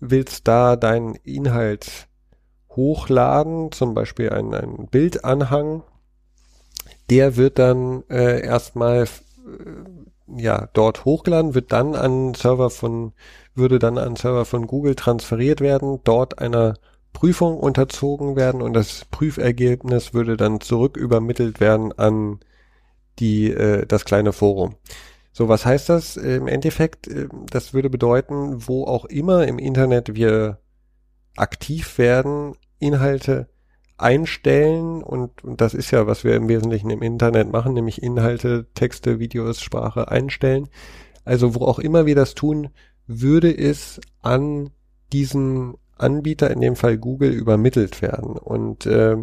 willst 0.00 0.48
da 0.48 0.76
deinen 0.76 1.14
Inhalt 1.16 2.08
hochladen, 2.78 3.72
zum 3.72 3.92
Beispiel 3.92 4.30
ein, 4.30 4.54
ein 4.54 4.86
Bildanhang, 4.88 5.82
der 7.10 7.36
wird 7.36 7.58
dann 7.58 8.04
äh, 8.08 8.40
erstmal 8.40 9.02
äh, 9.02 9.08
ja 10.40 10.68
dort 10.72 11.04
hochgeladen, 11.04 11.54
wird 11.54 11.72
dann 11.72 11.96
an 11.96 12.34
Server 12.34 12.70
von 12.70 13.12
würde 13.54 13.80
dann 13.80 13.98
an 13.98 14.14
Server 14.14 14.44
von 14.44 14.68
Google 14.68 14.94
transferiert 14.94 15.60
werden, 15.60 15.98
dort 16.04 16.38
einer 16.38 16.74
Prüfung 17.12 17.58
unterzogen 17.58 18.36
werden 18.36 18.62
und 18.62 18.74
das 18.74 19.04
Prüfergebnis 19.10 20.14
würde 20.14 20.36
dann 20.36 20.60
zurück 20.60 20.96
übermittelt 20.96 21.58
werden 21.58 21.92
an 21.98 22.38
die 23.18 23.50
äh, 23.50 23.86
das 23.86 24.04
kleine 24.04 24.32
Forum. 24.32 24.76
So, 25.32 25.48
was 25.48 25.66
heißt 25.66 25.88
das? 25.88 26.16
Im 26.16 26.46
Endeffekt, 26.46 27.08
äh, 27.08 27.28
das 27.50 27.74
würde 27.74 27.90
bedeuten, 27.90 28.68
wo 28.68 28.84
auch 28.84 29.04
immer 29.06 29.48
im 29.48 29.58
Internet 29.58 30.14
wir 30.14 30.58
aktiv 31.36 31.98
werden, 31.98 32.54
Inhalte 32.78 33.48
einstellen 33.98 35.02
und, 35.02 35.42
und 35.44 35.60
das 35.60 35.74
ist 35.74 35.90
ja, 35.90 36.06
was 36.06 36.22
wir 36.22 36.36
im 36.36 36.48
Wesentlichen 36.48 36.90
im 36.90 37.02
Internet 37.02 37.50
machen, 37.50 37.74
nämlich 37.74 38.02
Inhalte, 38.02 38.66
Texte, 38.74 39.18
Videos, 39.18 39.60
Sprache 39.60 40.08
einstellen. 40.08 40.68
Also 41.24 41.54
wo 41.54 41.64
auch 41.64 41.78
immer 41.78 42.06
wir 42.06 42.14
das 42.14 42.34
tun, 42.34 42.70
würde 43.06 43.56
es 43.56 44.00
an 44.22 44.70
diesen 45.12 45.74
Anbieter, 45.96 46.50
in 46.50 46.60
dem 46.60 46.76
Fall 46.76 46.96
Google, 46.96 47.32
übermittelt 47.32 48.00
werden. 48.00 48.36
Und 48.36 48.86
äh, 48.86 49.16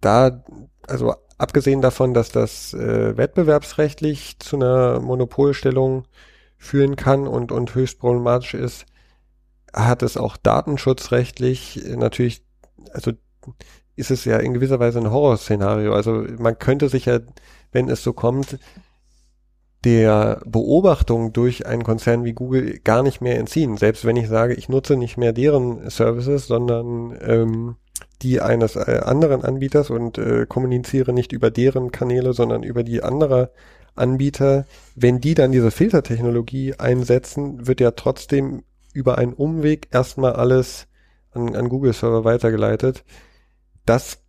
da, 0.00 0.42
also 0.86 1.14
abgesehen 1.36 1.82
davon, 1.82 2.14
dass 2.14 2.30
das 2.30 2.72
äh, 2.72 3.16
wettbewerbsrechtlich 3.16 4.38
zu 4.38 4.56
einer 4.56 5.00
Monopolstellung 5.00 6.06
führen 6.56 6.96
kann 6.96 7.26
und, 7.26 7.52
und 7.52 7.74
höchst 7.74 7.98
problematisch 7.98 8.54
ist, 8.54 8.86
hat 9.72 10.02
es 10.02 10.16
auch 10.16 10.36
datenschutzrechtlich 10.36 11.82
natürlich, 11.96 12.44
also 12.92 13.12
ist 13.96 14.10
es 14.10 14.24
ja 14.24 14.38
in 14.38 14.54
gewisser 14.54 14.80
Weise 14.80 14.98
ein 14.98 15.10
Horrorszenario. 15.10 15.94
Also 15.94 16.24
man 16.38 16.58
könnte 16.58 16.88
sich 16.88 17.06
ja, 17.06 17.20
wenn 17.72 17.88
es 17.88 18.02
so 18.02 18.12
kommt, 18.12 18.58
der 19.84 20.40
Beobachtung 20.46 21.32
durch 21.32 21.66
einen 21.66 21.82
Konzern 21.82 22.24
wie 22.24 22.32
Google 22.32 22.78
gar 22.78 23.02
nicht 23.02 23.20
mehr 23.20 23.38
entziehen. 23.38 23.76
Selbst 23.76 24.04
wenn 24.04 24.16
ich 24.16 24.28
sage, 24.28 24.54
ich 24.54 24.68
nutze 24.68 24.96
nicht 24.96 25.16
mehr 25.16 25.32
deren 25.32 25.90
Services, 25.90 26.46
sondern 26.46 27.18
ähm, 27.20 27.76
die 28.22 28.40
eines 28.40 28.76
äh, 28.76 29.00
anderen 29.04 29.42
Anbieters 29.42 29.90
und 29.90 30.18
äh, 30.18 30.46
kommuniziere 30.46 31.12
nicht 31.12 31.32
über 31.32 31.50
deren 31.50 31.90
Kanäle, 31.90 32.32
sondern 32.32 32.62
über 32.62 32.84
die 32.84 33.02
anderer 33.02 33.50
Anbieter. 33.94 34.66
Wenn 34.94 35.20
die 35.20 35.34
dann 35.34 35.52
diese 35.52 35.72
Filtertechnologie 35.72 36.74
einsetzen, 36.74 37.66
wird 37.66 37.80
ja 37.80 37.90
trotzdem 37.90 38.62
über 38.92 39.18
einen 39.18 39.32
Umweg 39.32 39.88
erstmal 39.92 40.34
alles 40.34 40.88
an, 41.30 41.54
an 41.54 41.68
Google-Server 41.68 42.24
weitergeleitet. 42.24 43.04
Das 43.86 44.22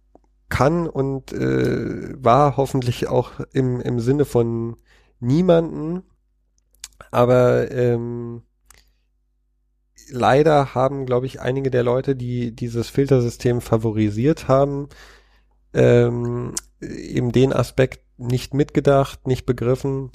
kann 0.50 0.88
und 0.88 1.34
äh, 1.34 2.24
war 2.24 2.58
hoffentlich 2.58 3.08
auch 3.08 3.40
im, 3.54 3.82
im 3.82 4.00
Sinne 4.00 4.26
von 4.26 4.78
niemanden, 5.20 6.04
aber 7.12 7.72
ähm, 7.72 8.44
leider 10.10 10.76
haben, 10.76 11.06
glaube 11.06 11.26
ich, 11.26 11.42
einige 11.42 11.72
der 11.72 11.84
Leute, 11.84 12.16
die 12.16 12.56
dieses 12.56 12.90
Filtersystem 12.90 13.62
favorisiert 13.62 14.48
haben, 14.48 14.90
ähm, 15.74 16.54
eben 16.82 17.32
den 17.32 17.54
Aspekt 17.54 18.02
nicht 18.18 18.54
mitgedacht, 18.54 19.26
nicht 19.28 19.46
begriffen, 19.46 20.12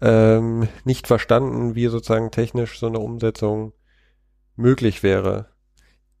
ähm, 0.00 0.68
nicht 0.84 1.06
verstanden, 1.06 1.74
wie 1.74 1.86
sozusagen 1.88 2.30
technisch 2.30 2.78
so 2.78 2.86
eine 2.86 3.00
Umsetzung 3.00 3.72
möglich 4.56 5.02
wäre. 5.02 5.46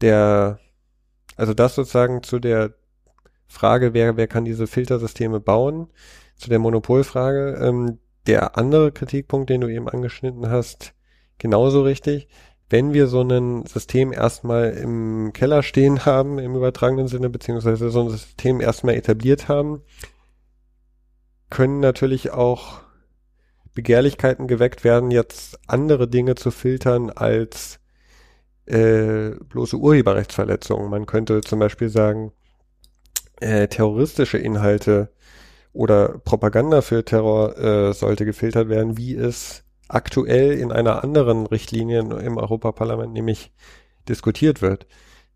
Der, 0.00 0.58
also 1.36 1.54
das 1.54 1.74
sozusagen 1.74 2.22
zu 2.22 2.38
der 2.38 2.74
Frage, 3.46 3.94
wer, 3.94 4.16
wer 4.16 4.26
kann 4.26 4.44
diese 4.44 4.66
Filtersysteme 4.66 5.40
bauen, 5.40 5.88
zu 6.36 6.48
der 6.48 6.58
Monopolfrage. 6.58 7.58
Ähm, 7.60 7.98
der 8.26 8.56
andere 8.56 8.90
Kritikpunkt, 8.90 9.50
den 9.50 9.60
du 9.60 9.68
eben 9.68 9.88
angeschnitten 9.88 10.48
hast, 10.50 10.94
genauso 11.38 11.82
richtig. 11.82 12.28
Wenn 12.70 12.94
wir 12.94 13.06
so 13.06 13.20
ein 13.20 13.66
System 13.66 14.12
erstmal 14.12 14.70
im 14.70 15.32
Keller 15.34 15.62
stehen 15.62 16.06
haben, 16.06 16.38
im 16.38 16.56
übertragenen 16.56 17.08
Sinne, 17.08 17.28
beziehungsweise 17.28 17.90
so 17.90 18.00
ein 18.00 18.08
System 18.08 18.60
erstmal 18.60 18.94
etabliert 18.94 19.48
haben, 19.48 19.82
können 21.50 21.80
natürlich 21.80 22.32
auch 22.32 22.80
Begehrlichkeiten 23.74 24.48
geweckt 24.48 24.82
werden, 24.82 25.10
jetzt 25.10 25.58
andere 25.68 26.08
Dinge 26.08 26.36
zu 26.36 26.50
filtern 26.50 27.10
als 27.10 27.80
äh, 28.66 29.30
bloße 29.48 29.76
Urheberrechtsverletzungen. 29.76 30.90
Man 30.90 31.06
könnte 31.06 31.40
zum 31.42 31.58
Beispiel 31.58 31.88
sagen, 31.88 32.32
äh, 33.40 33.68
terroristische 33.68 34.38
Inhalte 34.38 35.10
oder 35.72 36.18
Propaganda 36.24 36.80
für 36.80 37.04
Terror 37.04 37.58
äh, 37.58 37.92
sollte 37.92 38.24
gefiltert 38.24 38.68
werden, 38.68 38.96
wie 38.96 39.14
es 39.14 39.64
aktuell 39.88 40.52
in 40.52 40.72
einer 40.72 41.04
anderen 41.04 41.46
Richtlinie 41.46 42.00
im 42.00 42.38
Europaparlament 42.38 43.12
nämlich 43.12 43.52
diskutiert 44.08 44.62
wird. 44.62 44.86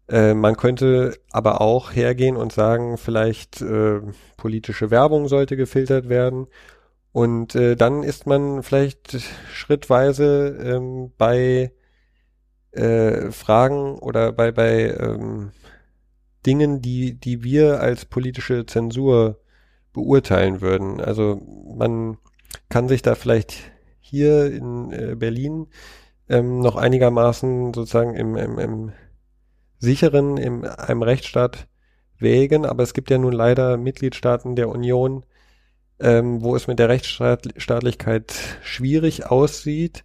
Äh, 0.09 0.35
man 0.35 0.57
könnte 0.57 1.19
aber 1.31 1.61
auch 1.61 1.93
hergehen 1.93 2.37
und 2.37 2.53
sagen, 2.53 2.97
vielleicht 2.97 3.61
äh, 3.61 4.01
politische 4.37 4.91
Werbung 4.91 5.29
sollte 5.29 5.57
gefiltert 5.57 6.09
werden. 6.09 6.47
Und 7.13 7.55
äh, 7.55 7.77
dann 7.77 8.03
ist 8.03 8.27
man 8.27 8.63
vielleicht 8.63 9.19
schrittweise 9.53 10.57
ähm, 10.63 11.13
bei 11.19 11.73
äh, 12.73 13.31
Fragen 13.31 13.99
oder 13.99 14.33
bei, 14.33 14.53
bei 14.53 14.91
ähm, 14.91 15.51
Dingen, 16.47 16.81
die, 16.81 17.15
die 17.15 17.43
wir 17.43 17.81
als 17.81 18.05
politische 18.05 18.67
Zensur 18.67 19.41
beurteilen 19.93 20.61
würden. 20.61 21.01
Also 21.01 21.41
man 21.77 22.19
kann 22.69 22.89
sich 22.89 23.03
da 23.03 23.15
vielleicht 23.15 23.55
hier 24.01 24.53
in 24.53 24.93
äh, 24.93 25.15
Berlin 25.17 25.67
ähm, 26.29 26.61
noch 26.61 26.77
einigermaßen 26.77 27.75
sozusagen 27.75 28.15
im, 28.15 28.37
im, 28.37 28.59
im 28.59 28.93
sicheren, 29.79 30.37
in 30.37 30.65
einem 30.65 31.03
Rechtsstaat 31.03 31.69
wägen, 32.19 32.67
aber 32.67 32.83
es 32.83 32.95
gibt 32.95 33.11
ja 33.11 33.19
nun 33.19 33.33
leider 33.33 33.77
Mitgliedstaaten 33.77 34.57
der 34.57 34.69
Union, 34.69 35.25
ähm, 36.01 36.43
wo 36.43 36.57
es 36.57 36.67
mit 36.67 36.79
der 36.79 36.89
Rechtsstaatlichkeit 36.89 38.35
schwierig 38.63 39.27
aussieht 39.27 40.05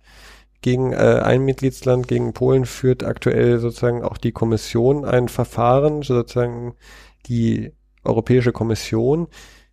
gegen 0.64 0.93
äh, 0.93 1.22
ein 1.24 1.43
Mitgliedsland, 1.45 2.07
gegen 2.07 2.34
Polen 2.34 2.66
führt 2.66 3.03
aktuell 3.03 3.59
sozusagen 3.59 4.03
auch 4.03 4.18
die 4.18 4.32
Kommission 4.32 5.05
ein 5.05 5.28
Verfahren, 5.28 6.01
sozusagen 6.01 6.74
die 7.28 7.74
Europäische 8.03 8.51
Kommission, 8.51 9.28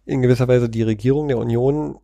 in 0.04 0.20
gewisser 0.20 0.48
Weise 0.48 0.68
die 0.68 0.82
Regierung 0.82 1.28
der 1.28 1.38
Union 1.38 1.98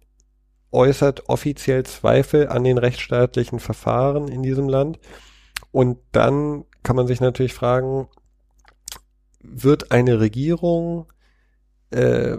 äußert 0.70 1.28
offiziell 1.28 1.84
Zweifel 1.84 2.48
an 2.48 2.64
den 2.64 2.78
rechtsstaatlichen 2.78 3.60
Verfahren 3.60 4.28
in 4.28 4.42
diesem 4.42 4.68
Land. 4.68 4.98
Und 5.72 5.98
dann 6.12 6.64
kann 6.82 6.96
man 6.96 7.06
sich 7.06 7.20
natürlich 7.20 7.54
fragen, 7.54 8.08
wird 9.40 9.90
eine 9.90 10.20
Regierung, 10.20 11.06
äh, 11.90 12.36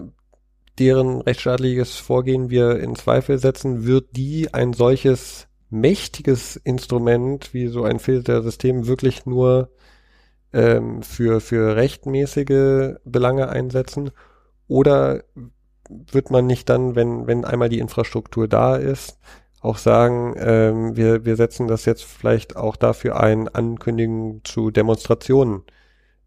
deren 0.80 1.22
rechtsstaatliches 1.22 1.98
Vorgehen 1.98 2.50
wir 2.50 2.80
in 2.80 2.96
Zweifel 2.96 3.38
setzen, 3.40 3.86
wird 3.86 4.16
die 4.16 4.54
ein 4.54 4.74
solches 4.74 5.48
mächtiges 5.70 6.56
Instrument 6.56 7.54
wie 7.54 7.68
so 7.68 7.84
ein 7.84 8.00
Filtersystem 8.00 8.88
wirklich 8.88 9.26
nur 9.26 9.72
ähm, 10.54 11.04
für, 11.04 11.42
für 11.42 11.76
rechtmäßige 11.76 12.96
Belange 13.06 13.50
einsetzen? 13.50 14.12
Oder 14.68 15.24
wird 15.90 16.32
man 16.32 16.46
nicht 16.46 16.70
dann, 16.70 16.96
wenn, 16.96 17.28
wenn 17.28 17.46
einmal 17.46 17.70
die 17.70 17.80
Infrastruktur 17.80 18.48
da 18.48 18.76
ist, 18.76 19.18
auch 19.62 19.78
sagen, 19.78 20.36
ähm, 20.38 20.96
wir, 20.96 21.26
wir 21.26 21.36
setzen 21.36 21.68
das 21.68 21.86
jetzt 21.86 22.04
vielleicht 22.04 22.56
auch 22.56 22.76
dafür 22.76 23.20
ein, 23.20 23.48
Ankündigungen 23.48 24.42
zu 24.44 24.72
Demonstrationen 24.72 25.64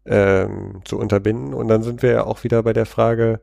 ähm, 0.05 0.81
zu 0.85 0.97
unterbinden. 0.97 1.53
Und 1.53 1.67
dann 1.67 1.83
sind 1.83 2.01
wir 2.01 2.11
ja 2.11 2.23
auch 2.25 2.43
wieder 2.43 2.63
bei 2.63 2.73
der 2.73 2.85
Frage 2.85 3.41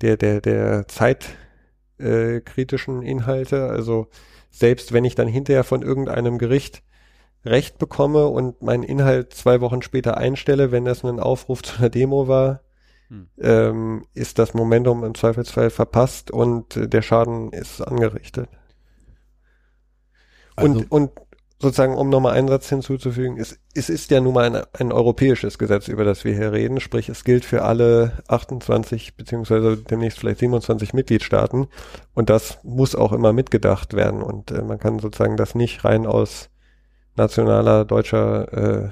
der, 0.00 0.16
der, 0.16 0.40
der 0.40 0.86
zeitkritischen 0.88 3.02
äh, 3.02 3.10
Inhalte. 3.10 3.68
Also 3.68 4.08
selbst 4.54 4.92
wenn 4.92 5.04
ich 5.04 5.16
dann 5.16 5.26
hinterher 5.26 5.64
von 5.64 5.82
irgendeinem 5.82 6.38
Gericht 6.38 6.82
Recht 7.44 7.76
bekomme 7.76 8.28
und 8.28 8.62
meinen 8.62 8.84
Inhalt 8.84 9.34
zwei 9.34 9.60
Wochen 9.60 9.82
später 9.82 10.16
einstelle, 10.16 10.70
wenn 10.70 10.84
das 10.84 11.04
ein 11.04 11.20
Aufruf 11.20 11.62
zu 11.64 11.78
einer 11.78 11.90
Demo 11.90 12.28
war, 12.28 12.60
hm. 13.08 13.28
ähm, 13.38 14.06
ist 14.14 14.38
das 14.38 14.54
Momentum 14.54 15.04
im 15.04 15.14
Zweifelsfall 15.14 15.70
verpasst 15.70 16.30
und 16.30 16.76
äh, 16.76 16.88
der 16.88 17.02
Schaden 17.02 17.52
ist 17.52 17.80
angerichtet. 17.80 18.48
Also, 20.56 20.70
und, 20.70 20.92
und 20.92 21.10
sozusagen, 21.64 21.96
um 21.96 22.08
nochmal 22.08 22.34
einen 22.34 22.48
Satz 22.48 22.68
hinzuzufügen, 22.68 23.38
es, 23.38 23.58
es 23.74 23.88
ist 23.88 24.10
ja 24.10 24.20
nun 24.20 24.34
mal 24.34 24.44
ein, 24.44 24.62
ein 24.72 24.92
europäisches 24.92 25.58
Gesetz, 25.58 25.88
über 25.88 26.04
das 26.04 26.24
wir 26.24 26.34
hier 26.34 26.52
reden, 26.52 26.78
sprich 26.78 27.08
es 27.08 27.24
gilt 27.24 27.44
für 27.44 27.62
alle 27.62 28.22
28 28.28 29.16
beziehungsweise 29.16 29.76
demnächst 29.76 30.18
vielleicht 30.18 30.38
27 30.38 30.94
Mitgliedstaaten. 30.94 31.66
Und 32.14 32.30
das 32.30 32.58
muss 32.62 32.94
auch 32.94 33.12
immer 33.12 33.32
mitgedacht 33.32 33.94
werden. 33.94 34.22
Und 34.22 34.50
äh, 34.52 34.62
man 34.62 34.78
kann 34.78 35.00
sozusagen 35.00 35.36
das 35.36 35.54
nicht 35.54 35.84
rein 35.84 36.06
aus 36.06 36.50
nationaler 37.16 37.84
deutscher 37.84 38.52
äh, 38.84 38.90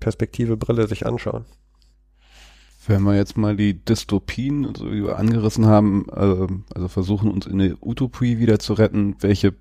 Perspektive 0.00 0.56
Brille 0.56 0.86
sich 0.86 1.06
anschauen. 1.06 1.44
Wenn 2.86 3.02
wir 3.02 3.16
jetzt 3.16 3.36
mal 3.36 3.56
die 3.56 3.84
Dystopien, 3.84 4.74
so 4.74 4.86
angerissen 5.10 5.66
haben, 5.66 6.06
äh, 6.10 6.46
also 6.74 6.88
versuchen 6.88 7.30
uns 7.30 7.46
in 7.46 7.60
eine 7.60 7.76
Utopie 7.80 8.38
wieder 8.38 8.58
zu 8.58 8.74
retten, 8.74 9.16
welche 9.20 9.54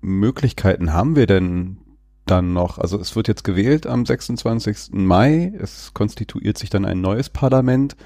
Möglichkeiten 0.00 0.92
haben 0.92 1.16
wir 1.16 1.26
denn 1.26 1.78
dann 2.26 2.52
noch? 2.52 2.78
Also 2.78 2.98
es 2.98 3.16
wird 3.16 3.28
jetzt 3.28 3.44
gewählt 3.44 3.86
am 3.86 4.06
26. 4.06 4.90
Mai, 4.92 5.52
es 5.58 5.92
konstituiert 5.94 6.58
sich 6.58 6.70
dann 6.70 6.84
ein 6.84 7.00
neues 7.00 7.30
Parlament. 7.30 7.96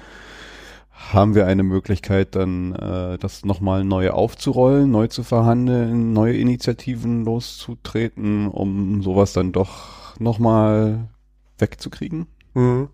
Haben 0.91 1.35
wir 1.35 1.47
eine 1.47 1.63
Möglichkeit 1.63 2.35
dann, 2.35 2.73
äh, 2.75 3.17
das 3.17 3.43
nochmal 3.43 3.83
neu 3.83 4.11
aufzurollen, 4.11 4.89
neu 4.89 5.07
zu 5.07 5.23
verhandeln, 5.23 6.13
neue 6.13 6.37
Initiativen 6.37 7.25
loszutreten, 7.25 8.47
um 8.47 9.01
sowas 9.01 9.33
dann 9.33 9.51
doch 9.51 10.19
nochmal 10.19 11.09
wegzukriegen? 11.57 12.27
Mhm. 12.53 12.89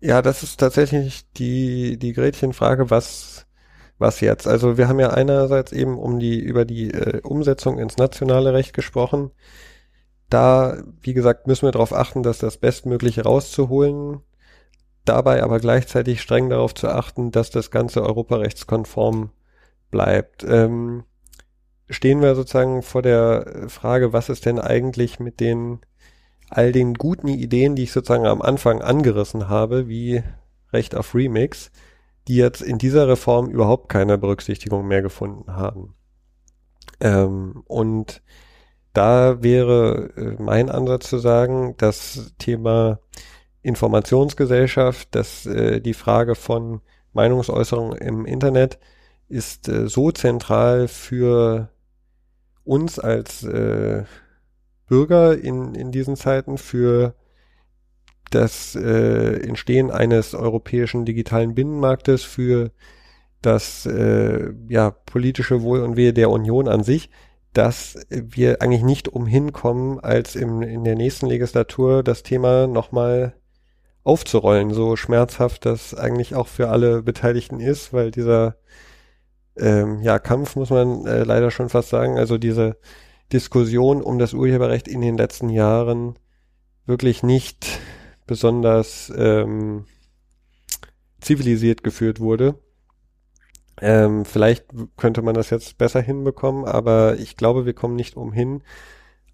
Ja, 0.00 0.22
das 0.22 0.42
ist 0.42 0.58
tatsächlich 0.58 1.30
die, 1.32 1.98
die 1.98 2.12
Gretchenfrage, 2.12 2.90
was 2.90 3.46
was 4.00 4.20
jetzt? 4.20 4.48
Also 4.48 4.78
wir 4.78 4.88
haben 4.88 4.98
ja 5.00 5.10
einerseits 5.10 5.72
eben 5.72 5.98
um 5.98 6.18
die 6.18 6.40
über 6.40 6.64
die 6.64 6.90
äh, 6.90 7.20
Umsetzung 7.22 7.78
ins 7.78 7.96
nationale 7.96 8.52
Recht 8.52 8.72
gesprochen. 8.72 9.30
Da, 10.28 10.82
wie 11.02 11.14
gesagt, 11.14 11.46
müssen 11.46 11.66
wir 11.66 11.72
darauf 11.72 11.92
achten, 11.92 12.22
dass 12.22 12.38
das 12.38 12.56
Bestmögliche 12.56 13.24
rauszuholen, 13.24 14.20
dabei 15.04 15.42
aber 15.42 15.60
gleichzeitig 15.60 16.22
streng 16.22 16.48
darauf 16.48 16.74
zu 16.74 16.88
achten, 16.88 17.30
dass 17.30 17.50
das 17.50 17.70
Ganze 17.70 18.02
europarechtskonform 18.02 19.30
bleibt. 19.90 20.44
Ähm, 20.44 21.04
stehen 21.88 22.22
wir 22.22 22.34
sozusagen 22.34 22.82
vor 22.82 23.02
der 23.02 23.66
Frage, 23.68 24.12
was 24.12 24.28
ist 24.28 24.46
denn 24.46 24.60
eigentlich 24.60 25.18
mit 25.20 25.40
den 25.40 25.80
all 26.48 26.72
den 26.72 26.94
guten 26.94 27.28
Ideen, 27.28 27.76
die 27.76 27.84
ich 27.84 27.92
sozusagen 27.92 28.26
am 28.26 28.42
Anfang 28.42 28.82
angerissen 28.82 29.48
habe, 29.48 29.88
wie 29.88 30.22
Recht 30.72 30.94
auf 30.96 31.14
Remix, 31.14 31.70
die 32.28 32.36
jetzt 32.36 32.62
in 32.62 32.78
dieser 32.78 33.08
Reform 33.08 33.48
überhaupt 33.48 33.88
keine 33.88 34.18
Berücksichtigung 34.18 34.86
mehr 34.86 35.02
gefunden 35.02 35.52
haben. 35.54 35.94
Ähm, 37.00 37.62
und 37.66 38.22
da 38.92 39.42
wäre 39.42 40.10
äh, 40.16 40.42
mein 40.42 40.68
Ansatz 40.70 41.08
zu 41.08 41.18
sagen, 41.18 41.74
das 41.78 42.34
Thema 42.38 42.98
Informationsgesellschaft, 43.62 45.14
dass 45.14 45.46
äh, 45.46 45.80
die 45.80 45.94
Frage 45.94 46.34
von 46.34 46.80
Meinungsäußerung 47.12 47.94
im 47.94 48.26
Internet 48.26 48.78
ist 49.28 49.68
äh, 49.68 49.88
so 49.88 50.10
zentral 50.10 50.88
für 50.88 51.68
uns 52.64 52.98
als 52.98 53.42
äh, 53.44 54.04
Bürger 54.86 55.38
in, 55.38 55.74
in 55.74 55.92
diesen 55.92 56.16
Zeiten, 56.16 56.58
für 56.58 57.14
das 58.30 58.74
äh, 58.76 59.46
Entstehen 59.46 59.90
eines 59.90 60.34
europäischen 60.34 61.04
digitalen 61.04 61.54
Binnenmarktes, 61.54 62.22
für 62.22 62.70
das 63.42 63.86
äh, 63.86 64.52
ja, 64.68 64.90
politische 64.90 65.62
Wohl 65.62 65.80
und 65.80 65.96
Wehe 65.96 66.12
der 66.12 66.30
Union 66.30 66.68
an 66.68 66.82
sich, 66.82 67.10
dass 67.52 67.98
wir 68.10 68.62
eigentlich 68.62 68.82
nicht 68.82 69.08
umhin 69.08 69.52
kommen, 69.52 69.98
als 69.98 70.36
im, 70.36 70.62
in 70.62 70.84
der 70.84 70.94
nächsten 70.94 71.26
Legislatur 71.26 72.02
das 72.02 72.22
Thema 72.22 72.66
nochmal 72.66 73.34
aufzurollen, 74.04 74.72
so 74.72 74.96
schmerzhaft 74.96 75.66
das 75.66 75.94
eigentlich 75.94 76.34
auch 76.34 76.46
für 76.46 76.68
alle 76.68 77.02
Beteiligten 77.02 77.60
ist, 77.60 77.92
weil 77.92 78.10
dieser 78.10 78.56
ähm, 79.56 80.00
ja, 80.02 80.18
Kampf, 80.18 80.56
muss 80.56 80.70
man 80.70 81.06
äh, 81.06 81.24
leider 81.24 81.50
schon 81.50 81.68
fast 81.68 81.90
sagen, 81.90 82.18
also 82.18 82.38
diese 82.38 82.76
Diskussion 83.32 84.02
um 84.02 84.18
das 84.18 84.32
Urheberrecht 84.32 84.88
in 84.88 85.00
den 85.00 85.16
letzten 85.16 85.50
Jahren 85.50 86.18
wirklich 86.86 87.22
nicht 87.22 87.80
besonders 88.30 89.12
ähm, 89.16 89.86
zivilisiert 91.20 91.82
geführt 91.82 92.20
wurde. 92.20 92.54
Ähm, 93.80 94.24
vielleicht 94.24 94.66
könnte 94.96 95.20
man 95.20 95.34
das 95.34 95.50
jetzt 95.50 95.78
besser 95.78 96.00
hinbekommen, 96.00 96.64
aber 96.64 97.16
ich 97.16 97.36
glaube, 97.36 97.66
wir 97.66 97.72
kommen 97.72 97.96
nicht 97.96 98.16
umhin, 98.16 98.62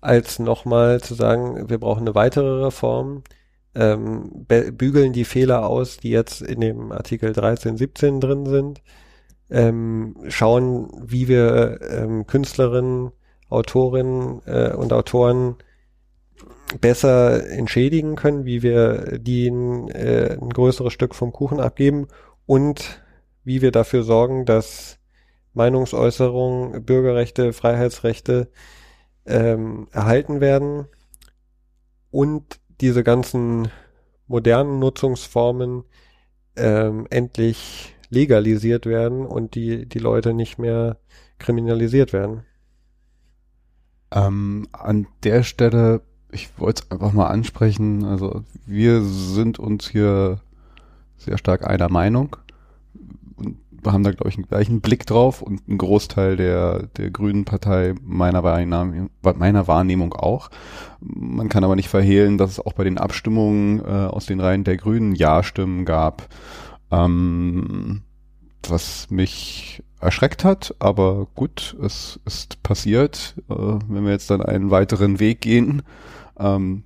als 0.01 0.39
nochmal 0.39 1.03
zu 1.03 1.13
sagen, 1.13 1.69
wir 1.69 1.77
brauchen 1.77 2.05
eine 2.05 2.15
weitere 2.15 2.65
Reform, 2.65 3.23
ähm, 3.75 4.47
bügeln 4.47 5.13
die 5.13 5.27
Fehler 5.27 5.67
aus, 5.67 5.99
die 5.99 6.09
jetzt 6.09 6.41
in 6.41 6.63
dem 6.63 6.91
Artikel 6.91 7.35
13, 7.35 7.77
17 7.77 8.19
drin 8.21 8.47
sind, 8.47 8.83
ähm, 9.51 10.17
schauen, 10.29 10.89
wie 11.05 11.29
wir 11.29 11.81
ähm, 11.83 12.27
Künstlerinnen, 12.27 13.13
Autorinnen 13.51 14.41
äh, 14.47 14.73
und 14.73 14.95
Autoren 14.95 15.57
besser 16.81 17.49
entschädigen 17.49 18.17
können, 18.17 18.45
wie 18.45 18.63
wir 18.63 19.19
denen 19.19 19.89
äh, 19.89 20.37
ein 20.41 20.51
größeres 20.51 20.93
Stück 20.93 21.15
vom 21.15 21.33
Kuchen 21.33 21.61
abgeben 21.61 22.09
und 22.47 23.03
wie 23.45 23.63
wir 23.63 23.73
dafür 23.73 24.03
sorgen, 24.03 24.45
dass 24.45 24.99
Meinungsäußerung, 25.55 26.85
Bürgerrechte, 26.85 27.53
Freiheitsrechte 27.53 28.51
ähm, 29.25 29.89
erhalten 29.93 30.41
werden 30.41 30.87
und 32.11 32.61
diese 32.81 33.03
ganzen 33.03 33.69
modernen 34.27 34.79
Nutzungsformen 34.79 35.85
ähm, 36.57 37.07
endlich 37.11 37.95
legalisiert 38.11 38.87
werden 38.87 39.27
und 39.27 39.55
die, 39.55 39.87
die 39.87 39.99
Leute 39.99 40.35
nicht 40.35 40.59
mehr 40.59 40.99
kriminalisiert 41.39 42.13
werden. 42.13 42.45
Ähm, 44.13 44.69
an 44.73 45.07
der 45.25 45.43
Stelle 45.43 46.03
ich 46.37 46.51
wollte 46.59 46.83
es 46.83 46.91
einfach 46.91 47.13
mal 47.13 47.29
ansprechen. 47.29 48.05
Also 48.05 48.45
wir 48.67 49.03
sind 49.03 49.59
uns 49.59 49.89
hier 49.89 50.39
sehr 51.17 51.39
stark 51.39 51.67
einer 51.67 51.91
Meinung 51.91 52.37
und 53.37 53.57
haben 53.87 54.05
da, 54.05 54.11
glaube 54.11 54.29
ich, 54.29 54.37
einen 54.37 54.49
gleichen 54.49 54.81
Blick 54.81 55.07
drauf 55.07 55.41
und 55.41 55.67
ein 55.67 55.79
Großteil 55.79 56.37
der, 56.37 56.89
der 56.99 57.11
Grünen 57.11 57.45
Partei 57.45 57.95
meiner 58.03 58.43
Wahrnehmung, 58.43 59.11
meiner 59.23 59.67
Wahrnehmung 59.67 60.13
auch. 60.13 60.51
Man 61.01 61.49
kann 61.49 61.65
aber 61.65 61.77
nicht 61.77 61.89
verhehlen, 61.89 62.37
dass 62.37 62.51
es 62.51 62.61
auch 62.61 62.75
bei 62.75 62.85
den 62.85 62.99
Abstimmungen 62.99 63.81
äh, 63.81 64.07
aus 64.07 64.27
den 64.27 64.41
Reihen 64.41 64.65
der 64.65 64.77
Grünen 64.77 65.15
Ja-Stimmen 65.15 65.85
gab, 65.87 66.29
ähm, 66.91 68.03
was 68.69 69.09
mich 69.11 69.83
erschreckt 70.01 70.45
hat, 70.45 70.75
aber 70.81 71.27
gut, 71.35 71.77
es 71.83 72.21
ist 72.27 72.63
passiert. 72.63 73.37
Äh, 73.49 73.55
wenn 73.55 74.05
wir 74.05 74.11
jetzt 74.11 74.31
dann 74.31 74.43
einen 74.43 74.71
weiteren 74.71 75.21
Weg 75.21 75.41
gehen, 75.41 75.83
ähm, 76.39 76.85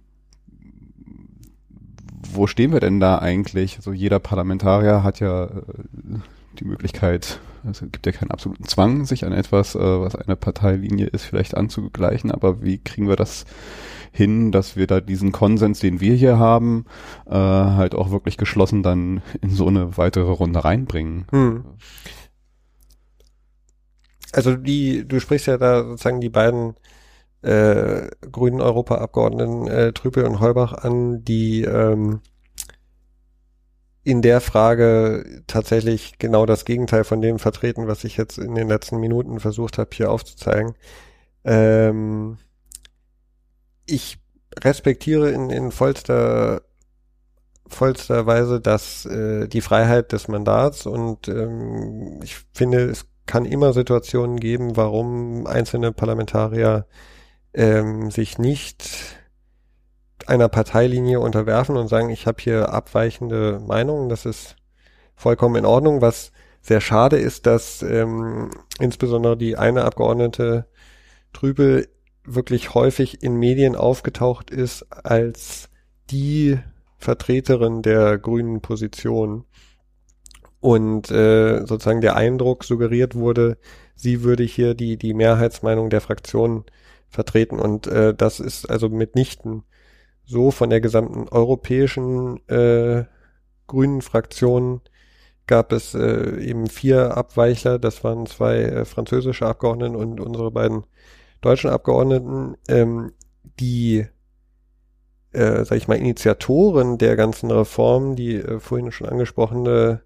wo 2.33 2.47
stehen 2.47 2.73
wir 2.73 2.81
denn 2.81 3.01
da 3.01 3.19
eigentlich? 3.19 3.77
Also 3.77 3.93
jeder 3.93 4.19
Parlamentarier 4.19 5.03
hat 5.03 5.21
ja 5.21 5.47
äh, 5.47 5.51
die 6.59 6.65
Möglichkeit, 6.65 7.41
also 7.65 7.87
es 7.87 7.93
gibt 7.93 8.07
ja 8.07 8.13
keinen 8.13 8.31
absoluten 8.31 8.65
Zwang, 8.65 9.05
sich 9.05 9.25
an 9.25 9.33
etwas, 9.33 9.75
äh, 9.75 9.79
was 9.79 10.15
eine 10.15 10.37
Parteilinie 10.37 11.07
ist, 11.07 11.25
vielleicht 11.25 11.57
anzugleichen, 11.57 12.31
aber 12.31 12.63
wie 12.63 12.79
kriegen 12.79 13.09
wir 13.09 13.17
das 13.17 13.47
hin, 14.13 14.53
dass 14.53 14.77
wir 14.77 14.87
da 14.87 15.01
diesen 15.01 15.33
Konsens, 15.33 15.81
den 15.81 16.01
wir 16.01 16.15
hier 16.15 16.39
haben, 16.39 16.85
äh, 17.27 17.35
halt 17.35 17.95
auch 17.95 18.11
wirklich 18.11 18.37
geschlossen 18.37 18.83
dann 18.83 19.23
in 19.41 19.51
so 19.51 19.69
eine 19.69 19.97
weitere 19.97 20.31
Runde 20.31 20.65
reinbringen? 20.65 21.27
Hm. 21.31 21.65
Also 24.33 24.57
die, 24.57 25.07
du 25.07 25.21
sprichst 25.21 25.47
ja 25.47 25.59
da 25.59 25.85
sozusagen 25.85 26.21
die 26.21 26.29
beiden 26.29 26.75
äh, 27.43 28.09
grünen 28.31 28.61
Europaabgeordneten 28.61 29.67
äh, 29.69 29.93
Trüpel 29.93 30.25
und 30.25 30.41
Heubach 30.41 30.73
an, 30.73 31.25
die 31.25 31.63
ähm, 31.63 32.21
in 34.03 34.23
der 34.23 34.41
Frage 34.41 35.43
tatsächlich 35.47 36.19
genau 36.19 36.47
das 36.47 36.65
Gegenteil 36.65 37.05
von 37.05 37.21
dem 37.21 37.39
vertreten, 37.39 37.87
was 37.87 38.05
ich 38.05 38.17
jetzt 38.17 38.39
in 38.39 38.55
den 38.55 38.69
letzten 38.69 38.99
Minuten 38.99 39.41
versucht 39.41 39.79
habe, 39.79 39.91
hier 39.93 40.11
aufzuzeigen. 40.11 40.75
Ähm, 41.45 42.39
ich 43.87 44.19
respektiere 44.59 45.31
in, 45.31 45.51
in 45.51 45.71
vollster 45.71 46.63
vollster 47.67 48.27
Weise 48.27 48.61
dass 48.61 49.07
äh, 49.07 49.47
die 49.47 49.61
Freiheit 49.61 50.13
des 50.13 50.27
Mandats 50.29 50.87
und 50.87 51.29
ähm, 51.29 52.21
ich 52.23 52.37
finde, 52.53 52.81
es 52.91 53.07
kann 53.27 53.45
immer 53.45 53.73
Situationen 53.73 54.41
geben, 54.41 54.77
warum 54.77 55.47
einzelne 55.47 55.93
Parlamentarier 55.93 56.87
ähm, 57.55 58.11
sich 58.11 58.39
nicht 58.39 59.19
einer 60.27 60.49
Parteilinie 60.49 61.21
unterwerfen 61.21 61.77
und 61.77 61.89
sagen, 61.89 62.11
ich 62.11 62.27
habe 62.27 62.41
hier 62.41 62.73
abweichende 62.73 63.61
Meinungen, 63.67 64.09
das 64.09 64.27
ist 64.27 64.57
vollkommen 65.17 65.57
in 65.57 65.65
Ordnung. 65.65 66.01
Was 66.01 66.33
sehr 66.63 66.81
schade 66.81 67.19
ist, 67.19 67.47
dass 67.47 67.83
ähm, 67.83 68.51
insbesondere 68.79 69.37
die 69.37 69.57
eine 69.57 69.85
Abgeordnete 69.85 70.67
Trübel 71.33 71.89
wirklich 72.25 72.75
häufig 72.75 73.23
in 73.23 73.37
Medien 73.37 73.77
aufgetaucht 73.77 74.51
ist 74.51 74.87
als 75.05 75.69
die 76.11 76.59
Vertreterin 76.99 77.83
der 77.83 78.19
grünen 78.19 78.61
Position 78.61 79.45
und 80.61 81.11
äh, 81.11 81.65
sozusagen 81.65 82.03
der 82.03 82.17
Eindruck 82.17 82.65
suggeriert 82.65 83.15
wurde, 83.15 83.57
sie 83.95 84.23
würde 84.23 84.43
hier 84.43 84.75
die 84.75 84.99
die 84.99 85.15
Mehrheitsmeinung 85.15 85.89
der 85.89 86.03
Fraktion 86.03 86.65
vertreten. 87.11 87.59
Und 87.59 87.87
äh, 87.87 88.15
das 88.15 88.41
ist 88.41 88.71
also 88.71 88.89
mitnichten 88.89 89.65
so 90.25 90.51
von 90.51 90.71
der 90.71 90.81
gesamten 90.81 91.29
europäischen 91.29 92.47
äh, 92.49 93.05
grünen 93.67 94.01
Fraktion 94.01 94.81
gab 95.47 95.73
es 95.73 95.95
äh, 95.95 96.39
eben 96.39 96.69
vier 96.69 97.17
Abweichler, 97.17 97.81
das 97.81 98.05
waren 98.05 98.27
zwei 98.27 98.59
äh, 98.63 98.85
französische 98.85 99.47
Abgeordnete 99.47 99.99
und 99.99 100.21
unsere 100.21 100.53
beiden 100.53 100.85
deutschen 101.41 101.71
Abgeordneten, 101.71 102.57
ähm, 102.69 103.13
die 103.59 104.07
äh, 105.33 105.65
sag 105.65 105.77
ich 105.77 105.89
mal, 105.89 105.97
Initiatoren 105.99 106.99
der 106.99 107.17
ganzen 107.17 107.51
Reform, 107.51 108.17
die 108.17 108.37
äh, 108.37 108.61
vorhin 108.61 108.93
schon 108.93 109.09
angesprochene 109.09 110.03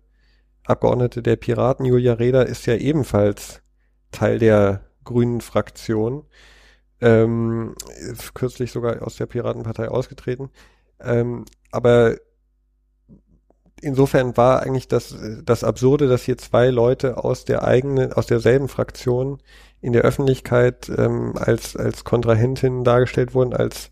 Abgeordnete 0.64 1.22
der 1.22 1.36
Piraten, 1.36 1.84
Julia 1.84 2.14
Reda, 2.14 2.42
ist 2.42 2.66
ja 2.66 2.74
ebenfalls 2.74 3.62
Teil 4.11 4.38
der 4.38 4.82
grünen 5.05 5.40
Fraktion. 5.40 6.24
Ähm, 7.01 7.74
kürzlich 8.34 8.72
sogar 8.72 9.03
aus 9.03 9.16
der 9.16 9.26
Piratenpartei 9.26 9.88
ausgetreten. 9.88 10.51
Ähm, 11.01 11.45
aber 11.70 12.16
insofern 13.80 14.36
war 14.36 14.62
eigentlich 14.62 14.88
das, 14.88 15.14
das 15.45 15.64
Absurde, 15.64 16.09
dass 16.09 16.22
hier 16.22 16.38
zwei 16.38 16.70
Leute 16.70 17.22
aus 17.22 17.45
der 17.45 17.64
eigenen, 17.64 18.12
aus 18.12 18.26
derselben 18.26 18.68
Fraktion 18.68 19.38
in 19.80 19.92
der 19.92 20.03
Öffentlichkeit 20.03 20.90
ähm, 20.97 21.34
als, 21.36 21.76
als 21.76 22.05
Kontrahentin 22.05 22.84
dargestellt 22.84 23.34
wurden, 23.34 23.53
als 23.53 23.90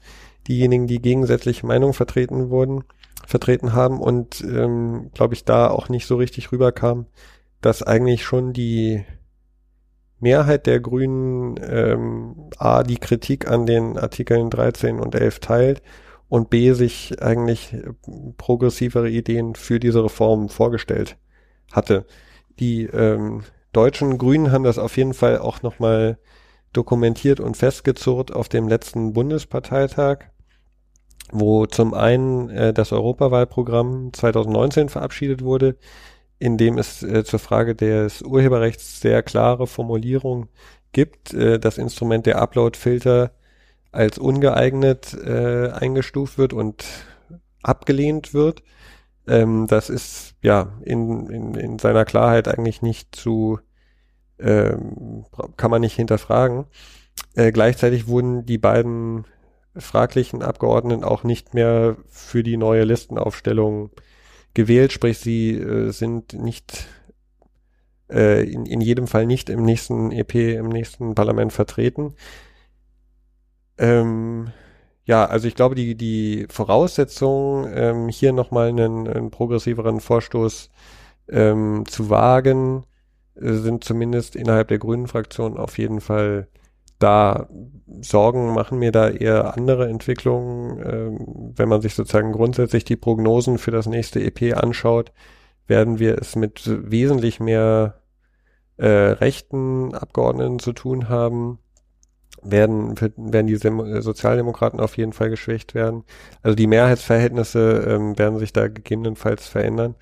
diejenigen, 0.49 0.87
die 0.87 1.03
gegensätzliche 1.03 1.67
Meinung 1.67 1.93
vertreten 1.93 2.51
wurden, 2.51 2.85
vertreten 3.27 3.75
haben 3.75 4.01
und 4.01 4.41
ähm, 4.41 5.11
glaube 5.15 5.35
ich 5.35 5.45
da 5.45 5.69
auch 5.69 5.89
nicht 5.89 6.07
so 6.07 6.17
richtig 6.17 6.51
rüberkam, 6.51 7.07
dass 7.61 7.83
eigentlich 7.83 8.25
schon 8.25 8.53
die 8.53 9.05
Mehrheit 10.23 10.67
der 10.67 10.81
Grünen 10.81 11.59
ähm, 11.69 12.51
A, 12.57 12.85
die 12.85 12.97
Kritik 12.97 13.51
an 13.51 13.67
den 13.67 13.99
Artikeln 13.99 14.51
13 14.51 15.01
und 15.01 15.17
11 15.17 15.41
teilt 15.41 15.83
und 16.29 16.49
B, 16.49 16.73
sich 16.73 17.21
eigentlich 17.21 17.77
progressivere 18.39 19.11
Ideen 19.11 19.57
für 19.57 19.81
diese 19.81 20.05
Reform 20.05 20.49
vorgestellt 20.49 21.19
hatte. 21.73 22.07
Die 22.61 22.85
ähm, 22.85 23.43
deutschen 23.73 24.17
Grünen 24.17 24.53
haben 24.53 24.63
das 24.63 24.79
auf 24.79 24.97
jeden 24.97 25.13
Fall 25.13 25.39
auch 25.39 25.63
nochmal 25.63 26.19
dokumentiert 26.73 27.41
und 27.41 27.57
festgezurrt 27.57 28.33
auf 28.33 28.49
dem 28.49 28.69
letzten 28.69 29.13
Bundesparteitag, 29.13 30.19
wo 31.33 31.67
zum 31.67 31.95
einen 31.95 32.49
äh, 32.49 32.73
das 32.73 32.93
Europawahlprogramm 32.93 34.13
2019 34.13 34.89
verabschiedet 34.89 35.43
wurde, 35.43 35.77
in 36.39 36.59
dem 36.59 36.79
es 36.79 37.03
äh, 37.03 37.25
zur 37.25 37.39
Frage 37.39 37.75
des 37.75 38.23
Urheberrechts 38.23 39.01
sehr 39.01 39.23
klare 39.23 39.67
Formulierung 39.67 40.49
gibt. 40.93 41.33
Äh, 41.35 41.59
das 41.59 41.79
Instrument 41.79 42.27
der 42.27 42.41
Upload-Filter 42.41 43.33
als 43.93 44.19
ungeeignet 44.19 45.15
äh, 45.15 45.69
eingestuft 45.71 46.39
wird 46.39 46.53
und 46.53 46.85
abgelehnt 47.63 48.35
wird. 48.35 48.63
Ähm, 49.27 49.67
das 49.69 49.91
ist 49.91 50.35
ja 50.43 50.73
in, 50.83 51.29
in, 51.29 51.55
in 51.55 51.79
seiner 51.79 52.05
Klarheit 52.05 52.49
eigentlich 52.49 52.83
nicht 52.83 53.15
zu, 53.15 53.61
ähm, 54.39 55.25
kann 55.57 55.71
man 55.71 55.83
nicht 55.83 55.95
hinterfragen. 55.95 56.65
Äh, 57.35 57.53
gleichzeitig 57.53 58.07
wurden 58.09 58.47
die 58.47 58.59
beiden 58.59 59.27
fraglichen 59.77 60.43
Abgeordneten 60.43 61.05
auch 61.05 61.25
nicht 61.25 61.55
mehr 61.55 61.97
für 62.09 62.43
die 62.43 62.57
neue 62.57 62.85
Listenaufstellung 62.85 63.91
gewählt, 64.55 64.93
sprich 64.93 65.19
sie 65.19 65.53
äh, 65.53 65.91
sind 65.91 66.35
nicht 66.35 66.87
äh, 68.11 68.45
in, 68.45 68.67
in 68.67 68.81
jedem 68.81 69.07
Fall 69.07 69.27
nicht 69.27 69.49
im 69.49 69.65
nächsten 69.65 70.13
EP, 70.13 70.35
im 70.35 70.69
nächsten 70.69 71.15
Parlament 71.15 71.53
vertreten. 71.53 72.15
Ähm, 73.79 74.53
ja, 75.05 75.25
also 75.25 75.49
ich 75.49 75.55
glaube, 75.55 75.75
die, 75.75 75.97
die 75.97 76.47
Voraussetzung, 76.49 77.67
ähm, 77.73 78.09
hier 78.09 78.33
nochmal 78.33 78.69
einen, 78.69 79.09
einen 79.09 79.31
progressiveren 79.31 80.01
Vorstoß 80.01 80.71
ähm, 81.29 81.85
zu 81.87 82.11
wagen, 82.11 82.85
äh, 83.35 83.53
sind 83.55 83.85
zumindest 83.85 84.37
innerhalb 84.37 84.69
der 84.69 84.79
grünen 84.79 85.09
Fraktion 85.09 85.57
auf 85.57 85.79
jeden 85.79 86.01
Fall 86.01 86.49
da. 87.03 87.49
Sorgen 88.01 88.55
machen 88.55 88.79
mir 88.79 88.91
da 88.91 89.11
eher 89.11 89.57
andere 89.57 89.89
Entwicklungen. 89.89 90.81
Ähm, 90.85 91.53
wenn 91.57 91.69
man 91.69 91.83
sich 91.83 91.95
sozusagen 91.95 92.33
grundsätzlich 92.33 92.85
die 92.85 92.97
Prognosen 92.97 93.59
für 93.59 93.71
das 93.71 93.87
nächste 93.87 94.21
EP 94.21 94.57
anschaut, 94.57 95.13
werden 95.67 95.99
wir 95.99 96.19
es 96.19 96.37
mit 96.37 96.63
wesentlich 96.67 97.39
mehr 97.39 98.01
äh, 98.79 98.87
rechten 98.87 99.95
Abgeordneten 99.95 100.59
zu 100.59 100.73
tun 100.73 101.09
haben 101.09 101.59
werden, 102.43 103.01
werden 103.17 103.47
die 103.47 103.57
Sozialdemokraten 103.57 104.81
auf 104.81 104.97
jeden 104.97 105.13
Fall 105.13 105.31
geschwächt 105.31 105.75
werden. 105.75 106.05
Also 106.43 106.57
die 106.57 106.67
Mehrheitsverhältnisse 106.67 107.85
ähm, 107.89 108.19
werden 108.19 108.39
sich 108.39 108.53
da 108.53 108.69
gegebenenfalls 108.69 109.47
verändern. 109.47 109.95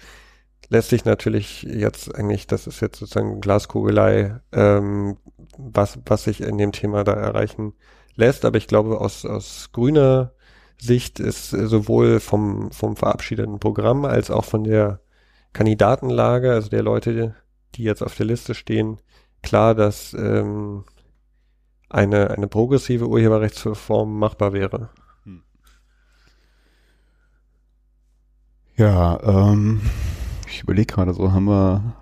Letztlich 0.73 1.05
natürlich 1.05 1.65
jetzt 1.65 2.15
eigentlich, 2.15 2.47
das 2.47 2.69
ist 2.69 2.81
jetzt 2.81 3.01
sozusagen 3.01 3.41
Glaskugelei, 3.41 4.41
ähm, 4.53 5.17
was, 5.59 5.99
was 6.07 6.25
sich 6.25 6.41
in 6.41 6.59
dem 6.59 6.71
Thema 6.71 7.03
da 7.03 7.13
erreichen 7.13 7.75
lässt. 8.15 8.45
Aber 8.45 8.57
ich 8.57 8.69
glaube, 8.69 9.01
aus, 9.01 9.27
aus 9.27 9.71
grüner 9.73 10.33
Sicht 10.79 11.19
ist 11.19 11.51
sowohl 11.51 12.21
vom, 12.21 12.71
vom 12.71 12.95
verabschiedeten 12.95 13.59
Programm 13.59 14.05
als 14.05 14.31
auch 14.31 14.45
von 14.45 14.63
der 14.63 15.01
Kandidatenlage, 15.53 16.53
also 16.53 16.69
der 16.69 16.85
Leute, 16.85 17.35
die 17.75 17.83
jetzt 17.83 18.03
auf 18.03 18.15
der 18.15 18.27
Liste 18.27 18.55
stehen, 18.55 19.01
klar, 19.43 19.75
dass 19.75 20.15
ähm, 20.15 20.85
eine, 21.89 22.31
eine 22.31 22.47
progressive 22.47 23.09
Urheberrechtsreform 23.09 24.17
machbar 24.17 24.53
wäre. 24.53 24.91
Hm. 25.25 25.43
Ja, 28.77 29.19
ähm, 29.25 29.81
ich 30.51 30.63
überlege 30.63 30.95
gerade 30.95 31.15
so, 31.15 31.33
haben 31.33 31.47
wir 31.47 31.95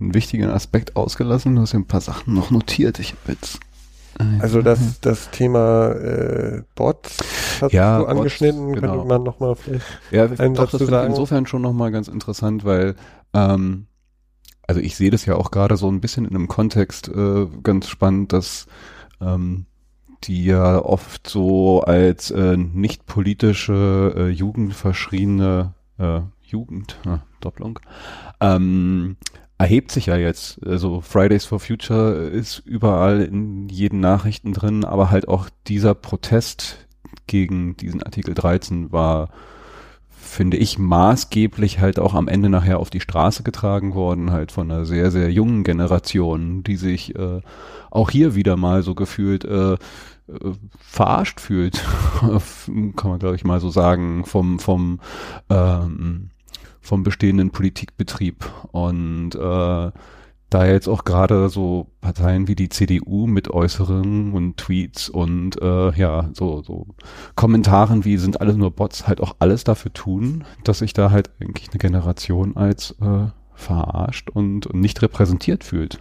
einen 0.00 0.14
wichtigen 0.14 0.48
Aspekt 0.48 0.96
ausgelassen? 0.96 1.56
Du 1.56 1.62
hast 1.62 1.72
ja 1.72 1.78
ein 1.78 1.86
paar 1.86 2.00
Sachen 2.00 2.34
noch 2.34 2.50
notiert. 2.50 2.98
Ich 2.98 3.12
habe 3.12 3.32
jetzt 3.32 3.60
also 4.40 4.62
das, 4.62 5.00
das 5.00 5.30
Thema 5.30 5.92
äh, 5.92 6.62
Bots 6.74 7.18
hast 7.60 7.72
ja, 7.72 7.98
du 7.98 8.06
angeschnitten, 8.06 8.66
Bots, 8.66 8.80
genau. 8.80 8.92
könnte 8.92 9.08
man 9.08 9.22
nochmal 9.22 9.54
vielleicht 9.54 9.86
ja, 10.10 10.24
einen 10.24 10.54
doch, 10.54 10.70
Satz 10.70 10.80
das 10.80 10.88
sagen. 10.88 11.10
insofern 11.10 11.46
schon 11.46 11.62
nochmal 11.62 11.92
ganz 11.92 12.08
interessant, 12.08 12.64
weil 12.64 12.96
ähm, 13.32 13.86
also 14.66 14.80
ich 14.80 14.96
sehe 14.96 15.10
das 15.10 15.24
ja 15.24 15.36
auch 15.36 15.50
gerade 15.50 15.76
so 15.76 15.88
ein 15.88 16.00
bisschen 16.00 16.24
in 16.24 16.34
einem 16.34 16.48
Kontext 16.48 17.08
äh, 17.08 17.46
ganz 17.62 17.88
spannend, 17.88 18.32
dass 18.32 18.66
ähm, 19.20 19.66
die 20.24 20.44
ja 20.44 20.84
oft 20.84 21.28
so 21.28 21.82
als 21.82 22.30
äh, 22.32 22.56
nicht 22.56 23.06
politische 23.06 24.14
äh, 24.16 24.28
Jugend 24.30 24.74
verschriene 24.74 25.74
äh, 25.98 26.20
Jugend, 26.50 26.98
äh, 27.06 27.18
Doppelung, 27.40 27.78
ähm, 28.40 29.16
erhebt 29.58 29.90
sich 29.90 30.06
ja 30.06 30.16
jetzt. 30.16 30.64
Also 30.64 31.00
Fridays 31.00 31.44
for 31.44 31.60
Future 31.60 32.28
ist 32.28 32.60
überall 32.60 33.22
in 33.22 33.68
jeden 33.68 34.00
Nachrichten 34.00 34.52
drin, 34.52 34.84
aber 34.84 35.10
halt 35.10 35.28
auch 35.28 35.48
dieser 35.66 35.94
Protest 35.94 36.86
gegen 37.26 37.76
diesen 37.76 38.02
Artikel 38.02 38.34
13 38.34 38.92
war 38.92 39.30
finde 40.28 40.56
ich, 40.58 40.78
maßgeblich 40.78 41.80
halt 41.80 41.98
auch 41.98 42.14
am 42.14 42.28
Ende 42.28 42.48
nachher 42.48 42.78
auf 42.78 42.90
die 42.90 43.00
Straße 43.00 43.42
getragen 43.42 43.94
worden, 43.94 44.30
halt 44.30 44.52
von 44.52 44.70
einer 44.70 44.84
sehr, 44.84 45.10
sehr 45.10 45.32
jungen 45.32 45.64
Generation, 45.64 46.62
die 46.62 46.76
sich 46.76 47.16
äh, 47.16 47.40
auch 47.90 48.10
hier 48.10 48.34
wieder 48.34 48.56
mal 48.56 48.82
so 48.82 48.94
gefühlt 48.94 49.44
äh, 49.44 49.72
äh 49.72 49.78
verarscht 50.78 51.40
fühlt, 51.40 51.82
kann 52.20 53.10
man 53.10 53.18
glaube 53.18 53.36
ich 53.36 53.44
mal 53.44 53.60
so 53.60 53.70
sagen, 53.70 54.24
vom, 54.26 54.58
vom, 54.58 55.00
ähm, 55.48 56.30
vom 56.88 57.02
bestehenden 57.02 57.50
Politikbetrieb. 57.50 58.50
Und 58.72 59.34
äh, 59.34 59.90
da 60.50 60.66
jetzt 60.66 60.88
auch 60.88 61.04
gerade 61.04 61.50
so 61.50 61.88
Parteien 62.00 62.48
wie 62.48 62.54
die 62.54 62.70
CDU 62.70 63.26
mit 63.26 63.50
Äußerungen 63.50 64.32
und 64.32 64.56
Tweets 64.56 65.10
und 65.10 65.60
äh, 65.60 65.92
ja, 65.92 66.30
so, 66.32 66.62
so 66.62 66.86
Kommentaren 67.34 68.06
wie 68.06 68.16
sind 68.16 68.40
alle 68.40 68.56
nur 68.56 68.70
Bots 68.70 69.06
halt 69.06 69.20
auch 69.20 69.36
alles 69.40 69.64
dafür 69.64 69.92
tun, 69.92 70.44
dass 70.64 70.78
sich 70.78 70.94
da 70.94 71.10
halt 71.10 71.30
eigentlich 71.38 71.68
eine 71.70 71.78
Generation 71.78 72.56
als 72.56 72.92
äh, 73.02 73.26
verarscht 73.54 74.30
und, 74.30 74.66
und 74.66 74.80
nicht 74.80 75.02
repräsentiert 75.02 75.64
fühlt. 75.64 76.00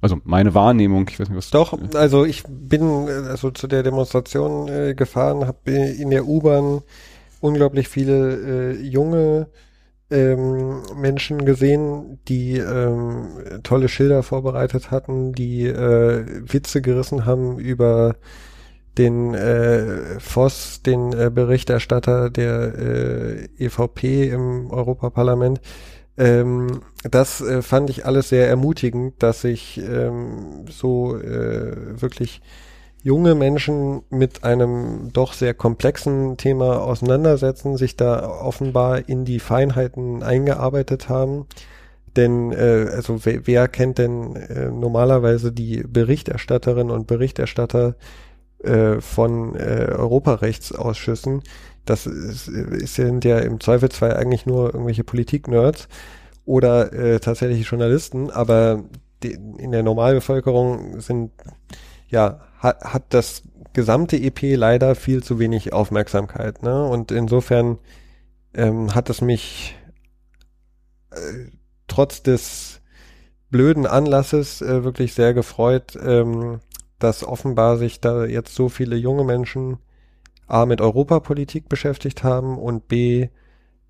Also 0.00 0.18
meine 0.24 0.54
Wahrnehmung, 0.54 1.06
ich 1.10 1.20
weiß 1.20 1.28
nicht, 1.28 1.36
was. 1.36 1.50
Doch, 1.50 1.78
also 1.94 2.24
ich 2.24 2.44
bin 2.48 3.08
also 3.08 3.50
zu 3.50 3.66
der 3.66 3.82
Demonstration 3.82 4.68
äh, 4.68 4.94
gefahren, 4.94 5.46
habe 5.46 5.70
in 5.70 6.10
der 6.10 6.26
U-Bahn 6.26 6.82
unglaublich 7.40 7.88
viele 7.88 8.72
äh, 8.72 8.82
junge 8.82 9.48
ähm, 10.10 10.82
Menschen 10.94 11.44
gesehen, 11.44 12.20
die 12.28 12.58
ähm, 12.58 13.60
tolle 13.62 13.88
Schilder 13.88 14.22
vorbereitet 14.22 14.90
hatten, 14.90 15.32
die 15.32 15.66
äh, 15.66 16.24
Witze 16.52 16.80
gerissen 16.82 17.24
haben 17.24 17.58
über 17.58 18.16
den 18.98 19.34
äh, 19.34 20.18
Voss, 20.20 20.82
den 20.82 21.12
äh, 21.12 21.30
Berichterstatter 21.32 22.30
der 22.30 22.74
äh, 22.78 23.48
EVP 23.58 24.28
im 24.30 24.70
Europaparlament. 24.70 25.60
Ähm, 26.16 26.80
das 27.02 27.40
äh, 27.42 27.60
fand 27.60 27.90
ich 27.90 28.06
alles 28.06 28.30
sehr 28.30 28.48
ermutigend, 28.48 29.22
dass 29.22 29.42
sich 29.42 29.78
ähm, 29.78 30.64
so 30.68 31.16
äh, 31.18 32.00
wirklich 32.00 32.40
junge 33.06 33.36
Menschen 33.36 34.02
mit 34.10 34.42
einem 34.42 35.12
doch 35.12 35.32
sehr 35.32 35.54
komplexen 35.54 36.38
Thema 36.38 36.82
auseinandersetzen, 36.82 37.76
sich 37.76 37.94
da 37.94 38.28
offenbar 38.28 39.08
in 39.08 39.24
die 39.24 39.38
Feinheiten 39.38 40.24
eingearbeitet 40.24 41.08
haben. 41.08 41.46
Denn 42.16 42.50
äh, 42.50 42.88
also 42.92 43.24
wer, 43.24 43.46
wer 43.46 43.68
kennt 43.68 43.98
denn 43.98 44.34
äh, 44.34 44.72
normalerweise 44.72 45.52
die 45.52 45.84
Berichterstatterinnen 45.86 46.90
und 46.90 47.06
Berichterstatter 47.06 47.94
äh, 48.64 49.00
von 49.00 49.54
äh, 49.54 49.86
Europarechtsausschüssen? 49.96 51.44
Das 51.84 52.06
ist, 52.06 52.46
sind 52.46 53.24
ja 53.24 53.38
im 53.38 53.60
Zweifelsfall 53.60 54.16
eigentlich 54.16 54.46
nur 54.46 54.74
irgendwelche 54.74 55.04
Politik-Nerds 55.04 55.86
oder 56.44 56.92
äh, 56.92 57.20
tatsächlich 57.20 57.68
Journalisten, 57.68 58.32
aber 58.32 58.82
die, 59.22 59.38
in 59.58 59.70
der 59.70 59.84
Normalbevölkerung 59.84 60.98
sind 61.00 61.30
ja 62.08 62.40
hat, 62.58 62.82
hat 62.84 63.04
das 63.10 63.42
gesamte 63.72 64.16
EP 64.16 64.56
leider 64.56 64.94
viel 64.94 65.22
zu 65.22 65.38
wenig 65.38 65.72
Aufmerksamkeit. 65.72 66.62
Ne? 66.62 66.86
Und 66.86 67.10
insofern 67.12 67.78
ähm, 68.54 68.94
hat 68.94 69.10
es 69.10 69.20
mich 69.20 69.76
äh, 71.10 71.50
trotz 71.86 72.22
des 72.22 72.80
blöden 73.50 73.86
Anlasses 73.86 74.62
äh, 74.62 74.84
wirklich 74.84 75.14
sehr 75.14 75.34
gefreut, 75.34 75.98
ähm, 76.02 76.60
dass 76.98 77.22
offenbar 77.22 77.76
sich 77.76 78.00
da 78.00 78.24
jetzt 78.24 78.54
so 78.54 78.68
viele 78.68 78.96
junge 78.96 79.24
Menschen 79.24 79.78
A 80.46 80.64
mit 80.64 80.80
Europapolitik 80.80 81.68
beschäftigt 81.68 82.24
haben 82.24 82.58
und 82.58 82.88
B 82.88 83.28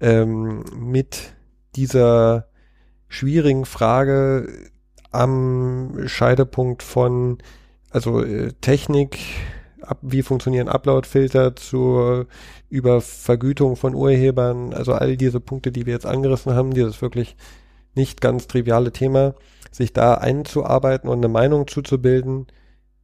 ähm, 0.00 0.64
mit 0.74 1.34
dieser 1.76 2.48
schwierigen 3.08 3.66
Frage 3.66 4.48
am 5.12 6.06
Scheidepunkt 6.06 6.82
von 6.82 7.38
also 7.96 8.22
äh, 8.22 8.52
Technik, 8.60 9.18
ab, 9.80 9.98
wie 10.02 10.20
funktionieren 10.20 10.68
Upload-Filter 10.68 11.56
zur 11.56 12.26
über 12.68 13.00
Vergütung 13.00 13.74
von 13.76 13.94
Urhebern, 13.94 14.74
also 14.74 14.92
all 14.92 15.16
diese 15.16 15.40
Punkte, 15.40 15.72
die 15.72 15.86
wir 15.86 15.94
jetzt 15.94 16.04
angerissen 16.04 16.52
haben, 16.52 16.74
dieses 16.74 17.00
wirklich 17.00 17.36
nicht 17.94 18.20
ganz 18.20 18.48
triviale 18.48 18.92
Thema, 18.92 19.34
sich 19.72 19.94
da 19.94 20.12
einzuarbeiten 20.14 21.08
und 21.08 21.18
eine 21.18 21.28
Meinung 21.28 21.68
zuzubilden, 21.68 22.48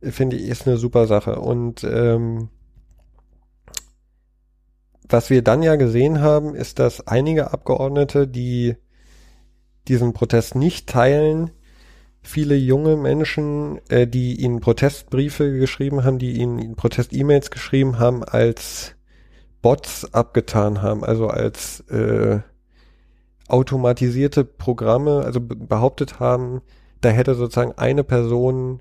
finde 0.02 0.36
ich, 0.36 0.48
ist 0.48 0.66
eine 0.68 0.76
super 0.76 1.06
Sache. 1.06 1.36
Und 1.36 1.84
ähm, 1.84 2.50
was 5.08 5.30
wir 5.30 5.40
dann 5.40 5.62
ja 5.62 5.76
gesehen 5.76 6.20
haben, 6.20 6.54
ist, 6.54 6.78
dass 6.78 7.06
einige 7.06 7.50
Abgeordnete, 7.50 8.28
die 8.28 8.76
diesen 9.88 10.12
Protest 10.12 10.54
nicht 10.54 10.86
teilen, 10.86 11.50
viele 12.22 12.54
junge 12.54 12.96
Menschen, 12.96 13.80
äh, 13.88 14.06
die 14.06 14.40
ihnen 14.40 14.60
Protestbriefe 14.60 15.52
geschrieben 15.58 16.04
haben, 16.04 16.18
die 16.18 16.32
ihnen 16.32 16.76
Protest-E-Mails 16.76 17.50
geschrieben 17.50 17.98
haben, 17.98 18.24
als 18.24 18.94
Bots 19.60 20.12
abgetan 20.12 20.82
haben, 20.82 21.04
also 21.04 21.28
als 21.28 21.80
äh, 21.90 22.40
automatisierte 23.48 24.44
Programme, 24.44 25.22
also 25.24 25.40
behauptet 25.40 26.20
haben, 26.20 26.62
da 27.00 27.10
hätte 27.10 27.34
sozusagen 27.34 27.72
eine 27.76 28.04
Person 28.04 28.80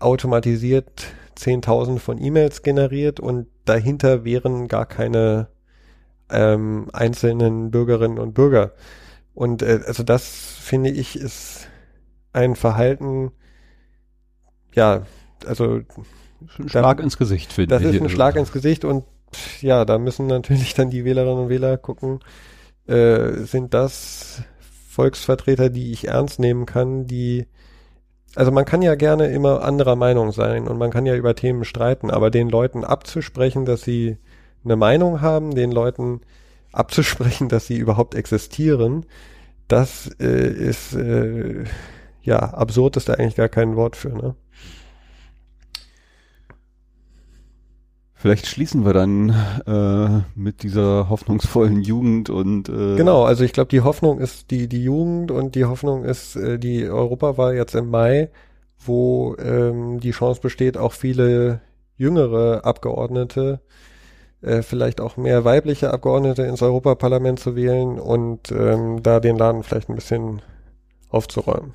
automatisiert 0.00 1.06
10.000 1.38 1.98
von 1.98 2.20
E-Mails 2.20 2.62
generiert 2.62 3.20
und 3.20 3.46
dahinter 3.64 4.24
wären 4.24 4.68
gar 4.68 4.86
keine 4.86 5.48
ähm, 6.30 6.88
einzelnen 6.92 7.70
Bürgerinnen 7.70 8.18
und 8.18 8.34
Bürger. 8.34 8.72
Und 9.34 9.62
äh, 9.62 9.80
also 9.86 10.02
das 10.02 10.26
finde 10.60 10.90
ich 10.90 11.16
ist 11.16 11.69
ein 12.32 12.56
Verhalten, 12.56 13.32
ja, 14.74 15.02
also 15.46 15.80
ein 16.58 16.68
Schlag 16.68 16.98
da, 16.98 17.02
ins 17.02 17.16
Gesicht, 17.16 17.52
finde 17.52 17.76
ich. 17.76 17.82
Das 17.82 17.94
ist 17.94 18.00
ein 18.00 18.08
Schlag 18.08 18.36
ins 18.36 18.52
Gesicht 18.52 18.84
und 18.84 19.04
ja, 19.60 19.84
da 19.84 19.98
müssen 19.98 20.26
natürlich 20.26 20.74
dann 20.74 20.90
die 20.90 21.04
Wählerinnen 21.04 21.44
und 21.44 21.48
Wähler 21.48 21.76
gucken, 21.76 22.20
äh, 22.86 23.32
sind 23.44 23.74
das 23.74 24.42
Volksvertreter, 24.88 25.70
die 25.70 25.92
ich 25.92 26.08
ernst 26.08 26.38
nehmen 26.40 26.66
kann, 26.66 27.06
die 27.06 27.46
also 28.36 28.52
man 28.52 28.64
kann 28.64 28.82
ja 28.82 28.94
gerne 28.94 29.26
immer 29.26 29.62
anderer 29.62 29.96
Meinung 29.96 30.32
sein 30.32 30.68
und 30.68 30.78
man 30.78 30.90
kann 30.90 31.06
ja 31.06 31.16
über 31.16 31.34
Themen 31.34 31.64
streiten, 31.64 32.10
aber 32.10 32.30
den 32.30 32.48
Leuten 32.48 32.84
abzusprechen, 32.84 33.64
dass 33.64 33.82
sie 33.82 34.18
eine 34.64 34.76
Meinung 34.76 35.20
haben, 35.20 35.54
den 35.54 35.72
Leuten 35.72 36.20
abzusprechen, 36.72 37.48
dass 37.48 37.66
sie 37.66 37.76
überhaupt 37.76 38.14
existieren, 38.14 39.06
das 39.66 40.10
äh, 40.20 40.48
ist 40.48 40.94
äh, 40.94 41.64
ja 42.22 42.38
absurd 42.38 42.96
ist 42.96 43.08
da 43.08 43.14
eigentlich 43.14 43.36
gar 43.36 43.48
kein 43.48 43.76
Wort 43.76 43.96
für, 43.96 44.10
ne? 44.10 44.34
Vielleicht 48.20 48.46
schließen 48.46 48.84
wir 48.84 48.92
dann 48.92 49.30
äh, 49.66 50.38
mit 50.38 50.62
dieser 50.62 51.08
hoffnungsvollen 51.08 51.80
Jugend 51.80 52.28
und 52.28 52.68
äh 52.68 52.96
genau. 52.96 53.24
Also 53.24 53.44
ich 53.44 53.54
glaube, 53.54 53.70
die 53.70 53.80
Hoffnung 53.80 54.18
ist 54.18 54.50
die 54.50 54.68
die 54.68 54.84
Jugend 54.84 55.30
und 55.30 55.54
die 55.54 55.64
Hoffnung 55.64 56.04
ist 56.04 56.36
äh, 56.36 56.58
die 56.58 56.86
Europawahl 56.86 57.54
jetzt 57.54 57.74
im 57.74 57.88
Mai, 57.88 58.28
wo 58.78 59.36
ähm, 59.38 60.00
die 60.00 60.10
Chance 60.10 60.42
besteht, 60.42 60.76
auch 60.76 60.92
viele 60.92 61.62
jüngere 61.96 62.66
Abgeordnete, 62.66 63.60
äh, 64.42 64.60
vielleicht 64.60 65.00
auch 65.00 65.16
mehr 65.16 65.46
weibliche 65.46 65.90
Abgeordnete 65.90 66.42
ins 66.42 66.60
Europaparlament 66.60 67.40
zu 67.40 67.56
wählen 67.56 67.98
und 67.98 68.52
ähm, 68.52 69.02
da 69.02 69.20
den 69.20 69.38
Laden 69.38 69.62
vielleicht 69.62 69.88
ein 69.88 69.94
bisschen 69.94 70.42
aufzuräumen. 71.08 71.72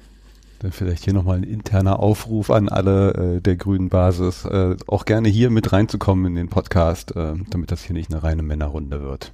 Dann 0.60 0.72
vielleicht 0.72 1.04
hier 1.04 1.14
nochmal 1.14 1.38
ein 1.38 1.44
interner 1.44 2.00
Aufruf 2.00 2.50
an 2.50 2.70
alle 2.70 3.14
äh, 3.38 3.42
der 3.42 3.56
grünen 3.56 3.90
Basis, 3.90 4.46
äh, 4.46 4.76
auch 4.88 5.06
gerne 5.06 5.30
hier 5.30 5.50
mit 5.50 5.74
reinzukommen 5.74 6.26
in 6.26 6.36
den 6.36 6.50
Podcast, 6.50 7.16
äh, 7.16 7.34
damit 7.50 7.72
das 7.72 7.84
hier 7.84 7.94
nicht 7.94 8.12
eine 8.12 8.24
reine 8.24 8.44
Männerrunde 8.44 9.02
wird. 9.02 9.34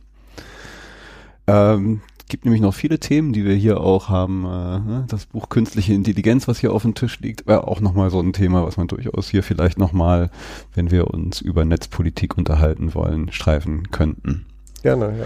Ähm, 1.48 2.02
gibt 2.32 2.46
nämlich 2.46 2.62
noch 2.62 2.74
viele 2.74 2.98
Themen, 2.98 3.34
die 3.34 3.44
wir 3.44 3.54
hier 3.54 3.82
auch 3.82 4.08
haben. 4.08 4.46
Äh, 4.46 4.48
ne, 4.48 5.06
das 5.10 5.26
Buch 5.26 5.50
Künstliche 5.50 5.94
Intelligenz, 5.94 6.48
was 6.48 6.60
hier 6.60 6.72
auf 6.74 6.82
dem 6.82 6.96
Tisch 6.96 7.20
liegt, 7.20 7.46
wäre 7.46 7.68
auch 7.68 7.82
nochmal 7.82 8.10
so 8.10 8.20
ein 8.22 8.34
Thema, 8.34 8.66
was 8.66 8.78
man 8.78 8.88
durchaus 8.88 9.30
hier 9.30 9.44
vielleicht 9.44 9.78
nochmal, 9.78 10.32
wenn 10.74 10.92
wir 10.92 11.12
uns 11.12 11.42
über 11.42 11.66
Netzpolitik 11.66 12.38
unterhalten 12.38 12.96
wollen, 12.96 13.32
streifen 13.32 13.92
könnten. 13.92 14.46
Gerne, 14.82 15.20
ja. 15.20 15.26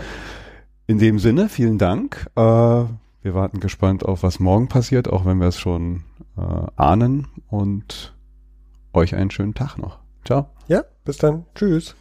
In 0.88 0.98
dem 0.98 1.20
Sinne, 1.20 1.48
vielen 1.48 1.78
Dank. 1.78 2.28
Äh, 2.36 2.86
wir 3.26 3.34
warten 3.34 3.60
gespannt 3.60 4.06
auf, 4.06 4.22
was 4.22 4.40
morgen 4.40 4.68
passiert, 4.68 5.10
auch 5.12 5.26
wenn 5.26 5.40
wir 5.40 5.48
es 5.48 5.60
schon 5.60 6.04
äh, 6.38 6.68
ahnen. 6.76 7.28
Und 7.50 8.16
euch 8.94 9.16
einen 9.16 9.32
schönen 9.32 9.56
Tag 9.56 9.78
noch. 9.78 9.98
Ciao. 10.24 10.50
Ja, 10.68 10.84
bis 11.04 11.18
dann. 11.18 11.46
Tschüss. 11.56 11.96